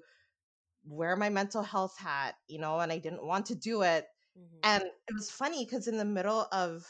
wear 0.86 1.16
my 1.18 1.30
mental 1.30 1.62
health 1.62 1.98
hat, 1.98 2.36
you 2.48 2.60
know, 2.60 2.80
and 2.80 2.92
I 2.92 3.00
didn't 3.00 3.26
want 3.26 3.48
to 3.48 3.56
do 3.56 3.82
it. 3.82 4.06
Mm-hmm. 4.38 4.60
And 4.64 4.84
it 4.84 5.14
was 5.14 5.30
funny 5.30 5.66
because 5.66 5.88
in 5.88 5.98
the 5.98 6.06
middle 6.06 6.48
of 6.52 6.86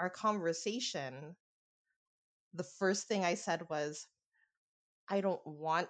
our 0.00 0.10
conversation, 0.10 1.36
the 2.56 2.64
first 2.64 3.08
thing 3.08 3.24
I 3.24 3.34
said 3.34 3.68
was, 3.68 4.06
I 5.08 5.20
don't 5.20 5.44
want 5.46 5.88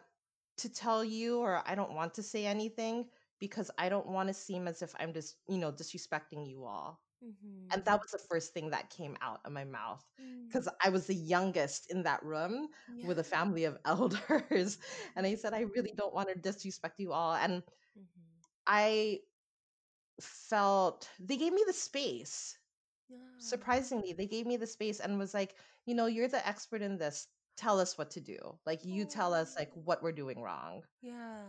to 0.59 0.69
tell 0.69 1.05
you 1.05 1.39
or 1.39 1.63
I 1.67 1.75
don't 1.75 1.95
want 1.95 2.15
to 2.15 2.23
say 2.23 2.47
anything 2.47 3.07
because 3.39 3.71
I 3.79 3.89
don't 3.89 4.09
want 4.09 4.29
to 4.29 4.35
seem 4.35 4.67
as 4.67 4.83
if 4.83 4.93
I'm 4.99 5.13
just, 5.13 5.37
you 5.49 5.59
know, 5.59 5.73
disrespecting 5.73 6.49
you 6.49 6.65
all. 6.65 7.01
Mm-hmm. 7.25 7.73
And 7.73 7.85
that 7.85 8.01
was 8.01 8.11
the 8.11 8.27
first 8.31 8.53
thing 8.53 8.71
that 8.71 8.91
came 8.91 9.17
out 9.23 9.41
of 9.45 9.53
my 9.53 9.65
mouth 9.65 10.05
because 10.47 10.67
mm-hmm. 10.67 10.87
I 10.89 10.91
was 10.91 11.07
the 11.07 11.15
youngest 11.15 11.91
in 11.91 12.03
that 12.03 12.23
room 12.23 12.69
yeah. 12.95 13.07
with 13.07 13.19
a 13.19 13.25
family 13.25 13.65
of 13.65 13.79
elders. 13.85 14.79
and 15.17 15.27
I 15.27 15.35
said, 15.35 15.55
I 15.55 15.65
really 15.75 15.93
don't 15.97 16.15
want 16.15 16.29
to 16.29 16.39
disrespect 16.39 17.01
you 17.01 17.13
all. 17.13 17.35
And 17.35 17.63
mm-hmm. 17.63 18.03
I 18.67 19.21
felt 20.21 21.09
they 21.21 21.37
gave 21.37 21.53
me 21.53 21.65
the 21.67 21.73
space. 21.73 22.57
Yeah. 23.09 23.19
Surprisingly, 23.39 24.13
they 24.13 24.27
gave 24.27 24.47
me 24.47 24.57
the 24.57 24.67
space 24.67 25.01
and 25.01 25.19
was 25.19 25.35
like, 25.35 25.55
you 25.87 25.95
know, 25.95 26.07
you're 26.07 26.29
the 26.29 26.47
expert 26.47 26.83
in 26.83 26.99
this. 26.99 27.29
Tell 27.57 27.81
us 27.81 27.97
what 27.97 28.11
to 28.13 28.21
do. 28.21 28.37
Like, 28.67 28.85
you 28.85 29.07
tell 29.07 29.33
us, 29.33 29.57
like, 29.57 29.71
oh. 29.75 29.83
what 29.85 30.03
we're 30.03 30.13
doing 30.13 30.43
wrong. 30.43 30.83
Yeah. 31.01 31.43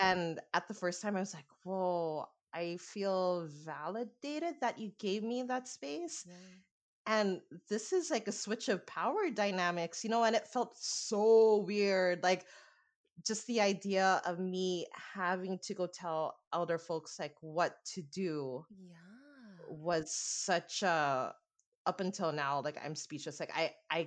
And 0.00 0.38
at 0.54 0.68
the 0.68 0.74
first 0.74 1.02
time, 1.02 1.16
I 1.16 1.20
was 1.20 1.34
like, 1.34 1.46
whoa, 1.64 2.26
I 2.54 2.76
feel 2.76 3.48
validated 3.64 4.54
that 4.60 4.78
you 4.78 4.92
gave 4.98 5.24
me 5.24 5.42
that 5.44 5.66
space. 5.66 6.24
Yeah. 6.26 6.34
And 7.06 7.40
this 7.68 7.92
is 7.92 8.10
like 8.10 8.28
a 8.28 8.32
switch 8.32 8.68
of 8.68 8.86
power 8.86 9.30
dynamics, 9.34 10.04
you 10.04 10.10
know, 10.10 10.24
and 10.24 10.36
it 10.36 10.46
felt 10.46 10.76
so 10.78 11.64
weird. 11.66 12.22
Like, 12.22 12.44
just 13.26 13.46
the 13.46 13.60
idea 13.60 14.20
of 14.26 14.38
me 14.38 14.86
having 15.14 15.58
to 15.64 15.74
go 15.74 15.86
tell 15.86 16.36
elder 16.52 16.78
folks 16.78 17.18
like 17.18 17.34
what 17.40 17.74
to 17.84 18.00
do 18.00 18.64
yeah 18.70 18.96
was 19.68 20.12
such 20.14 20.82
a 20.82 21.34
up 21.88 22.00
until 22.00 22.30
now 22.32 22.60
like 22.60 22.78
i'm 22.84 22.94
speechless 22.94 23.40
like 23.40 23.50
i 23.56 23.72
i 23.90 24.06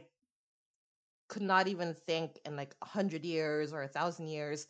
could 1.27 1.41
not 1.41 1.67
even 1.67 1.95
think 2.05 2.39
in 2.45 2.55
like 2.55 2.75
a 2.81 2.85
hundred 2.85 3.25
years 3.25 3.73
or 3.73 3.81
a 3.81 3.87
thousand 3.87 4.27
years 4.27 4.67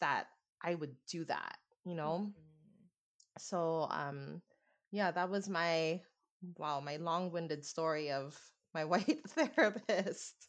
that 0.00 0.26
i 0.62 0.74
would 0.74 0.94
do 1.10 1.24
that 1.24 1.58
you 1.84 1.94
know 1.94 2.20
mm-hmm. 2.20 3.38
so 3.38 3.88
um 3.90 4.40
yeah 4.92 5.10
that 5.10 5.28
was 5.28 5.48
my 5.48 6.00
wow 6.56 6.80
my 6.80 6.96
long-winded 6.96 7.64
story 7.64 8.12
of 8.12 8.38
my 8.74 8.84
white 8.92 9.20
therapist 9.30 10.48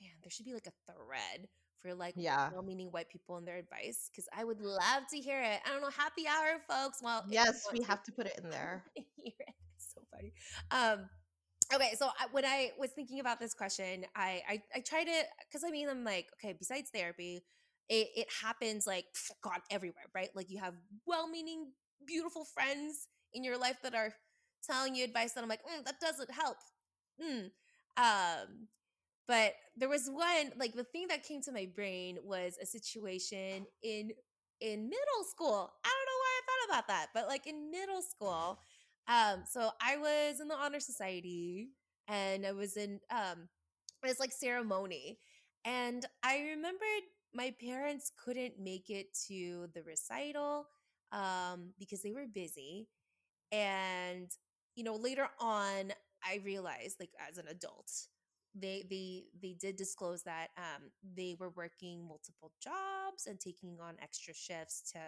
man 0.00 0.10
there 0.22 0.30
should 0.30 0.46
be 0.46 0.54
like 0.54 0.66
a 0.66 0.92
thread 0.92 1.46
for 1.86 1.94
like 1.94 2.14
yeah 2.16 2.50
well-meaning 2.52 2.88
white 2.88 3.08
people 3.08 3.36
and 3.36 3.46
their 3.46 3.56
advice 3.56 4.10
because 4.10 4.28
I 4.36 4.44
would 4.44 4.60
love 4.60 5.06
to 5.10 5.18
hear 5.18 5.40
it. 5.40 5.60
I 5.64 5.70
don't 5.70 5.82
know, 5.82 5.90
happy 5.90 6.24
hour, 6.26 6.60
folks. 6.68 7.00
Well, 7.02 7.24
yes, 7.28 7.66
we 7.72 7.82
have 7.82 8.02
to 8.04 8.12
put 8.12 8.26
it 8.26 8.40
in 8.42 8.50
there. 8.56 8.84
it's 8.96 9.34
so 9.36 9.65
funny. 10.10 10.32
Um, 10.70 11.08
okay, 11.74 11.94
so 11.98 12.06
I, 12.06 12.26
when 12.32 12.44
I 12.44 12.70
was 12.78 12.90
thinking 12.90 13.20
about 13.20 13.40
this 13.40 13.54
question, 13.54 14.04
I 14.14 14.42
I, 14.48 14.62
I 14.74 14.80
try 14.80 15.04
to 15.04 15.22
because 15.46 15.64
I 15.64 15.70
mean 15.70 15.88
I'm 15.88 16.04
like 16.04 16.26
okay, 16.40 16.54
besides 16.58 16.90
therapy, 16.94 17.44
it, 17.88 18.08
it 18.16 18.26
happens 18.42 18.86
like 18.86 19.06
God 19.42 19.60
everywhere, 19.70 20.06
right? 20.14 20.30
Like 20.34 20.50
you 20.50 20.58
have 20.58 20.74
well-meaning, 21.06 21.72
beautiful 22.06 22.44
friends 22.44 23.08
in 23.32 23.44
your 23.44 23.58
life 23.58 23.78
that 23.82 23.94
are 23.94 24.12
telling 24.64 24.94
you 24.94 25.04
advice 25.04 25.32
that 25.32 25.42
I'm 25.42 25.48
like 25.48 25.62
mm, 25.62 25.84
that 25.84 26.00
doesn't 26.00 26.30
help. 26.30 26.56
Mm. 27.22 27.50
Um, 27.96 28.68
but 29.26 29.54
there 29.76 29.88
was 29.88 30.08
one 30.08 30.52
like 30.58 30.74
the 30.74 30.84
thing 30.84 31.08
that 31.08 31.24
came 31.24 31.42
to 31.42 31.52
my 31.52 31.68
brain 31.74 32.18
was 32.22 32.58
a 32.62 32.66
situation 32.66 33.66
in 33.82 34.10
in 34.60 34.88
middle 34.88 35.24
school. 35.28 35.70
I 35.84 35.88
don't 35.88 36.06
know 36.06 36.20
why 36.20 36.32
I 36.32 36.42
thought 36.46 36.74
about 36.74 36.88
that, 36.88 37.06
but 37.14 37.28
like 37.28 37.46
in 37.46 37.70
middle 37.70 38.02
school, 38.02 38.58
um, 39.08 39.44
so 39.48 39.70
I 39.80 39.96
was 39.96 40.40
in 40.40 40.48
the 40.48 40.56
honor 40.56 40.80
society 40.80 41.68
and 42.08 42.46
I 42.46 42.52
was 42.52 42.76
in 42.76 43.00
um 43.10 43.48
it 44.04 44.08
was 44.08 44.20
like 44.20 44.32
ceremony. 44.32 45.18
And 45.64 46.04
I 46.22 46.40
remembered 46.50 47.04
my 47.34 47.54
parents 47.60 48.12
couldn't 48.24 48.58
make 48.60 48.90
it 48.90 49.06
to 49.28 49.68
the 49.74 49.82
recital 49.82 50.66
um 51.12 51.70
because 51.78 52.02
they 52.02 52.12
were 52.12 52.26
busy. 52.32 52.88
And 53.52 54.30
you 54.74 54.84
know, 54.84 54.96
later 54.96 55.28
on 55.40 55.92
I 56.24 56.40
realized 56.44 56.96
like 57.00 57.10
as 57.28 57.38
an 57.38 57.46
adult 57.48 57.90
they 58.54 58.84
they 58.88 59.24
they 59.42 59.54
did 59.60 59.76
disclose 59.76 60.22
that 60.22 60.48
um, 60.56 60.90
they 61.16 61.36
were 61.38 61.50
working 61.50 62.06
multiple 62.08 62.52
jobs 62.62 63.26
and 63.26 63.38
taking 63.38 63.78
on 63.80 63.94
extra 64.02 64.34
shifts 64.34 64.82
to 64.92 64.98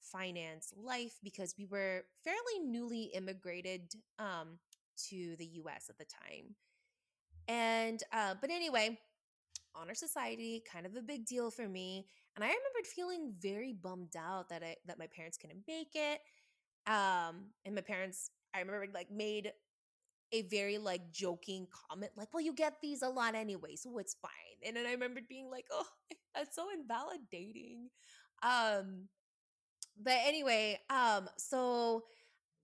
finance 0.00 0.72
life 0.76 1.18
because 1.22 1.54
we 1.58 1.66
were 1.66 2.02
fairly 2.24 2.64
newly 2.64 3.04
immigrated 3.14 3.94
um, 4.18 4.58
to 5.08 5.36
the 5.38 5.46
U.S. 5.54 5.86
at 5.90 5.98
the 5.98 6.04
time. 6.04 6.54
And 7.48 8.02
uh, 8.12 8.34
but 8.40 8.50
anyway, 8.50 8.98
honor 9.74 9.94
society 9.94 10.62
kind 10.70 10.86
of 10.86 10.96
a 10.96 11.02
big 11.02 11.26
deal 11.26 11.50
for 11.50 11.68
me, 11.68 12.06
and 12.34 12.44
I 12.44 12.48
remembered 12.48 12.86
feeling 12.86 13.34
very 13.40 13.72
bummed 13.72 14.16
out 14.18 14.48
that 14.48 14.62
I 14.62 14.76
that 14.86 14.98
my 14.98 15.06
parents 15.14 15.36
couldn't 15.36 15.64
make 15.68 15.94
it. 15.94 16.20
Um, 16.86 17.46
and 17.64 17.74
my 17.74 17.80
parents, 17.80 18.30
I 18.54 18.60
remember 18.60 18.86
like 18.92 19.10
made 19.10 19.52
a 20.32 20.42
very 20.42 20.78
like 20.78 21.12
joking 21.12 21.66
comment 21.88 22.10
like 22.16 22.32
well 22.34 22.42
you 22.42 22.52
get 22.52 22.74
these 22.82 23.02
a 23.02 23.08
lot 23.08 23.34
anyway 23.34 23.76
so 23.76 23.96
it's 23.98 24.16
fine 24.20 24.30
and 24.66 24.76
then 24.76 24.86
i 24.86 24.90
remembered 24.90 25.28
being 25.28 25.48
like 25.50 25.66
oh 25.72 25.86
that's 26.34 26.54
so 26.54 26.66
invalidating 26.74 27.88
um 28.42 29.08
but 30.02 30.14
anyway 30.24 30.78
um 30.90 31.28
so 31.36 32.04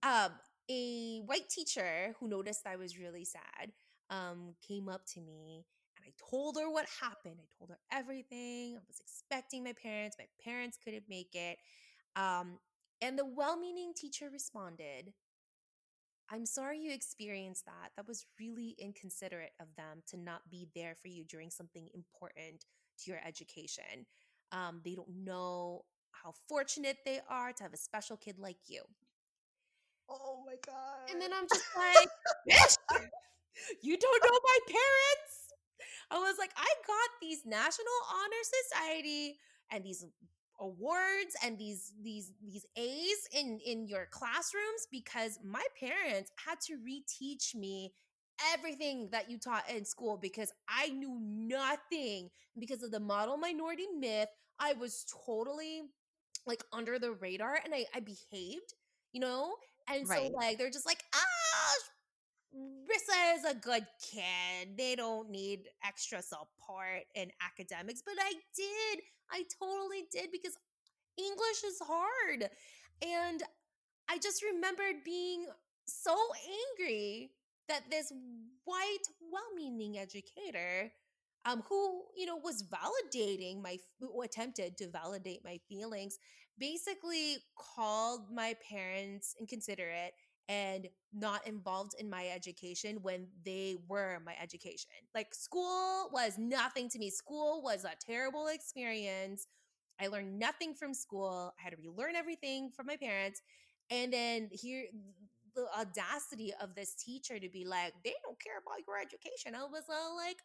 um 0.03 0.31
a 0.69 1.21
white 1.25 1.49
teacher 1.49 2.15
who 2.19 2.27
noticed 2.27 2.65
i 2.67 2.75
was 2.75 2.97
really 2.97 3.25
sad 3.25 3.71
um 4.09 4.53
came 4.67 4.89
up 4.89 5.05
to 5.05 5.21
me 5.21 5.65
and 5.97 6.05
i 6.05 6.11
told 6.29 6.57
her 6.57 6.69
what 6.71 6.85
happened 7.01 7.35
i 7.39 7.47
told 7.57 7.69
her 7.69 7.79
everything 7.91 8.75
i 8.77 8.81
was 8.87 8.99
expecting 8.99 9.63
my 9.63 9.73
parents 9.73 10.17
my 10.19 10.27
parents 10.43 10.77
couldn't 10.83 11.05
make 11.09 11.33
it 11.33 11.57
um 12.15 12.57
and 13.01 13.17
the 13.17 13.25
well-meaning 13.25 13.93
teacher 13.95 14.29
responded 14.31 15.13
I'm 16.29 16.45
sorry 16.45 16.79
you 16.79 16.91
experienced 16.91 17.65
that. 17.65 17.91
That 17.95 18.07
was 18.07 18.25
really 18.39 18.75
inconsiderate 18.79 19.53
of 19.59 19.67
them 19.75 20.01
to 20.07 20.17
not 20.17 20.49
be 20.49 20.67
there 20.73 20.95
for 20.95 21.07
you 21.07 21.23
during 21.25 21.49
something 21.49 21.89
important 21.93 22.65
to 23.03 23.11
your 23.11 23.19
education. 23.25 24.05
Um, 24.51 24.81
they 24.83 24.95
don't 24.95 25.23
know 25.23 25.83
how 26.23 26.33
fortunate 26.47 26.97
they 27.05 27.19
are 27.29 27.51
to 27.51 27.63
have 27.63 27.73
a 27.73 27.77
special 27.77 28.15
kid 28.17 28.39
like 28.39 28.57
you. 28.67 28.81
Oh 30.09 30.43
my 30.45 30.55
God. 30.65 31.11
And 31.11 31.21
then 31.21 31.31
I'm 31.33 31.47
just 31.51 31.65
like, 31.77 32.09
bitch, 32.49 32.77
you 33.81 33.97
don't 33.97 34.23
know 34.23 34.39
my 34.43 34.57
parents. 34.67 35.53
I 36.11 36.19
was 36.19 36.35
like, 36.37 36.51
I 36.55 36.67
got 36.87 37.09
these 37.21 37.45
National 37.45 37.85
Honor 38.11 38.43
Society 38.71 39.37
and 39.71 39.83
these 39.83 40.05
awards 40.59 41.35
and 41.43 41.57
these 41.57 41.93
these 42.01 42.31
these 42.41 42.65
A's 42.77 43.27
in 43.33 43.59
in 43.65 43.87
your 43.87 44.07
classrooms 44.11 44.87
because 44.91 45.39
my 45.43 45.63
parents 45.79 46.31
had 46.45 46.59
to 46.61 46.77
reteach 46.77 47.55
me 47.55 47.91
everything 48.53 49.09
that 49.11 49.29
you 49.29 49.37
taught 49.37 49.69
in 49.69 49.83
school 49.83 50.17
because 50.17 50.51
I 50.69 50.89
knew 50.89 51.19
nothing 51.19 52.29
because 52.57 52.83
of 52.83 52.91
the 52.91 52.99
model 52.99 53.37
minority 53.37 53.87
myth. 53.97 54.29
I 54.59 54.73
was 54.73 55.05
totally 55.25 55.83
like 56.45 56.63
under 56.71 56.99
the 56.99 57.11
radar 57.11 57.59
and 57.63 57.73
I, 57.73 57.85
I 57.95 57.99
behaved, 57.99 58.73
you 59.11 59.21
know? 59.21 59.53
And 59.89 60.07
right. 60.07 60.31
so 60.31 60.37
like 60.37 60.57
they're 60.57 60.69
just 60.69 60.85
like, 60.85 61.03
ah, 61.13 61.19
Rissa 62.55 63.37
is 63.37 63.45
a 63.45 63.55
good 63.55 63.85
kid. 64.01 64.77
They 64.77 64.95
don't 64.95 65.29
need 65.29 65.69
extra 65.85 66.21
support 66.21 67.03
in 67.15 67.31
academics, 67.41 68.03
but 68.05 68.15
I 68.21 68.33
did. 68.55 69.03
I 69.31 69.43
totally 69.59 70.05
did 70.11 70.31
because 70.31 70.57
English 71.17 71.63
is 71.65 71.81
hard. 71.81 72.49
And 73.01 73.43
I 74.09 74.17
just 74.19 74.43
remembered 74.43 75.03
being 75.03 75.45
so 75.87 76.15
angry 76.77 77.31
that 77.67 77.89
this 77.89 78.11
white, 78.65 79.07
well-meaning 79.31 79.97
educator 79.97 80.91
um, 81.45 81.63
who 81.67 82.03
you 82.17 82.25
know 82.25 82.37
was 82.37 82.63
validating 82.63 83.61
my 83.61 83.77
attempted 84.23 84.77
to 84.77 84.89
validate 84.89 85.41
my 85.43 85.59
feelings 85.69 86.17
basically 86.59 87.37
called 87.57 88.21
my 88.31 88.55
parents 88.69 89.35
inconsiderate 89.39 90.13
and 90.49 90.87
not 91.13 91.47
involved 91.47 91.93
in 91.99 92.09
my 92.09 92.27
education 92.27 92.99
when 93.01 93.27
they 93.45 93.77
were 93.87 94.21
my 94.25 94.35
education. 94.41 94.89
Like 95.15 95.33
school 95.33 96.09
was 96.11 96.37
nothing 96.37 96.89
to 96.89 96.99
me. 96.99 97.09
School 97.09 97.61
was 97.63 97.85
a 97.85 97.93
terrible 98.05 98.47
experience. 98.47 99.47
I 100.01 100.07
learned 100.07 100.37
nothing 100.37 100.73
from 100.73 100.93
school. 100.93 101.53
I 101.59 101.63
had 101.63 101.71
to 101.71 101.77
relearn 101.77 102.15
everything 102.15 102.71
from 102.75 102.87
my 102.87 102.97
parents. 102.97 103.41
And 103.89 104.11
then 104.11 104.49
here 104.51 104.85
the 105.55 105.67
audacity 105.79 106.51
of 106.59 106.75
this 106.75 106.95
teacher 106.95 107.39
to 107.39 107.49
be 107.49 107.63
like, 107.65 107.93
they 108.03 108.13
don't 108.23 108.39
care 108.39 108.57
about 108.57 108.79
your 108.87 108.97
education. 108.97 109.55
I 109.55 109.63
was 109.63 109.83
all 109.89 110.17
like, 110.17 110.37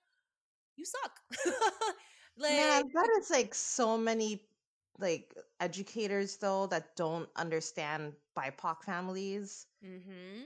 you 0.79 0.85
suck. 0.87 1.13
like 2.39 2.53
Man, 2.53 2.85
that 2.95 3.09
is 3.21 3.31
like 3.31 3.55
so 3.55 3.99
many 3.99 4.43
like 4.99 5.35
educators 5.61 6.37
though 6.39 6.67
that 6.69 6.97
don't 6.97 7.29
understand 7.37 8.13
BIPOC 8.37 8.83
families. 8.85 9.67
Mm-hmm. 9.85 10.43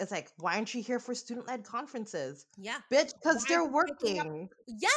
It's 0.00 0.10
like, 0.10 0.30
why 0.38 0.56
aren't 0.56 0.74
you 0.74 0.82
here 0.82 0.98
for 0.98 1.14
student 1.14 1.46
led 1.46 1.64
conferences? 1.64 2.46
Yeah. 2.58 2.78
Bitch, 2.92 3.12
because 3.22 3.44
they're 3.44 3.60
picking 3.98 4.18
up- 4.20 4.26
working. 4.26 4.48
Yeah. 4.66 4.88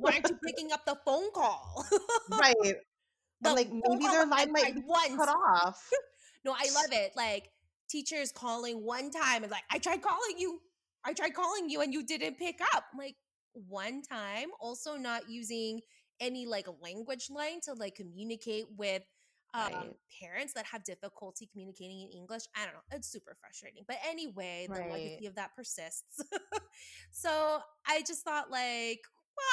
Why 0.00 0.12
aren't 0.14 0.30
you 0.30 0.38
picking 0.44 0.72
up 0.72 0.84
the 0.86 0.96
phone 1.04 1.30
call? 1.32 1.84
right. 2.30 2.54
The 3.40 3.50
And 3.50 3.56
like 3.56 3.68
maybe 3.72 4.04
their 4.04 4.26
line 4.26 4.50
might 4.50 4.74
be 4.74 4.82
once. 4.84 5.14
cut 5.16 5.28
off. 5.28 5.88
No, 6.44 6.52
I 6.52 6.68
love 6.74 6.90
it. 6.92 7.12
Like 7.16 7.50
teachers 7.90 8.32
calling 8.32 8.84
one 8.84 9.10
time 9.10 9.42
and 9.42 9.50
like, 9.52 9.64
I 9.70 9.78
tried 9.78 10.02
calling 10.02 10.38
you. 10.38 10.60
I 11.04 11.12
tried 11.12 11.34
calling 11.34 11.68
you 11.68 11.80
and 11.82 11.92
you 11.92 12.04
didn't 12.04 12.38
pick 12.38 12.60
up. 12.74 12.84
I'm 12.92 12.98
like, 12.98 13.16
one 13.52 14.02
time. 14.02 14.48
Also 14.60 14.96
not 14.96 15.28
using 15.28 15.80
any 16.20 16.46
like 16.46 16.66
language 16.80 17.28
line 17.30 17.60
to 17.64 17.74
like 17.74 17.94
communicate 17.94 18.66
with 18.76 19.02
um 19.54 19.88
Right. 19.88 19.96
parents 20.20 20.52
that 20.54 20.66
have 20.66 20.84
difficulty 20.84 21.48
communicating 21.50 22.02
in 22.02 22.08
English. 22.10 22.42
I 22.56 22.64
don't 22.64 22.74
know. 22.74 22.80
It's 22.92 23.08
super 23.10 23.36
frustrating. 23.40 23.84
But 23.86 23.98
anyway, 24.06 24.68
the 24.72 24.80
Right. 24.80 24.82
legacy 24.82 25.26
of 25.26 25.34
that 25.36 25.54
persists. 25.56 26.20
so 27.10 27.58
I 27.86 28.02
just 28.06 28.22
thought 28.24 28.50
like, 28.50 29.00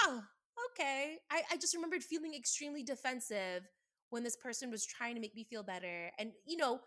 wow, 0.07 0.21
okay. 0.71 1.17
I, 1.31 1.43
I 1.51 1.57
just 1.57 1.75
remembered 1.75 2.03
feeling 2.03 2.33
extremely 2.33 2.83
defensive 2.83 3.63
when 4.09 4.23
this 4.23 4.35
person 4.37 4.71
was 4.71 4.85
trying 4.85 5.15
to 5.15 5.21
make 5.21 5.35
me 5.35 5.43
feel 5.49 5.63
better 5.63 6.11
and 6.19 6.31
you 6.45 6.57
know 6.57 6.79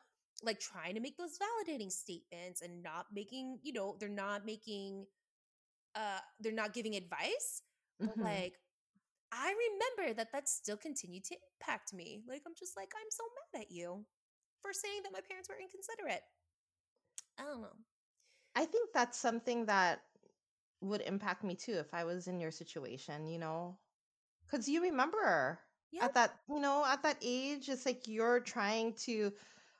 like 0.43 0.61
trying 0.61 0.95
to 0.95 1.01
make 1.01 1.17
those 1.17 1.37
validating 1.39 1.91
statements 1.91 2.63
and 2.63 2.83
not 2.83 3.07
making 3.13 3.59
you 3.63 3.73
know 3.73 3.97
they're 3.99 4.09
not 4.09 4.47
making 4.47 5.05
uh 5.95 6.19
they're 6.41 6.53
not 6.53 6.73
giving 6.75 6.95
advice 6.95 7.63
but 8.05 8.17
Mhm. 8.17 8.23
like 8.23 8.55
i 9.33 9.55
remember 9.55 10.15
that 10.15 10.33
that 10.33 10.49
still 10.49 10.77
continued 10.77 11.25
to 11.25 11.37
impact 11.61 11.93
me 11.93 12.23
like 12.29 12.43
i'm 12.47 12.55
just 12.59 12.77
like 12.77 12.93
i'm 12.97 13.11
so 13.11 13.25
mad 13.55 13.63
at 13.63 13.71
you 13.73 14.05
for 14.61 14.73
saying 14.73 15.03
that 15.03 15.13
my 15.13 15.21
parents 15.29 15.49
were 15.49 15.57
inconsiderate 15.61 16.23
i 17.39 17.45
don't 17.45 17.63
know 17.63 17.77
I 18.57 18.65
think 18.67 18.91
that's 18.93 19.19
something 19.19 19.67
that 19.67 20.01
would 20.81 21.03
impact 21.03 21.45
me 21.45 21.55
too 21.55 21.75
if 21.75 21.95
I 21.95 22.05
was 22.05 22.27
in 22.29 22.41
your 22.41 22.51
situation, 22.51 23.29
you 23.29 23.39
know? 23.39 23.79
Because 24.47 24.69
you 24.69 24.83
remember 24.83 25.59
at 26.01 26.15
that, 26.15 26.37
you 26.49 26.61
know, 26.61 26.85
at 26.87 27.03
that 27.03 27.19
age, 27.23 27.69
it's 27.69 27.87
like 27.87 28.09
you're 28.09 28.41
trying 28.41 28.95
to 29.07 29.33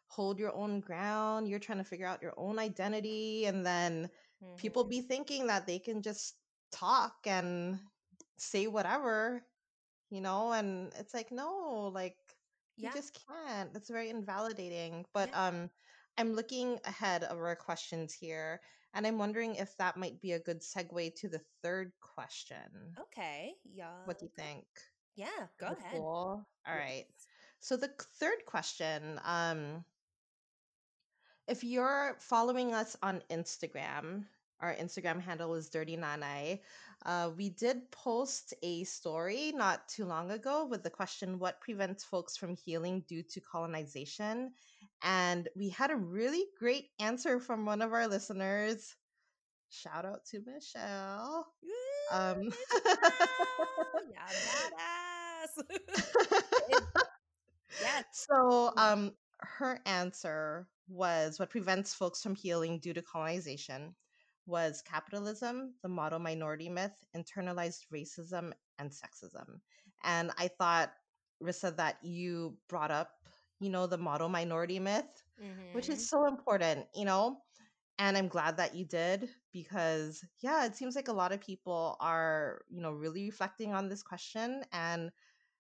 hold 0.09 0.39
your 0.39 0.55
own 0.55 0.81
ground, 0.81 1.49
you're 1.49 1.59
trying 1.59 1.79
to 1.79 1.85
figure 1.85 2.07
out 2.07 2.23
your 2.23 2.35
own 2.37 2.59
identity, 2.59 3.47
and 3.47 3.65
then 3.67 4.09
people 4.57 4.85
Mhm. 4.85 4.89
be 4.89 5.01
thinking 5.03 5.47
that 5.49 5.67
they 5.67 5.79
can 5.79 6.03
just 6.03 6.41
talk 6.73 7.27
and 7.27 7.81
say 8.39 8.67
whatever, 8.67 9.47
you 10.11 10.21
know? 10.21 10.53
And 10.53 10.93
it's 10.95 11.15
like, 11.15 11.31
no, 11.33 11.89
like, 11.89 12.19
yeah 12.77 12.91
you 12.91 12.91
just 12.91 13.19
can't. 13.27 13.75
It's 13.77 13.91
very 13.91 14.11
invalidating. 14.11 15.07
But 15.13 15.31
Yeah. 15.31 15.35
um 15.35 15.71
I'm 16.19 16.33
looking 16.35 16.81
ahead 16.85 17.25
of 17.25 17.39
our 17.39 17.57
questions 17.57 18.15
here, 18.15 18.61
and 18.95 19.07
I'm 19.07 19.19
wondering 19.19 19.55
if 19.57 19.77
that 19.79 19.97
might 19.97 20.21
be 20.21 20.33
a 20.33 20.41
good 20.41 20.61
segue 20.63 21.15
to 21.17 21.29
the 21.29 21.39
third 21.63 21.93
question. 22.01 22.99
okay 22.99 23.55
yeah 23.65 24.05
What 24.05 24.19
do 24.19 24.27
you 24.27 24.31
think? 24.33 24.67
yeah 25.15 25.49
go 25.59 25.67
ahead 25.69 26.07
Cool. 26.07 26.47
All 26.67 26.75
right. 26.75 27.07
Yes. 27.09 27.29
So 27.61 27.77
the 27.77 27.89
third 27.89 28.45
question, 28.47 29.21
um, 29.25 29.85
if 31.49 31.65
you're 31.65 32.17
following 32.21 32.75
us 32.75 32.97
on 33.03 33.23
Instagram, 33.31 34.25
our 34.61 34.75
Instagram 34.75 35.21
handle 35.21 35.55
is 35.55 35.69
Dirty 35.71 35.97
Nanay. 35.97 36.61
Uh, 37.07 37.31
we 37.37 37.51
did 37.51 37.91
post 37.91 38.55
a 38.63 38.85
story 38.85 39.53
not 39.55 39.89
too 39.89 40.05
long 40.05 40.31
ago 40.33 40.67
with 40.67 40.83
the 40.83 40.91
question, 40.91 41.39
"What 41.39 41.61
prevents 41.61 42.05
folks 42.05 42.37
from 42.37 42.55
healing 42.57 43.03
due 43.09 43.23
to 43.23 43.41
colonization?" 43.41 44.53
And 45.03 45.49
we 45.57 45.69
had 45.71 45.91
a 45.91 45.97
really 45.97 46.47
great 46.59 46.91
answer 46.99 47.41
from 47.41 47.65
one 47.67 47.83
of 47.83 47.93
our 47.93 48.09
listeners. 48.09 48.97
Shout 49.71 50.05
out 50.07 50.25
to 50.27 50.41
Michelle. 50.47 51.47
Woo, 51.63 51.71
Um, 52.11 52.39
Michelle! 52.49 52.59
yeah 54.11 54.35
badass 54.45 55.53
yes 57.81 58.05
So, 58.11 58.73
Mm. 58.77 58.79
um, 58.79 59.13
her 59.41 59.81
answer 59.87 60.67
was 60.89 61.39
what 61.39 61.51
prevents 61.51 61.95
folks 61.95 62.23
from 62.23 62.35
healing 62.35 62.79
due 62.81 62.95
to 62.95 63.03
colonization 63.03 63.97
was 64.47 64.83
capitalism, 64.83 65.75
the 65.83 65.89
model 65.89 66.19
minority 66.19 66.69
myth, 66.69 67.05
internalized 67.17 67.87
racism, 67.93 68.53
and 68.79 68.91
sexism. 68.91 69.61
And 70.03 70.33
I 70.39 70.49
thought, 70.49 70.93
Rissa, 71.43 71.77
that 71.77 72.03
you 72.03 72.59
brought 72.69 72.91
up, 72.91 73.11
you 73.61 73.71
know, 73.71 73.87
the 73.87 73.99
model 73.99 74.29
minority 74.29 74.79
myth, 74.81 75.23
which 75.73 75.89
Mhm. 75.89 75.91
is 75.91 76.09
so 76.09 76.27
important, 76.27 76.87
you 76.95 77.05
know? 77.05 77.43
And 77.99 78.17
I'm 78.17 78.29
glad 78.29 78.57
that 78.57 78.75
you 78.75 78.85
did 78.85 79.29
because, 79.53 80.25
yeah, 80.41 80.65
it 80.67 80.77
seems 80.77 80.95
like 80.97 81.09
a 81.09 81.13
lot 81.13 81.33
of 81.33 81.41
people 81.41 81.97
are, 82.01 82.63
you 82.69 82.81
know, 82.81 82.93
really 82.93 83.25
reflecting 83.27 83.75
on 83.75 83.89
this 83.89 84.03
question. 84.03 84.65
And 84.73 85.11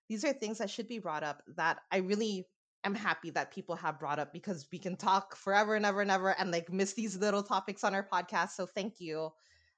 these 0.08 0.24
are 0.24 0.32
things 0.32 0.58
that 0.58 0.70
should 0.70 0.88
be 0.88 0.98
brought 0.98 1.22
up 1.24 1.42
that 1.56 1.80
I 1.90 1.98
really 1.98 2.48
am 2.84 2.94
happy 2.94 3.30
that 3.30 3.50
people 3.52 3.76
have 3.76 3.98
brought 3.98 4.18
up 4.18 4.32
because 4.32 4.66
we 4.72 4.78
can 4.78 4.96
talk 4.96 5.36
forever 5.36 5.74
and 5.74 5.84
ever 5.84 6.00
and 6.00 6.10
ever 6.10 6.30
and 6.38 6.50
like 6.50 6.72
miss 6.72 6.92
these 6.94 7.16
little 7.16 7.42
topics 7.42 7.84
on 7.84 7.94
our 7.94 8.06
podcast. 8.06 8.50
So 8.50 8.66
thank 8.66 9.00
you 9.00 9.30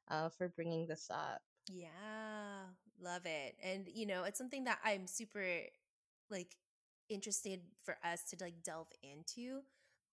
uh, 0.08 0.28
for 0.28 0.48
bringing 0.48 0.86
this 0.86 1.08
up. 1.10 1.40
Yeah, 1.68 1.88
love 3.00 3.22
it. 3.24 3.56
And 3.62 3.86
you 3.92 4.06
know, 4.06 4.24
it's 4.24 4.38
something 4.38 4.64
that 4.64 4.78
I'm 4.84 5.06
super 5.06 5.44
like 6.30 6.56
interested 7.08 7.60
for 7.82 7.96
us 8.04 8.22
to 8.30 8.36
like 8.40 8.62
delve 8.62 8.92
into. 9.02 9.60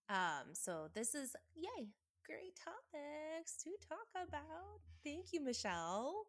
Um, 0.10 0.54
so 0.54 0.88
this 0.94 1.14
is 1.14 1.36
yay, 1.56 1.88
great 2.26 2.56
topics 2.56 3.58
to 3.64 3.72
talk 3.88 4.28
about. 4.28 4.80
Thank 5.04 5.28
you, 5.34 5.44
Michelle. 5.44 6.28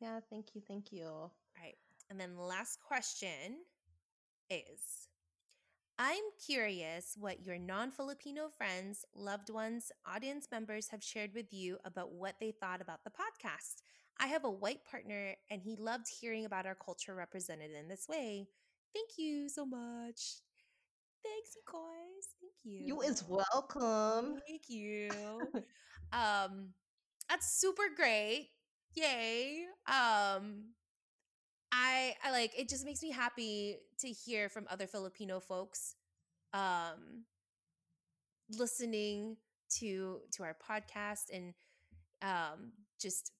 Yeah, 0.00 0.20
thank 0.30 0.54
you. 0.54 0.62
Thank 0.66 0.92
you. 0.92 1.06
All 1.06 1.32
right. 1.62 1.76
And 2.08 2.18
then 2.18 2.34
the 2.34 2.42
last 2.42 2.80
question 2.80 3.58
is 4.50 5.08
I'm 6.02 6.24
curious 6.46 7.14
what 7.20 7.44
your 7.44 7.58
non 7.58 7.90
Filipino 7.90 8.48
friends, 8.48 9.04
loved 9.14 9.50
ones, 9.50 9.92
audience 10.10 10.48
members 10.50 10.88
have 10.88 11.04
shared 11.04 11.34
with 11.34 11.52
you 11.52 11.76
about 11.84 12.12
what 12.12 12.36
they 12.40 12.52
thought 12.58 12.80
about 12.80 13.04
the 13.04 13.10
podcast. 13.10 13.82
I 14.18 14.26
have 14.28 14.44
a 14.44 14.50
white 14.50 14.82
partner 14.90 15.34
and 15.50 15.60
he 15.60 15.76
loved 15.76 16.06
hearing 16.08 16.46
about 16.46 16.64
our 16.64 16.74
culture 16.74 17.14
represented 17.14 17.72
in 17.78 17.86
this 17.86 18.06
way. 18.08 18.48
Thank 18.94 19.10
you 19.18 19.50
so 19.50 19.66
much. 19.66 20.40
Thanks, 21.22 21.54
you 21.54 21.62
guys. 21.70 22.28
Thank 22.40 22.54
you. 22.64 22.82
You 22.86 23.02
is 23.02 23.22
welcome. 23.28 24.40
Thank 24.48 24.70
you. 24.70 25.10
um, 26.14 26.70
that's 27.28 27.60
super 27.60 27.90
great. 27.94 28.48
Yay. 28.94 29.66
Um, 29.86 30.70
I 31.72 32.14
I 32.24 32.30
like 32.32 32.52
it 32.58 32.68
just 32.68 32.84
makes 32.84 33.02
me 33.02 33.10
happy 33.10 33.78
to 34.00 34.08
hear 34.08 34.48
from 34.48 34.66
other 34.70 34.86
Filipino 34.86 35.40
folks 35.40 35.94
um 36.52 37.24
listening 38.58 39.36
to 39.78 40.20
to 40.32 40.42
our 40.42 40.56
podcast 40.68 41.30
and 41.32 41.54
um 42.22 42.72
just 43.00 43.32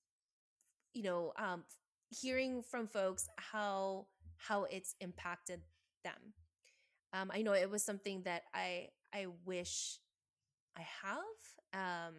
you 0.94 1.02
know 1.02 1.32
um 1.38 1.64
hearing 2.08 2.62
from 2.62 2.86
folks 2.88 3.28
how 3.36 4.06
how 4.36 4.64
it's 4.64 4.94
impacted 5.00 5.60
them. 6.04 6.34
Um 7.12 7.30
I 7.34 7.42
know 7.42 7.52
it 7.52 7.70
was 7.70 7.84
something 7.84 8.22
that 8.24 8.42
I 8.54 8.88
I 9.14 9.26
wish 9.44 9.98
I 10.76 10.82
have 11.02 11.34
um 11.74 12.14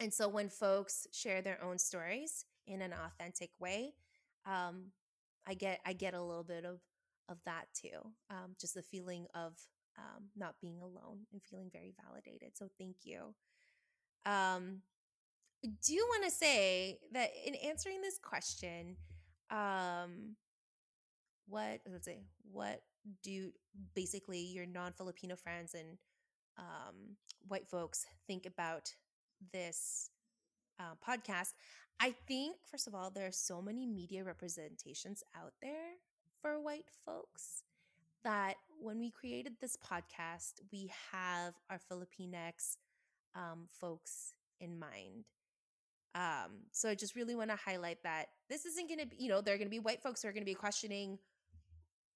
and 0.00 0.12
so 0.12 0.28
when 0.28 0.48
folks 0.48 1.06
share 1.12 1.42
their 1.42 1.62
own 1.62 1.78
stories 1.78 2.44
in 2.66 2.82
an 2.82 2.92
authentic 2.92 3.50
way 3.60 3.94
um 4.46 4.92
i 5.46 5.54
get 5.54 5.80
i 5.86 5.92
get 5.92 6.14
a 6.14 6.22
little 6.22 6.44
bit 6.44 6.64
of 6.64 6.80
of 7.28 7.38
that 7.44 7.66
too 7.74 7.98
um 8.30 8.54
just 8.60 8.74
the 8.74 8.82
feeling 8.82 9.26
of 9.34 9.54
um 9.98 10.24
not 10.36 10.54
being 10.60 10.80
alone 10.80 11.20
and 11.32 11.42
feeling 11.42 11.70
very 11.72 11.94
validated 12.06 12.50
so 12.54 12.68
thank 12.78 12.96
you. 13.04 13.34
Um 14.26 14.82
do 15.86 15.94
want 15.96 16.24
to 16.24 16.30
say 16.30 16.98
that 17.12 17.30
in 17.46 17.54
answering 17.54 18.02
this 18.02 18.18
question 18.18 18.96
um 19.50 20.36
what 21.46 21.80
let's 21.90 22.04
say 22.04 22.20
what 22.50 22.82
do 23.22 23.50
basically 23.94 24.38
your 24.38 24.66
non-filipino 24.66 25.36
friends 25.36 25.74
and 25.74 25.98
um, 26.58 27.16
white 27.48 27.68
folks 27.68 28.06
think 28.26 28.46
about 28.46 28.92
this 29.52 30.10
uh, 30.80 30.94
podcast. 31.06 31.54
I 32.00 32.14
think, 32.26 32.56
first 32.70 32.86
of 32.86 32.94
all, 32.94 33.10
there 33.10 33.26
are 33.26 33.32
so 33.32 33.62
many 33.62 33.86
media 33.86 34.24
representations 34.24 35.22
out 35.36 35.52
there 35.62 35.92
for 36.42 36.60
white 36.60 36.90
folks 37.04 37.62
that 38.24 38.54
when 38.80 38.98
we 38.98 39.10
created 39.10 39.54
this 39.60 39.76
podcast, 39.76 40.54
we 40.72 40.90
have 41.12 41.54
our 41.70 41.78
Filipinx 41.78 42.76
um, 43.34 43.68
folks 43.70 44.32
in 44.60 44.78
mind. 44.78 45.26
Um, 46.14 46.66
so 46.72 46.88
I 46.88 46.94
just 46.94 47.16
really 47.16 47.34
want 47.34 47.50
to 47.50 47.56
highlight 47.56 48.02
that 48.04 48.26
this 48.48 48.64
isn't 48.66 48.88
going 48.88 49.00
to 49.00 49.06
be, 49.06 49.16
you 49.18 49.28
know, 49.28 49.40
there 49.40 49.54
are 49.54 49.58
going 49.58 49.68
to 49.68 49.70
be 49.70 49.80
white 49.80 50.02
folks 50.02 50.22
who 50.22 50.28
are 50.28 50.32
going 50.32 50.42
to 50.44 50.50
be 50.50 50.54
questioning 50.54 51.18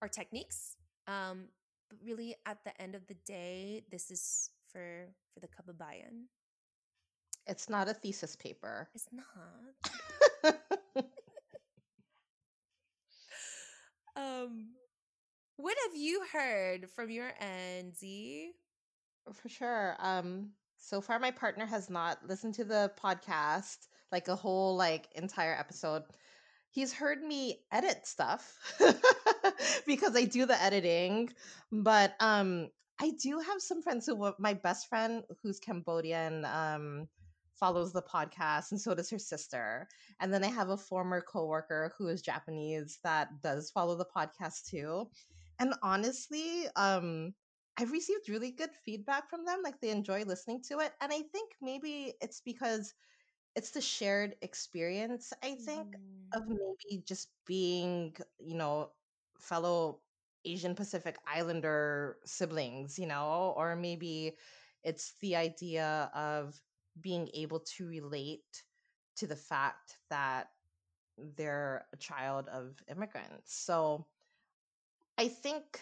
our 0.03 0.09
techniques 0.09 0.77
Um, 1.07 1.49
but 1.89 1.99
really, 2.05 2.37
at 2.47 2.65
the 2.65 2.81
end 2.81 2.95
of 2.95 3.07
the 3.07 3.15
day, 3.27 3.83
this 3.91 4.11
is 4.11 4.51
for 4.71 5.09
for 5.33 5.41
the 5.41 5.49
kababayan. 5.49 6.29
It's 7.49 7.69
not 7.69 7.89
a 7.89 7.95
thesis 7.95 8.37
paper. 8.37 8.89
It's 8.95 9.09
not. 9.11 10.55
um, 14.17 14.69
what 15.57 15.77
have 15.87 15.97
you 15.97 16.23
heard 16.33 16.91
from 16.91 17.11
your 17.11 17.33
end, 17.41 17.97
Z? 17.97 18.53
For 19.33 19.49
sure. 19.49 19.97
Um, 19.99 20.51
so 20.77 21.01
far 21.01 21.19
my 21.19 21.31
partner 21.31 21.67
has 21.67 21.91
not 21.91 22.19
listened 22.27 22.55
to 22.55 22.65
the 22.65 22.93
podcast, 23.03 23.89
like 24.13 24.29
a 24.29 24.37
whole 24.37 24.77
like 24.77 25.09
entire 25.15 25.55
episode. 25.55 26.03
He's 26.71 26.93
heard 26.93 27.23
me 27.23 27.61
edit 27.73 28.07
stuff 28.07 28.59
because 29.87 30.15
I 30.17 30.25
do 30.25 30.47
the 30.47 30.61
editing, 30.63 31.31
but 31.73 32.15
um 32.21 32.69
I 33.01 33.13
do 33.21 33.39
have 33.39 33.61
some 33.61 33.83
friends 33.83 34.07
who 34.07 34.33
my 34.39 34.55
best 34.55 34.89
friend 34.89 35.25
who's 35.43 35.59
Cambodian 35.59 36.45
um 36.45 37.09
follows 37.59 37.93
the 37.93 38.03
podcast 38.03 38.71
and 38.71 38.81
so 38.81 38.95
does 38.95 39.11
her 39.11 39.19
sister. 39.19 39.89
And 40.21 40.33
then 40.33 40.45
I 40.45 40.49
have 40.49 40.71
a 40.71 40.77
former 40.77 41.21
coworker 41.21 41.93
who 41.99 42.09
is 42.09 42.23
Japanese 42.23 42.99
that 43.05 43.43
does 43.43 43.71
follow 43.71 43.97
the 43.97 44.07
podcast 44.17 44.69
too. 44.71 45.09
And 45.59 45.75
honestly, 45.83 46.67
um 46.77 47.35
I've 47.79 47.93
received 47.93 48.29
really 48.29 48.51
good 48.51 48.71
feedback 48.85 49.31
from 49.31 49.45
them. 49.45 49.61
Like 49.63 49.81
they 49.81 49.91
enjoy 49.91 50.25
listening 50.25 50.63
to 50.69 50.81
it. 50.81 50.93
And 51.01 51.13
I 51.13 51.23
think 51.33 51.53
maybe 51.63 52.15
it's 52.21 52.41
because 52.41 52.93
it's 53.55 53.71
the 53.71 53.81
shared 53.81 54.35
experience, 54.43 55.33
I 55.43 55.55
think, 55.55 55.95
mm. 55.95 56.37
of 56.37 56.49
maybe 56.49 57.03
just 57.07 57.29
being, 57.47 58.17
you 58.39 58.57
know, 58.57 58.91
fellow 59.39 60.01
Asian 60.45 60.75
Pacific 60.75 61.17
Islander 61.27 62.17
siblings, 62.25 62.99
you 62.99 63.07
know, 63.07 63.55
or 63.57 63.77
maybe 63.77 64.37
it's 64.83 65.15
the 65.21 65.37
idea 65.37 66.11
of 66.15 66.61
being 67.03 67.29
able 67.35 67.61
to 67.77 67.87
relate 67.87 68.65
to 69.17 69.27
the 69.27 69.37
fact 69.37 69.97
that 70.11 70.49
they're 71.37 71.87
a 71.93 71.97
child 71.97 72.49
of 72.49 72.77
immigrants. 72.89 73.55
So 73.65 74.07
I 75.19 75.29
think 75.29 75.81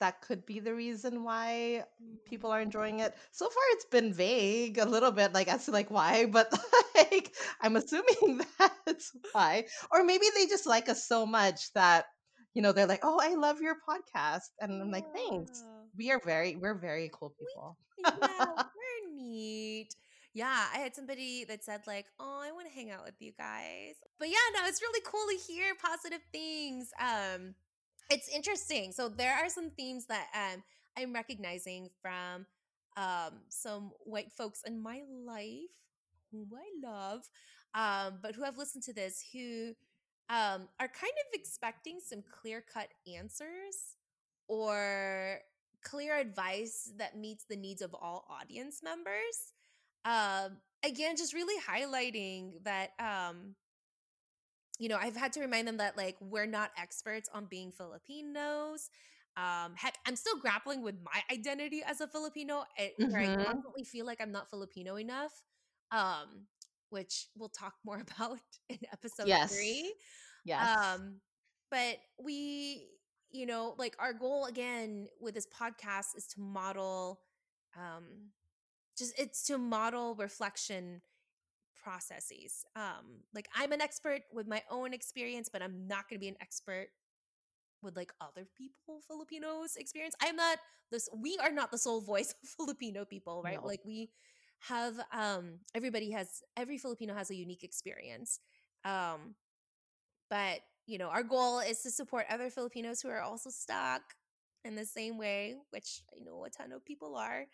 that 0.00 0.20
could 0.20 0.44
be 0.44 0.60
the 0.60 0.74
reason 0.74 1.24
why 1.24 1.84
people 2.26 2.50
are 2.50 2.60
mm. 2.60 2.64
enjoying 2.64 3.00
it. 3.00 3.14
So 3.32 3.46
far 3.48 3.62
it's 3.70 3.86
been 3.86 4.12
vague 4.12 4.78
a 4.78 4.84
little 4.84 5.12
bit 5.12 5.32
like 5.32 5.48
as 5.48 5.64
to 5.66 5.70
like 5.70 5.90
why, 5.90 6.26
but 6.26 6.52
like 6.94 7.34
I'm 7.60 7.76
assuming 7.76 8.42
that's 8.86 9.12
why. 9.32 9.64
Or 9.90 10.04
maybe 10.04 10.26
they 10.34 10.46
just 10.46 10.66
like 10.66 10.88
us 10.88 11.06
so 11.06 11.24
much 11.24 11.72
that 11.74 12.06
you 12.54 12.62
know 12.62 12.72
they're 12.72 12.86
like, 12.86 13.00
"Oh, 13.02 13.18
I 13.20 13.34
love 13.34 13.60
your 13.60 13.76
podcast." 13.88 14.52
And 14.60 14.80
I'm 14.80 14.90
like, 14.90 15.06
"Thanks." 15.14 15.64
We 15.96 16.10
are 16.10 16.20
very 16.24 16.56
we're 16.56 16.78
very 16.78 17.10
cool 17.12 17.34
people. 17.38 17.76
We, 17.96 18.04
yeah, 18.04 18.46
we're 18.56 19.16
neat. 19.16 19.88
Yeah, 20.34 20.66
I 20.74 20.78
had 20.78 20.94
somebody 20.94 21.44
that 21.44 21.64
said 21.64 21.82
like, 21.86 22.06
"Oh, 22.18 22.40
I 22.42 22.52
want 22.52 22.66
to 22.66 22.74
hang 22.74 22.90
out 22.90 23.04
with 23.04 23.14
you 23.20 23.32
guys." 23.38 23.94
But 24.18 24.28
yeah, 24.28 24.46
no, 24.54 24.66
it's 24.66 24.82
really 24.82 25.00
cool 25.06 25.26
to 25.30 25.52
hear 25.52 25.74
positive 25.80 26.20
things. 26.32 26.90
Um 27.00 27.54
it's 28.10 28.28
interesting. 28.28 28.92
So 28.92 29.08
there 29.08 29.34
are 29.34 29.48
some 29.48 29.70
themes 29.70 30.06
that 30.06 30.26
um, 30.34 30.62
I'm 30.96 31.14
recognizing 31.14 31.88
from 32.02 32.46
um, 32.96 33.40
some 33.48 33.92
white 34.04 34.30
folks 34.32 34.62
in 34.66 34.82
my 34.82 35.02
life 35.26 35.72
whom 36.30 36.50
I 36.54 36.86
love, 36.86 37.22
um, 37.74 38.18
but 38.22 38.34
who 38.34 38.42
have 38.42 38.58
listened 38.58 38.84
to 38.84 38.92
this 38.92 39.24
who 39.32 39.70
um, 40.28 40.68
are 40.80 40.88
kind 40.88 41.12
of 41.16 41.32
expecting 41.32 41.98
some 42.04 42.22
clear 42.42 42.62
cut 42.72 42.88
answers 43.16 43.96
or 44.48 45.38
clear 45.82 46.16
advice 46.16 46.92
that 46.98 47.16
meets 47.16 47.44
the 47.44 47.56
needs 47.56 47.82
of 47.82 47.94
all 47.94 48.26
audience 48.30 48.80
members. 48.82 49.53
Um, 50.04 50.58
again, 50.84 51.16
just 51.16 51.34
really 51.34 51.60
highlighting 51.62 52.62
that 52.64 52.90
um, 52.98 53.54
you 54.78 54.88
know, 54.88 54.98
I've 55.00 55.16
had 55.16 55.32
to 55.34 55.40
remind 55.40 55.68
them 55.68 55.76
that 55.78 55.96
like 55.96 56.16
we're 56.20 56.46
not 56.46 56.70
experts 56.78 57.28
on 57.32 57.46
being 57.46 57.70
Filipinos. 57.72 58.90
Um, 59.36 59.74
heck, 59.76 59.94
I'm 60.06 60.16
still 60.16 60.38
grappling 60.38 60.82
with 60.82 60.96
my 61.02 61.20
identity 61.32 61.82
as 61.84 62.00
a 62.00 62.06
Filipino, 62.06 62.64
eh, 62.78 62.90
where 62.98 63.22
mm-hmm. 63.22 63.40
I 63.40 63.44
constantly 63.44 63.84
feel 63.84 64.06
like 64.06 64.20
I'm 64.20 64.32
not 64.32 64.48
Filipino 64.50 64.96
enough. 64.96 65.32
Um, 65.90 66.46
which 66.90 67.26
we'll 67.36 67.48
talk 67.48 67.74
more 67.84 68.02
about 68.18 68.38
in 68.68 68.78
episode 68.92 69.26
yes. 69.26 69.54
three. 69.54 69.92
Yes. 70.44 70.78
Um, 70.78 71.20
but 71.70 71.96
we, 72.22 72.88
you 73.30 73.46
know, 73.46 73.74
like 73.78 73.96
our 73.98 74.12
goal 74.12 74.44
again 74.46 75.08
with 75.20 75.34
this 75.34 75.46
podcast 75.46 76.16
is 76.16 76.26
to 76.34 76.40
model, 76.40 77.20
um, 77.76 78.04
just 78.96 79.18
it's 79.18 79.44
to 79.46 79.58
model 79.58 80.14
reflection 80.14 81.00
processes. 81.82 82.64
Um, 82.74 83.22
like 83.34 83.48
I'm 83.54 83.72
an 83.72 83.80
expert 83.80 84.22
with 84.32 84.46
my 84.46 84.62
own 84.70 84.92
experience, 84.92 85.48
but 85.52 85.62
I'm 85.62 85.86
not 85.86 86.08
going 86.08 86.18
to 86.18 86.24
be 86.24 86.28
an 86.28 86.36
expert 86.40 86.88
with 87.82 87.96
like 87.96 88.12
other 88.20 88.48
people 88.56 89.00
Filipinos 89.06 89.76
experience. 89.76 90.14
I 90.22 90.26
am 90.26 90.36
not 90.36 90.58
this 90.90 91.08
we 91.14 91.38
are 91.42 91.52
not 91.52 91.70
the 91.70 91.78
sole 91.78 92.00
voice 92.00 92.34
of 92.42 92.48
Filipino 92.56 93.04
people, 93.04 93.42
right? 93.44 93.60
No. 93.60 93.66
Like 93.66 93.80
we 93.84 94.10
have 94.60 94.94
um 95.12 95.60
everybody 95.74 96.10
has 96.12 96.42
every 96.56 96.78
Filipino 96.78 97.14
has 97.14 97.30
a 97.30 97.36
unique 97.36 97.62
experience. 97.62 98.40
Um 98.84 99.34
but 100.30 100.60
you 100.86 100.98
know, 100.98 101.08
our 101.08 101.22
goal 101.22 101.60
is 101.60 101.80
to 101.82 101.90
support 101.90 102.26
other 102.28 102.50
Filipinos 102.50 103.00
who 103.00 103.08
are 103.08 103.22
also 103.22 103.50
stuck 103.50 104.02
in 104.64 104.74
the 104.74 104.84
same 104.84 105.18
way, 105.18 105.56
which 105.70 106.02
I 106.14 106.22
know 106.24 106.44
a 106.44 106.50
ton 106.50 106.72
of 106.72 106.84
people 106.84 107.16
are. 107.16 107.44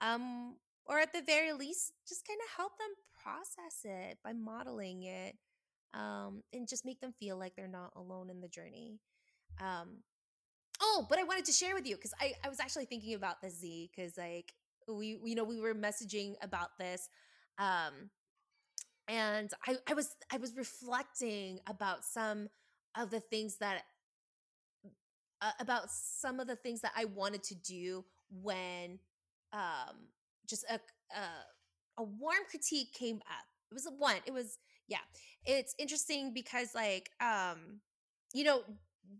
Um 0.00 0.56
or 0.86 0.98
at 0.98 1.12
the 1.12 1.22
very 1.22 1.52
least 1.52 1.92
just 2.08 2.26
kind 2.26 2.40
of 2.44 2.56
help 2.56 2.72
them 2.78 2.88
process 3.22 3.80
it 3.84 4.18
by 4.24 4.32
modeling 4.32 5.04
it 5.04 5.36
um, 5.94 6.42
and 6.52 6.68
just 6.68 6.84
make 6.84 7.00
them 7.00 7.12
feel 7.18 7.38
like 7.38 7.54
they're 7.56 7.68
not 7.68 7.92
alone 7.96 8.30
in 8.30 8.40
the 8.40 8.48
journey 8.48 8.98
um, 9.60 9.98
oh 10.80 11.06
but 11.08 11.18
i 11.18 11.24
wanted 11.24 11.44
to 11.44 11.52
share 11.52 11.74
with 11.74 11.86
you 11.86 11.96
because 11.96 12.14
I, 12.20 12.32
I 12.44 12.48
was 12.48 12.60
actually 12.60 12.86
thinking 12.86 13.14
about 13.14 13.40
the 13.42 13.50
z 13.50 13.90
because 13.94 14.16
like 14.16 14.52
we 14.88 15.18
you 15.24 15.34
know 15.34 15.44
we 15.44 15.60
were 15.60 15.74
messaging 15.74 16.34
about 16.42 16.78
this 16.78 17.08
um, 17.58 18.10
and 19.08 19.50
I, 19.66 19.76
I 19.88 19.94
was 19.94 20.08
i 20.32 20.36
was 20.36 20.56
reflecting 20.56 21.60
about 21.68 22.04
some 22.04 22.48
of 22.96 23.10
the 23.10 23.20
things 23.20 23.56
that 23.58 23.82
uh, 25.40 25.50
about 25.58 25.90
some 25.90 26.40
of 26.40 26.46
the 26.46 26.56
things 26.56 26.80
that 26.80 26.92
i 26.96 27.04
wanted 27.04 27.42
to 27.44 27.54
do 27.54 28.04
when 28.42 28.98
um 29.52 30.08
just 30.48 30.64
a, 30.70 30.74
a 31.16 31.22
a 31.98 32.02
warm 32.02 32.44
critique 32.50 32.92
came 32.94 33.16
up. 33.16 33.44
It 33.70 33.74
was 33.74 33.86
a 33.86 33.90
one. 33.90 34.16
It 34.26 34.32
was 34.32 34.58
yeah. 34.88 35.04
It's 35.44 35.74
interesting 35.78 36.32
because 36.34 36.74
like 36.74 37.10
um 37.20 37.80
you 38.34 38.44
know 38.44 38.62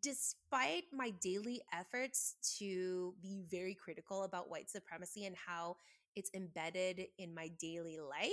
despite 0.01 0.85
my 0.93 1.11
daily 1.21 1.61
efforts 1.73 2.37
to 2.59 3.15
be 3.21 3.43
very 3.51 3.75
critical 3.75 4.23
about 4.25 4.51
white 4.51 4.71
supremacy 4.71 5.27
and 5.27 5.37
how 5.37 5.77
it's 6.15 6.31
embedded 6.35 7.07
in 7.19 7.35
my 7.35 7.49
daily 7.61 7.99
life 7.99 8.31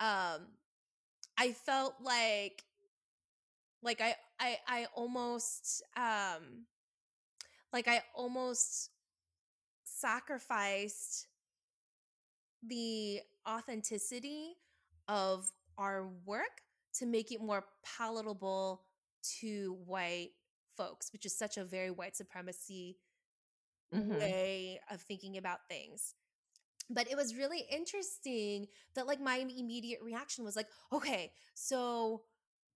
um 0.00 0.46
i 1.38 1.52
felt 1.52 1.94
like 2.02 2.64
like 3.82 4.00
i 4.00 4.14
i 4.40 4.58
i 4.68 4.86
almost 4.94 5.82
um 5.96 6.66
like 7.72 7.88
i 7.88 8.02
almost 8.14 8.90
sacrificed 9.84 11.28
the 12.62 13.20
authenticity 13.48 14.54
of 15.08 15.50
our 15.78 16.08
work 16.24 16.62
to 16.94 17.06
make 17.06 17.32
it 17.32 17.40
more 17.40 17.64
palatable 17.96 18.82
to 19.40 19.76
white 19.86 20.30
folks, 20.76 21.12
which 21.12 21.26
is 21.26 21.36
such 21.36 21.56
a 21.56 21.64
very 21.64 21.90
white 21.90 22.16
supremacy 22.16 22.98
mm-hmm. 23.94 24.18
way 24.18 24.80
of 24.90 25.00
thinking 25.00 25.36
about 25.36 25.60
things. 25.68 26.14
But 26.90 27.10
it 27.10 27.16
was 27.16 27.36
really 27.36 27.64
interesting 27.70 28.66
that, 28.94 29.06
like, 29.06 29.20
my 29.20 29.36
immediate 29.36 30.00
reaction 30.02 30.44
was 30.44 30.56
like, 30.56 30.68
okay, 30.92 31.32
so 31.54 32.22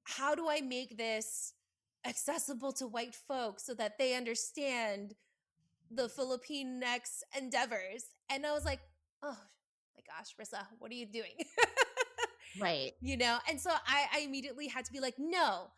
how 0.05 0.35
do 0.35 0.49
I 0.49 0.61
make 0.61 0.97
this 0.97 1.53
accessible 2.07 2.73
to 2.75 2.87
white 2.87 3.15
folks 3.15 3.67
so 3.67 3.75
that 3.75 3.99
they 3.99 4.15
understand 4.15 5.15
the 5.91 6.09
Filipinx 6.09 7.23
endeavors? 7.37 8.05
And 8.31 8.47
I 8.47 8.53
was 8.53 8.65
like, 8.65 8.81
oh, 9.23 9.37
gosh, 10.07 10.35
Rissa, 10.41 10.67
what 10.79 10.91
are 10.91 10.95
you 10.95 11.07
doing? 11.07 11.33
right. 12.61 12.93
You 13.01 13.17
know, 13.17 13.39
and 13.49 13.61
so 13.61 13.71
I, 13.71 14.07
I 14.15 14.21
immediately 14.21 14.69
had 14.69 14.85
to 14.87 14.93
be 14.93 15.01
like, 15.01 15.15
no, 15.19 15.69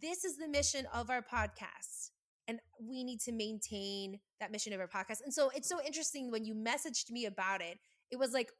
this 0.00 0.24
is 0.24 0.36
the 0.36 0.48
mission 0.48 0.86
of 0.94 1.10
our 1.10 1.22
podcast. 1.22 2.10
And 2.48 2.58
we 2.80 3.04
need 3.04 3.20
to 3.22 3.32
maintain 3.32 4.20
that 4.40 4.50
mission 4.50 4.72
of 4.72 4.80
our 4.80 4.88
podcast. 4.88 5.22
And 5.24 5.32
so 5.32 5.50
it's 5.54 5.68
so 5.68 5.80
interesting 5.84 6.30
when 6.30 6.44
you 6.44 6.54
messaged 6.54 7.10
me 7.10 7.26
about 7.26 7.60
it, 7.60 7.78
it 8.10 8.18
was 8.18 8.32
like 8.32 8.50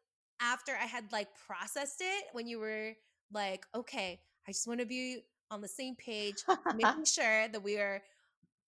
after 0.41 0.73
I 0.73 0.87
had 0.87 1.11
like 1.13 1.29
processed 1.47 2.01
it, 2.01 2.25
when 2.33 2.47
you 2.47 2.59
were 2.59 2.93
like, 3.33 3.65
okay, 3.75 4.21
I 4.47 4.53
just 4.53 4.67
want 4.67 4.81
to 4.81 4.87
be 4.87 5.21
on 5.51 5.61
the 5.61 5.69
same 5.69 5.97
page, 5.97 6.37
making 6.77 7.05
sure 7.05 7.49
that 7.49 7.63
we 7.63 7.79
are 7.79 8.03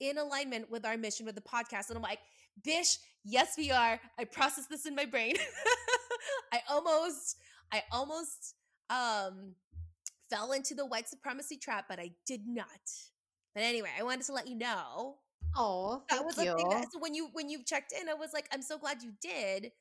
in 0.00 0.18
alignment 0.18 0.70
with 0.70 0.84
our 0.84 0.96
mission 0.96 1.24
with 1.26 1.34
the 1.36 1.40
podcast. 1.40 1.88
And 1.88 1.96
I'm 1.96 2.02
like, 2.02 2.18
Bish, 2.62 2.98
yes, 3.24 3.54
we 3.56 3.70
are. 3.70 3.98
I 4.18 4.24
processed 4.24 4.68
this 4.68 4.86
in 4.86 4.94
my 4.94 5.04
brain. 5.04 5.36
I 6.52 6.60
almost, 6.70 7.36
I 7.72 7.82
almost 7.90 8.54
um 8.90 9.54
fell 10.30 10.52
into 10.52 10.74
the 10.74 10.86
white 10.86 11.08
supremacy 11.08 11.56
trap, 11.56 11.86
but 11.88 11.98
I 12.00 12.10
did 12.26 12.46
not. 12.46 12.66
But 13.54 13.64
anyway, 13.64 13.90
I 13.98 14.02
wanted 14.02 14.24
to 14.26 14.32
let 14.32 14.48
you 14.48 14.56
know. 14.56 15.16
Oh, 15.56 16.02
that 16.08 16.24
was 16.24 16.38
you. 16.38 16.50
a 16.50 16.56
thing. 16.56 16.68
That, 16.70 16.90
so 16.90 16.98
when 16.98 17.14
you 17.14 17.28
when 17.32 17.50
you 17.50 17.62
checked 17.64 17.92
in, 17.92 18.08
I 18.08 18.14
was 18.14 18.32
like, 18.32 18.48
I'm 18.52 18.62
so 18.62 18.78
glad 18.78 19.02
you 19.02 19.12
did, 19.20 19.72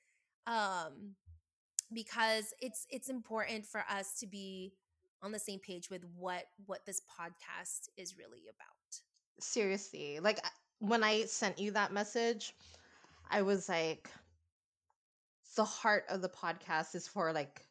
um, 0.46 1.16
because 1.94 2.54
it's 2.60 2.86
it's 2.90 3.10
important 3.10 3.66
for 3.66 3.84
us 3.90 4.20
to 4.20 4.28
be 4.28 4.74
on 5.24 5.32
the 5.32 5.40
same 5.40 5.60
page 5.60 5.90
with 5.90 6.04
what 6.18 6.44
what 6.66 6.86
this 6.86 7.02
podcast 7.02 7.88
is 7.98 8.18
really 8.18 8.42
about. 8.50 9.02
Seriously, 9.40 10.20
like 10.20 10.40
when 10.80 11.04
I 11.04 11.26
sent 11.26 11.60
you 11.60 11.72
that 11.72 11.94
message, 11.94 12.54
I 13.30 13.42
was 13.44 13.70
like, 13.70 14.10
the 15.56 15.66
heart 15.66 16.06
of 16.10 16.22
the 16.22 16.30
podcast 16.30 16.96
is 16.96 17.08
for 17.08 17.34
like 17.34 17.66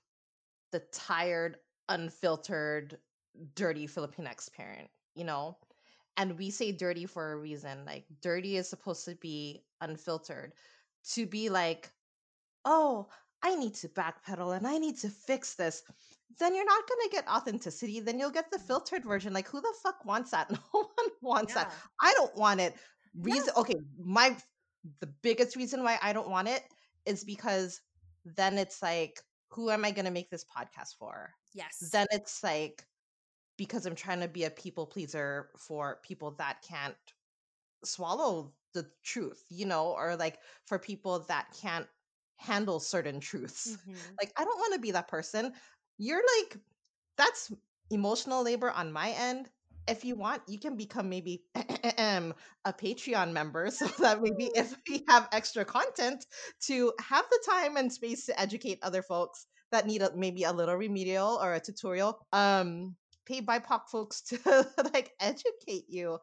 the 0.73 0.83
tired, 0.93 1.57
unfiltered, 1.89 2.99
dirty 3.55 3.87
Filipinx 3.87 4.53
parent, 4.53 4.89
you 5.15 5.25
know? 5.25 5.57
And 6.17 6.39
we 6.39 6.51
say 6.51 6.73
dirty 6.73 7.07
for 7.07 7.33
a 7.33 7.37
reason. 7.37 7.85
Like, 7.87 8.05
dirty 8.21 8.57
is 8.57 8.69
supposed 8.69 9.05
to 9.07 9.15
be 9.17 9.63
unfiltered. 9.81 10.53
To 11.15 11.27
be 11.27 11.49
like, 11.49 11.91
oh, 12.65 13.09
I 13.43 13.55
need 13.55 13.75
to 13.77 13.89
backpedal 13.89 14.55
and 14.55 14.67
I 14.67 14.77
need 14.77 14.99
to 14.99 15.09
fix 15.09 15.55
this, 15.55 15.83
then 16.39 16.55
you're 16.55 16.67
not 16.67 16.87
going 16.87 17.01
to 17.09 17.17
get 17.17 17.29
authenticity. 17.29 18.01
Then 18.01 18.19
you'll 18.19 18.31
get 18.31 18.51
the 18.51 18.59
mm. 18.59 18.67
filtered 18.67 19.05
version. 19.05 19.33
Like, 19.33 19.49
who 19.49 19.61
the 19.63 19.75
fuck 19.83 20.05
wants 20.05 20.33
that? 20.33 20.51
No 20.75 20.89
one 20.95 21.11
wants 21.23 21.55
yeah. 21.55 21.65
that. 21.65 21.73
I 22.03 22.13
don't 22.15 22.37
want 22.37 22.61
it. 22.61 22.75
Reason, 23.19 23.49
yeah. 23.55 23.61
okay, 23.61 23.77
my, 23.99 24.37
the 25.01 25.09
biggest 25.23 25.57
reason 25.57 25.83
why 25.83 25.99
I 26.03 26.13
don't 26.13 26.29
want 26.29 26.49
it 26.49 26.63
is 27.11 27.25
because 27.25 27.81
then 28.25 28.57
it's 28.57 28.81
like, 28.83 29.21
who 29.51 29.71
am 29.71 29.85
I 29.85 29.91
going 29.91 30.05
to 30.05 30.11
make 30.11 30.31
this 30.31 30.45
podcast 30.45 30.95
for? 30.97 31.31
Yes. 31.53 31.91
Then 31.93 32.07
it's 32.13 32.43
like, 32.43 32.87
because 33.59 33.85
I'm 33.85 33.97
trying 33.97 34.21
to 34.21 34.29
be 34.29 34.45
a 34.45 34.51
people 34.51 34.87
pleaser 34.87 35.51
for 35.59 35.99
people 36.03 36.31
that 36.39 36.65
can't 36.67 36.95
swallow 37.85 38.53
the 38.73 38.87
truth, 39.03 39.45
you 39.51 39.67
know, 39.67 39.89
or 39.89 40.17
like 40.17 40.39
for 40.67 40.79
people 40.79 41.27
that 41.29 41.49
can't 41.61 41.87
handle 42.37 42.81
certain 42.81 43.21
truths. 43.21 43.77
Mm-hmm. 43.77 44.15
Like, 44.21 44.33
I 44.39 44.45
don't 44.45 44.59
want 44.59 44.75
to 44.75 44.81
be 44.81 44.93
that 44.93 45.09
person. 45.09 45.53
You're 45.99 46.23
like, 46.39 46.57
that's 47.19 47.53
emotional 47.91 48.43
labor 48.45 48.71
on 48.71 48.93
my 48.93 49.11
end. 49.11 49.51
If 49.89 50.05
you 50.05 50.15
want, 50.15 50.43
you 50.47 50.59
can 50.59 50.77
become 50.77 51.09
maybe 51.09 51.43
a 51.55 52.33
Patreon 52.67 53.33
member 53.33 53.71
so 53.71 53.87
that 53.99 54.23
maybe 54.23 54.51
if 54.55 54.75
we 54.89 55.05
have 55.09 55.29
extra 55.33 55.65
content 55.65 56.27
to 56.67 56.93
have 57.01 57.25
the 57.31 57.41
time 57.51 57.77
and 57.77 57.93
space 57.93 58.27
to 58.27 58.41
educate 58.41 58.79
other 58.83 59.03
folks 59.03 59.47
that 59.73 59.87
need 59.87 60.03
a, 60.03 60.11
maybe 60.17 60.45
a 60.45 60.53
little 60.53 60.75
remedial 60.75 61.39
or 61.43 61.55
a 61.55 61.61
tutorial, 61.61 62.19
um, 62.33 62.97
pay 63.27 63.41
BIPOC 63.41 63.89
folks 63.89 64.21
to 64.23 64.67
like 64.93 65.13
educate 65.21 65.85
you. 65.89 66.19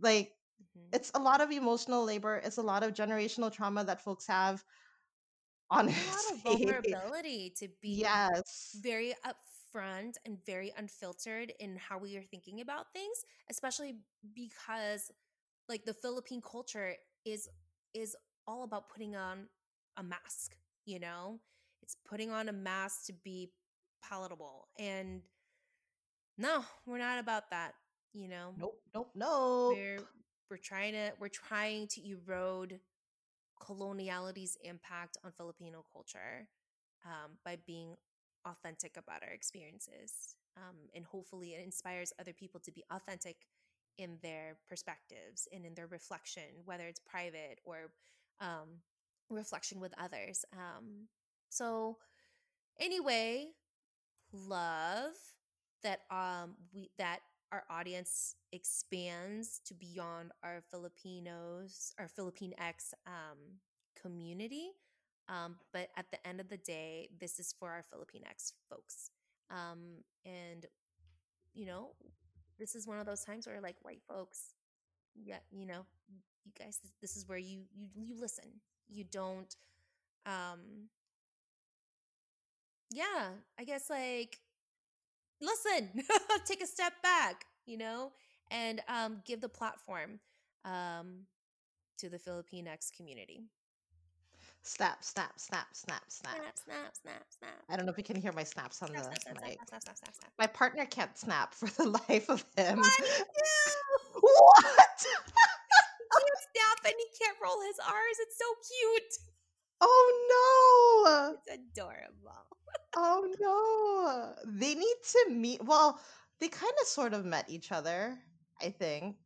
Like, 0.00 0.32
mm-hmm. 0.76 0.88
it's 0.92 1.10
a 1.14 1.20
lot 1.20 1.40
of 1.40 1.50
emotional 1.50 2.04
labor. 2.04 2.40
It's 2.44 2.58
a 2.58 2.62
lot 2.62 2.82
of 2.82 2.94
generational 2.94 3.52
trauma 3.52 3.84
that 3.84 4.02
folks 4.02 4.26
have 4.26 4.62
honestly. 5.70 6.02
A 6.02 6.10
lot 6.10 6.32
of 6.32 6.42
vulnerability 6.42 7.52
to 7.58 7.68
be 7.80 7.90
yes. 7.90 8.76
very 8.82 9.14
upfront 9.74 10.16
and 10.24 10.38
very 10.44 10.72
unfiltered 10.76 11.52
in 11.60 11.76
how 11.76 11.98
we 11.98 12.16
are 12.16 12.22
thinking 12.22 12.60
about 12.60 12.92
things, 12.92 13.24
especially 13.50 13.96
because 14.34 15.10
like 15.68 15.84
the 15.84 15.94
Philippine 15.94 16.42
culture 16.42 16.94
is 17.24 17.48
is 17.94 18.16
all 18.46 18.64
about 18.64 18.88
putting 18.90 19.16
on 19.16 19.46
a 19.96 20.02
mask, 20.02 20.56
you 20.84 20.98
know? 20.98 21.38
It's 21.82 21.96
putting 22.08 22.30
on 22.30 22.48
a 22.48 22.52
mask 22.52 23.06
to 23.06 23.12
be 23.12 23.50
palatable. 24.02 24.68
And 24.78 25.22
no, 26.36 26.64
we're 26.86 26.98
not 26.98 27.18
about 27.18 27.50
that, 27.50 27.74
you 28.12 28.28
know. 28.28 28.54
Nope, 28.58 28.80
nope, 28.94 29.10
nope. 29.14 29.76
We're 29.76 30.00
we're 30.50 30.56
trying 30.56 30.92
to 30.92 31.12
we're 31.20 31.28
trying 31.28 31.88
to 31.88 32.00
erode 32.08 32.80
coloniality's 33.60 34.58
impact 34.62 35.16
on 35.24 35.32
Filipino 35.32 35.84
culture 35.92 36.48
um, 37.06 37.32
by 37.44 37.56
being 37.66 37.96
authentic 38.46 38.96
about 38.96 39.22
our 39.22 39.30
experiences. 39.32 40.36
Um, 40.56 40.76
and 40.94 41.04
hopefully 41.04 41.54
it 41.54 41.64
inspires 41.64 42.12
other 42.20 42.32
people 42.32 42.60
to 42.60 42.70
be 42.72 42.84
authentic 42.90 43.36
in 43.98 44.18
their 44.22 44.56
perspectives 44.68 45.48
and 45.52 45.64
in 45.64 45.74
their 45.74 45.86
reflection, 45.86 46.42
whether 46.64 46.84
it's 46.84 47.00
private 47.00 47.60
or 47.64 47.90
um, 48.40 48.80
reflection 49.30 49.80
with 49.80 49.92
others. 49.98 50.44
Um, 50.52 51.08
so, 51.48 51.98
anyway, 52.80 53.48
love 54.32 55.12
that 55.84 56.00
um 56.10 56.56
we 56.74 56.90
that 56.98 57.20
our 57.52 57.62
audience 57.70 58.34
expands 58.52 59.60
to 59.64 59.74
beyond 59.74 60.32
our 60.42 60.60
Filipinos, 60.72 61.94
our 62.00 62.08
Filipinx 62.08 62.94
um, 63.06 63.60
community. 64.00 64.70
Um, 65.28 65.56
but 65.72 65.88
at 65.96 66.10
the 66.10 66.26
end 66.26 66.40
of 66.40 66.48
the 66.48 66.58
day, 66.58 67.08
this 67.18 67.38
is 67.38 67.54
for 67.58 67.70
our 67.70 67.82
Filipinx 67.82 68.52
folks. 68.68 69.10
Um, 69.50 70.02
and, 70.24 70.66
you 71.54 71.66
know, 71.66 71.90
this 72.58 72.74
is 72.74 72.86
one 72.86 72.98
of 72.98 73.06
those 73.06 73.24
times 73.24 73.46
where, 73.46 73.60
like, 73.60 73.76
white 73.82 74.02
folks, 74.08 74.54
yeah, 75.14 75.38
you 75.50 75.66
know, 75.66 75.86
you 76.44 76.52
guys, 76.58 76.78
this 77.00 77.16
is 77.16 77.28
where 77.28 77.38
you 77.38 77.62
you 77.74 77.88
you 77.94 78.20
listen. 78.20 78.44
You 78.88 79.04
don't, 79.04 79.54
um, 80.26 80.88
yeah, 82.90 83.30
I 83.58 83.64
guess 83.64 83.90
like 83.90 84.38
listen, 85.40 85.90
take 86.46 86.62
a 86.62 86.66
step 86.66 86.92
back, 87.02 87.44
you 87.66 87.76
know, 87.78 88.12
and 88.50 88.80
um, 88.88 89.22
give 89.24 89.40
the 89.40 89.48
platform 89.48 90.20
um, 90.64 91.26
to 91.98 92.08
the 92.08 92.18
Filipinx 92.18 92.92
community. 92.96 93.44
Snap, 94.66 95.04
snap, 95.04 95.32
snap, 95.36 95.66
snap, 95.72 96.02
snap. 96.08 96.36
Snap, 96.36 96.56
snap, 96.56 96.96
snap, 97.02 97.24
snap. 97.38 97.62
I 97.68 97.76
don't 97.76 97.84
know 97.84 97.92
if 97.92 97.98
you 97.98 98.04
can 98.04 98.16
hear 98.16 98.32
my 98.32 98.44
snaps 98.44 98.80
on 98.82 98.88
snap, 98.88 99.02
the 99.02 99.04
snap, 99.04 99.20
snap, 99.20 99.42
mic. 99.42 99.58
Snap, 99.68 99.82
snap, 99.82 99.96
snap, 99.98 100.14
snap, 100.14 100.32
My 100.38 100.46
partner 100.46 100.86
can't 100.86 101.16
snap 101.18 101.52
for 101.52 101.66
the 101.66 101.90
life 102.08 102.30
of 102.30 102.42
him. 102.56 102.78
what? 104.20 104.54
he 104.96 106.06
can't 106.16 106.40
snap 106.40 106.78
and 106.86 106.94
he 106.96 107.24
can't 107.24 107.36
roll 107.44 107.60
his 107.60 107.78
R's. 107.78 108.18
It's 108.20 108.38
so 108.38 108.46
cute. 108.64 109.18
Oh 109.82 111.36
no! 111.36 111.36
It's 111.46 111.60
adorable. 111.60 112.46
oh 112.96 113.34
no! 113.40 114.50
They 114.50 114.74
need 114.74 114.96
to 115.12 115.30
meet. 115.30 115.62
Well, 115.62 116.00
they 116.40 116.48
kind 116.48 116.72
of 116.80 116.86
sort 116.86 117.12
of 117.12 117.26
met 117.26 117.50
each 117.50 117.70
other. 117.70 118.18
I 118.62 118.70
think. 118.70 119.16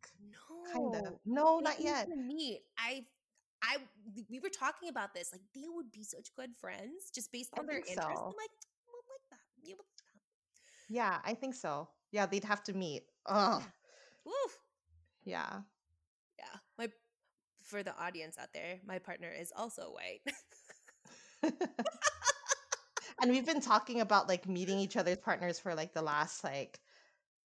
No, 0.75 0.91
kind 0.93 1.07
of. 1.07 1.13
No, 1.25 1.61
not 1.61 1.81
yet. 1.81 2.09
meet. 2.09 2.63
I, 2.77 3.05
I, 3.63 3.77
we 4.31 4.41
were 4.41 4.49
talking 4.49 4.89
about 4.89 5.15
this. 5.15 5.31
Like 5.33 5.43
they 5.55 5.69
would 5.69 5.91
be 5.91 6.05
such 6.05 6.35
good 6.37 6.51
friends 6.61 7.11
just 7.15 7.33
based 7.33 7.51
on 7.59 7.67
their 7.67 7.79
interests. 7.79 8.03
So. 8.03 8.09
I'm 8.09 8.27
like, 8.27 8.55
well, 8.87 9.03
like 9.11 9.25
that. 9.31 9.39
Yeah, 9.63 9.75
yeah, 10.89 11.19
I 11.25 11.35
think 11.35 11.55
so. 11.55 11.89
Yeah, 12.13 12.27
they'd 12.27 12.45
have 12.45 12.63
to 12.65 12.73
meet. 12.73 13.03
Oh. 13.27 13.63
Yeah. 14.25 14.33
Yeah. 15.25 15.61
Yeah. 16.39 16.59
My 16.79 16.89
for 17.65 17.83
the 17.83 17.97
audience 18.01 18.39
out 18.39 18.49
there, 18.55 18.79
my 18.87 18.99
partner 18.99 19.31
is 19.31 19.53
also 19.55 19.93
white. 19.93 20.23
and 23.21 23.31
we've 23.31 23.45
been 23.45 23.61
talking 23.61 24.01
about 24.01 24.29
like 24.29 24.49
meeting 24.49 24.79
each 24.79 24.97
other's 24.97 25.19
partners 25.19 25.59
for 25.59 25.75
like 25.75 25.93
the 25.93 26.03
last 26.03 26.43
like 26.45 26.81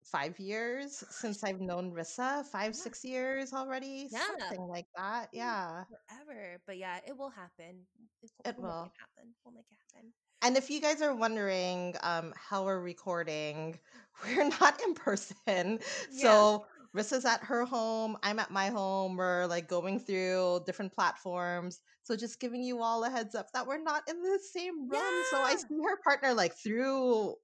five 0.06 0.39
years 0.39 1.04
since 1.10 1.43
I've 1.43 1.62
known 1.62 1.91
Rissa, 1.91 2.45
five, 2.45 2.74
yeah. 2.74 2.84
six 2.84 3.04
years 3.04 3.54
already, 3.54 4.08
yeah. 4.12 4.20
something 4.39 4.68
like 4.68 4.88
that. 4.95 5.30
Yeah, 5.34 5.84
forever. 6.10 6.58
But 6.66 6.78
yeah, 6.78 6.99
it 7.08 7.18
will 7.18 7.30
happen. 7.30 7.82
It, 8.22 8.32
it 8.45 8.56
will. 8.58 8.64
We'll 8.64 8.84
make 8.84 8.91
it 8.91 8.99
happen. 8.99 9.34
We'll 9.45 9.54
make 9.54 9.66
it 9.72 9.78
happen. 9.93 10.12
And 10.41 10.58
if 10.58 10.70
you 10.70 10.82
guys 10.82 11.01
are 11.01 11.16
wondering 11.16 11.95
um, 12.04 12.34
how 12.36 12.66
we're 12.66 12.82
recording, 12.82 13.80
we're 14.26 14.49
not 14.49 14.82
in 14.82 14.93
person. 14.93 15.38
Yeah. 15.47 16.22
So 16.22 16.66
Rissa's 16.95 17.26
at 17.26 17.43
her 17.43 17.66
home. 17.66 18.18
I'm 18.24 18.39
at 18.39 18.51
my 18.51 18.68
home. 18.68 19.16
We're 19.16 19.47
like 19.47 19.68
going 19.68 19.99
through 19.99 20.62
different 20.66 20.93
platforms. 20.93 21.82
So 22.04 22.16
just 22.16 22.39
giving 22.39 22.62
you 22.62 22.82
all 22.82 23.04
a 23.04 23.10
heads 23.10 23.34
up 23.34 23.51
that 23.54 23.66
we're 23.66 23.82
not 23.82 24.04
in 24.10 24.22
the 24.22 24.39
same 24.51 24.89
room. 24.89 25.01
Yeah. 25.01 25.24
So 25.32 25.38
I 25.38 25.56
see 25.56 25.76
her 25.84 25.97
partner 26.04 26.34
like 26.34 26.56
through 26.56 27.36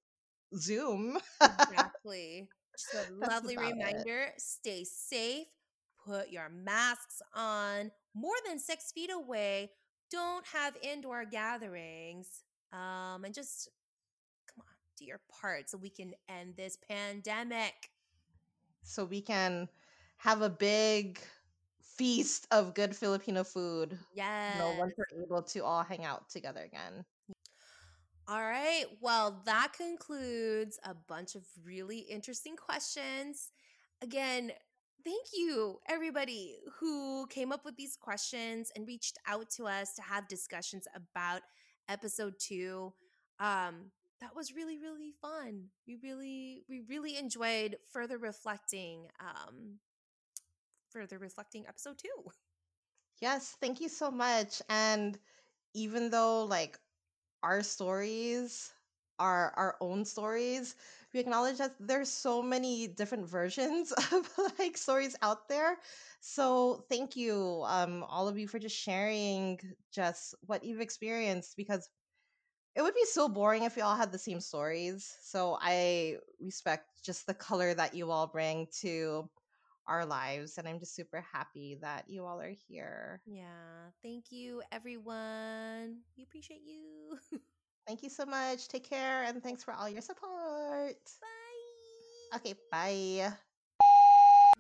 Zoom. 0.56 1.18
exactly. 1.42 2.50
Just 2.78 3.10
a 3.10 3.14
lovely 3.14 3.58
reminder 3.58 4.32
it. 4.36 4.42
stay 4.42 4.84
safe, 4.86 5.48
put 6.06 6.30
your 6.30 6.50
masks 6.50 7.22
on, 7.36 7.92
more 8.16 8.36
than 8.48 8.60
six 8.60 8.92
feet 8.92 9.12
away. 9.12 9.72
Don't 10.12 10.46
have 10.48 10.76
indoor 10.82 11.26
gatherings. 11.26 12.44
Um, 12.72 13.26
and 13.26 13.34
just 13.34 13.70
come 14.48 14.64
on, 14.66 14.74
do 14.98 15.06
your 15.06 15.22
part 15.42 15.70
so 15.70 15.78
we 15.78 15.90
can 15.90 16.14
end 16.30 16.54
this 16.56 16.78
pandemic 16.90 17.74
so 18.84 19.06
we 19.06 19.22
can 19.22 19.70
have 20.18 20.42
a 20.42 20.50
big 20.50 21.20
feast 21.98 22.48
of 22.52 22.74
good 22.74 22.96
Filipino 22.96 23.44
food. 23.44 23.98
Yes. 24.14 24.56
You 24.56 24.62
know, 24.62 24.76
once 24.80 24.94
we're 24.98 25.24
able 25.24 25.44
to 25.44 25.64
all 25.64 25.84
hang 25.84 26.06
out 26.06 26.30
together 26.30 26.62
again. 26.62 27.06
All 28.32 28.44
right. 28.44 28.86
Well, 29.02 29.42
that 29.46 29.74
concludes 29.76 30.80
a 30.84 30.94
bunch 30.94 31.34
of 31.34 31.42
really 31.66 31.98
interesting 31.98 32.56
questions. 32.56 33.50
Again, 34.04 34.52
thank 35.04 35.26
you, 35.34 35.80
everybody 35.90 36.58
who 36.80 37.26
came 37.26 37.52
up 37.52 37.66
with 37.66 37.76
these 37.76 37.96
questions 37.96 38.72
and 38.76 38.86
reached 38.86 39.18
out 39.28 39.50
to 39.58 39.66
us 39.66 39.96
to 39.96 40.04
have 40.04 40.28
discussions 40.28 40.88
about 40.94 41.42
episode 41.88 42.36
two. 42.38 42.94
Um, 43.40 43.90
that 44.22 44.36
was 44.36 44.54
really, 44.54 44.78
really 44.78 45.12
fun. 45.20 45.64
We 45.88 45.98
really, 46.04 46.66
we 46.70 46.82
really 46.88 47.18
enjoyed 47.18 47.78
further 47.92 48.20
reflecting, 48.20 49.08
um, 49.20 49.80
further 50.92 51.18
reflecting 51.18 51.66
episode 51.68 51.98
two. 51.98 52.30
Yes, 53.22 53.58
thank 53.60 53.82
you 53.82 53.90
so 53.90 54.12
much. 54.12 54.62
And 54.70 55.18
even 55.74 56.12
though 56.12 56.44
like 56.44 56.78
our 57.44 57.64
stories 57.64 58.74
are 59.20 59.52
our 59.58 59.76
own 59.82 60.06
stories, 60.06 60.76
we 61.14 61.20
acknowledge 61.20 61.58
that 61.58 61.76
there's 61.80 62.10
so 62.10 62.42
many 62.42 62.88
different 62.88 63.28
versions 63.28 63.92
of 64.14 64.30
like 64.60 64.78
stories 64.78 65.16
out 65.22 65.50
there. 65.50 65.78
So 66.22 66.86
thank 66.90 67.16
you, 67.16 67.64
um, 67.66 68.04
all 68.04 68.28
of 68.28 68.38
you 68.38 68.48
for 68.48 68.60
just 68.60 68.78
sharing 68.78 69.60
just 69.92 70.36
what 70.46 70.64
you've 70.64 70.82
experienced 70.82 71.58
because 71.58 71.90
it 72.76 72.82
would 72.82 72.94
be 72.94 73.06
so 73.06 73.28
boring 73.28 73.64
if 73.64 73.76
we 73.76 73.82
all 73.82 73.96
had 73.96 74.12
the 74.12 74.18
same 74.20 74.40
stories. 74.40 75.18
So 75.22 75.58
I 75.62 76.18
respect 76.40 77.04
just 77.04 77.26
the 77.28 77.34
color 77.34 77.74
that 77.74 77.94
you 77.94 78.12
all 78.12 78.28
bring 78.28 78.68
to 78.82 79.30
our 79.90 80.06
lives. 80.06 80.58
And 80.58 80.68
I'm 80.68 80.80
just 80.80 80.96
super 80.96 81.26
happy 81.34 81.78
that 81.82 82.06
you 82.08 82.24
all 82.26 82.40
are 82.40 82.54
here. 82.68 83.22
Yeah. 83.26 83.44
Thank 84.04 84.32
you, 84.32 84.62
everyone. 84.72 85.98
We 86.16 86.24
appreciate 86.24 86.62
you. 86.66 87.18
Thank 87.88 88.04
you 88.04 88.10
so 88.10 88.26
much. 88.26 88.68
Take 88.68 88.88
care. 88.88 89.24
And 89.24 89.42
thanks 89.42 89.64
for 89.64 89.74
all 89.74 89.90
your 89.90 90.02
support. 90.02 91.00
Bye. 91.20 92.38
Okay, 92.38 92.54
bye. 92.72 93.34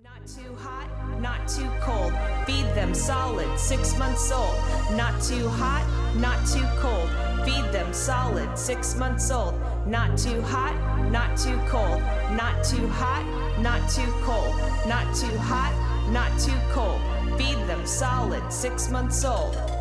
Not 0.01 0.25
too 0.25 0.55
hot, 0.55 0.89
not 1.19 1.47
too 1.47 1.69
cold. 1.81 2.13
Feed 2.47 2.65
them 2.73 2.93
solid, 2.93 3.59
six 3.59 3.97
months 3.97 4.31
old. 4.31 4.55
Not 4.93 5.21
too 5.21 5.47
hot, 5.49 5.85
not 6.15 6.47
too 6.47 6.65
cold. 6.79 7.09
Feed 7.45 7.71
them 7.73 7.93
solid, 7.93 8.57
six 8.57 8.95
months 8.95 9.29
old. 9.29 9.55
Not 9.85 10.17
too 10.17 10.41
hot, 10.41 10.73
not 11.11 11.37
too 11.37 11.57
cold. 11.67 12.01
Not 12.31 12.63
too 12.63 12.87
hot, 12.87 13.25
not 13.61 13.89
too 13.89 14.09
cold. 14.23 14.55
Not 14.87 15.13
too 15.15 15.37
hot, 15.37 15.73
not 16.11 16.39
too 16.39 16.57
cold. 16.71 17.01
Feed 17.37 17.57
them 17.67 17.85
solid, 17.85 18.51
six 18.51 18.89
months 18.89 19.23
old. 19.25 19.78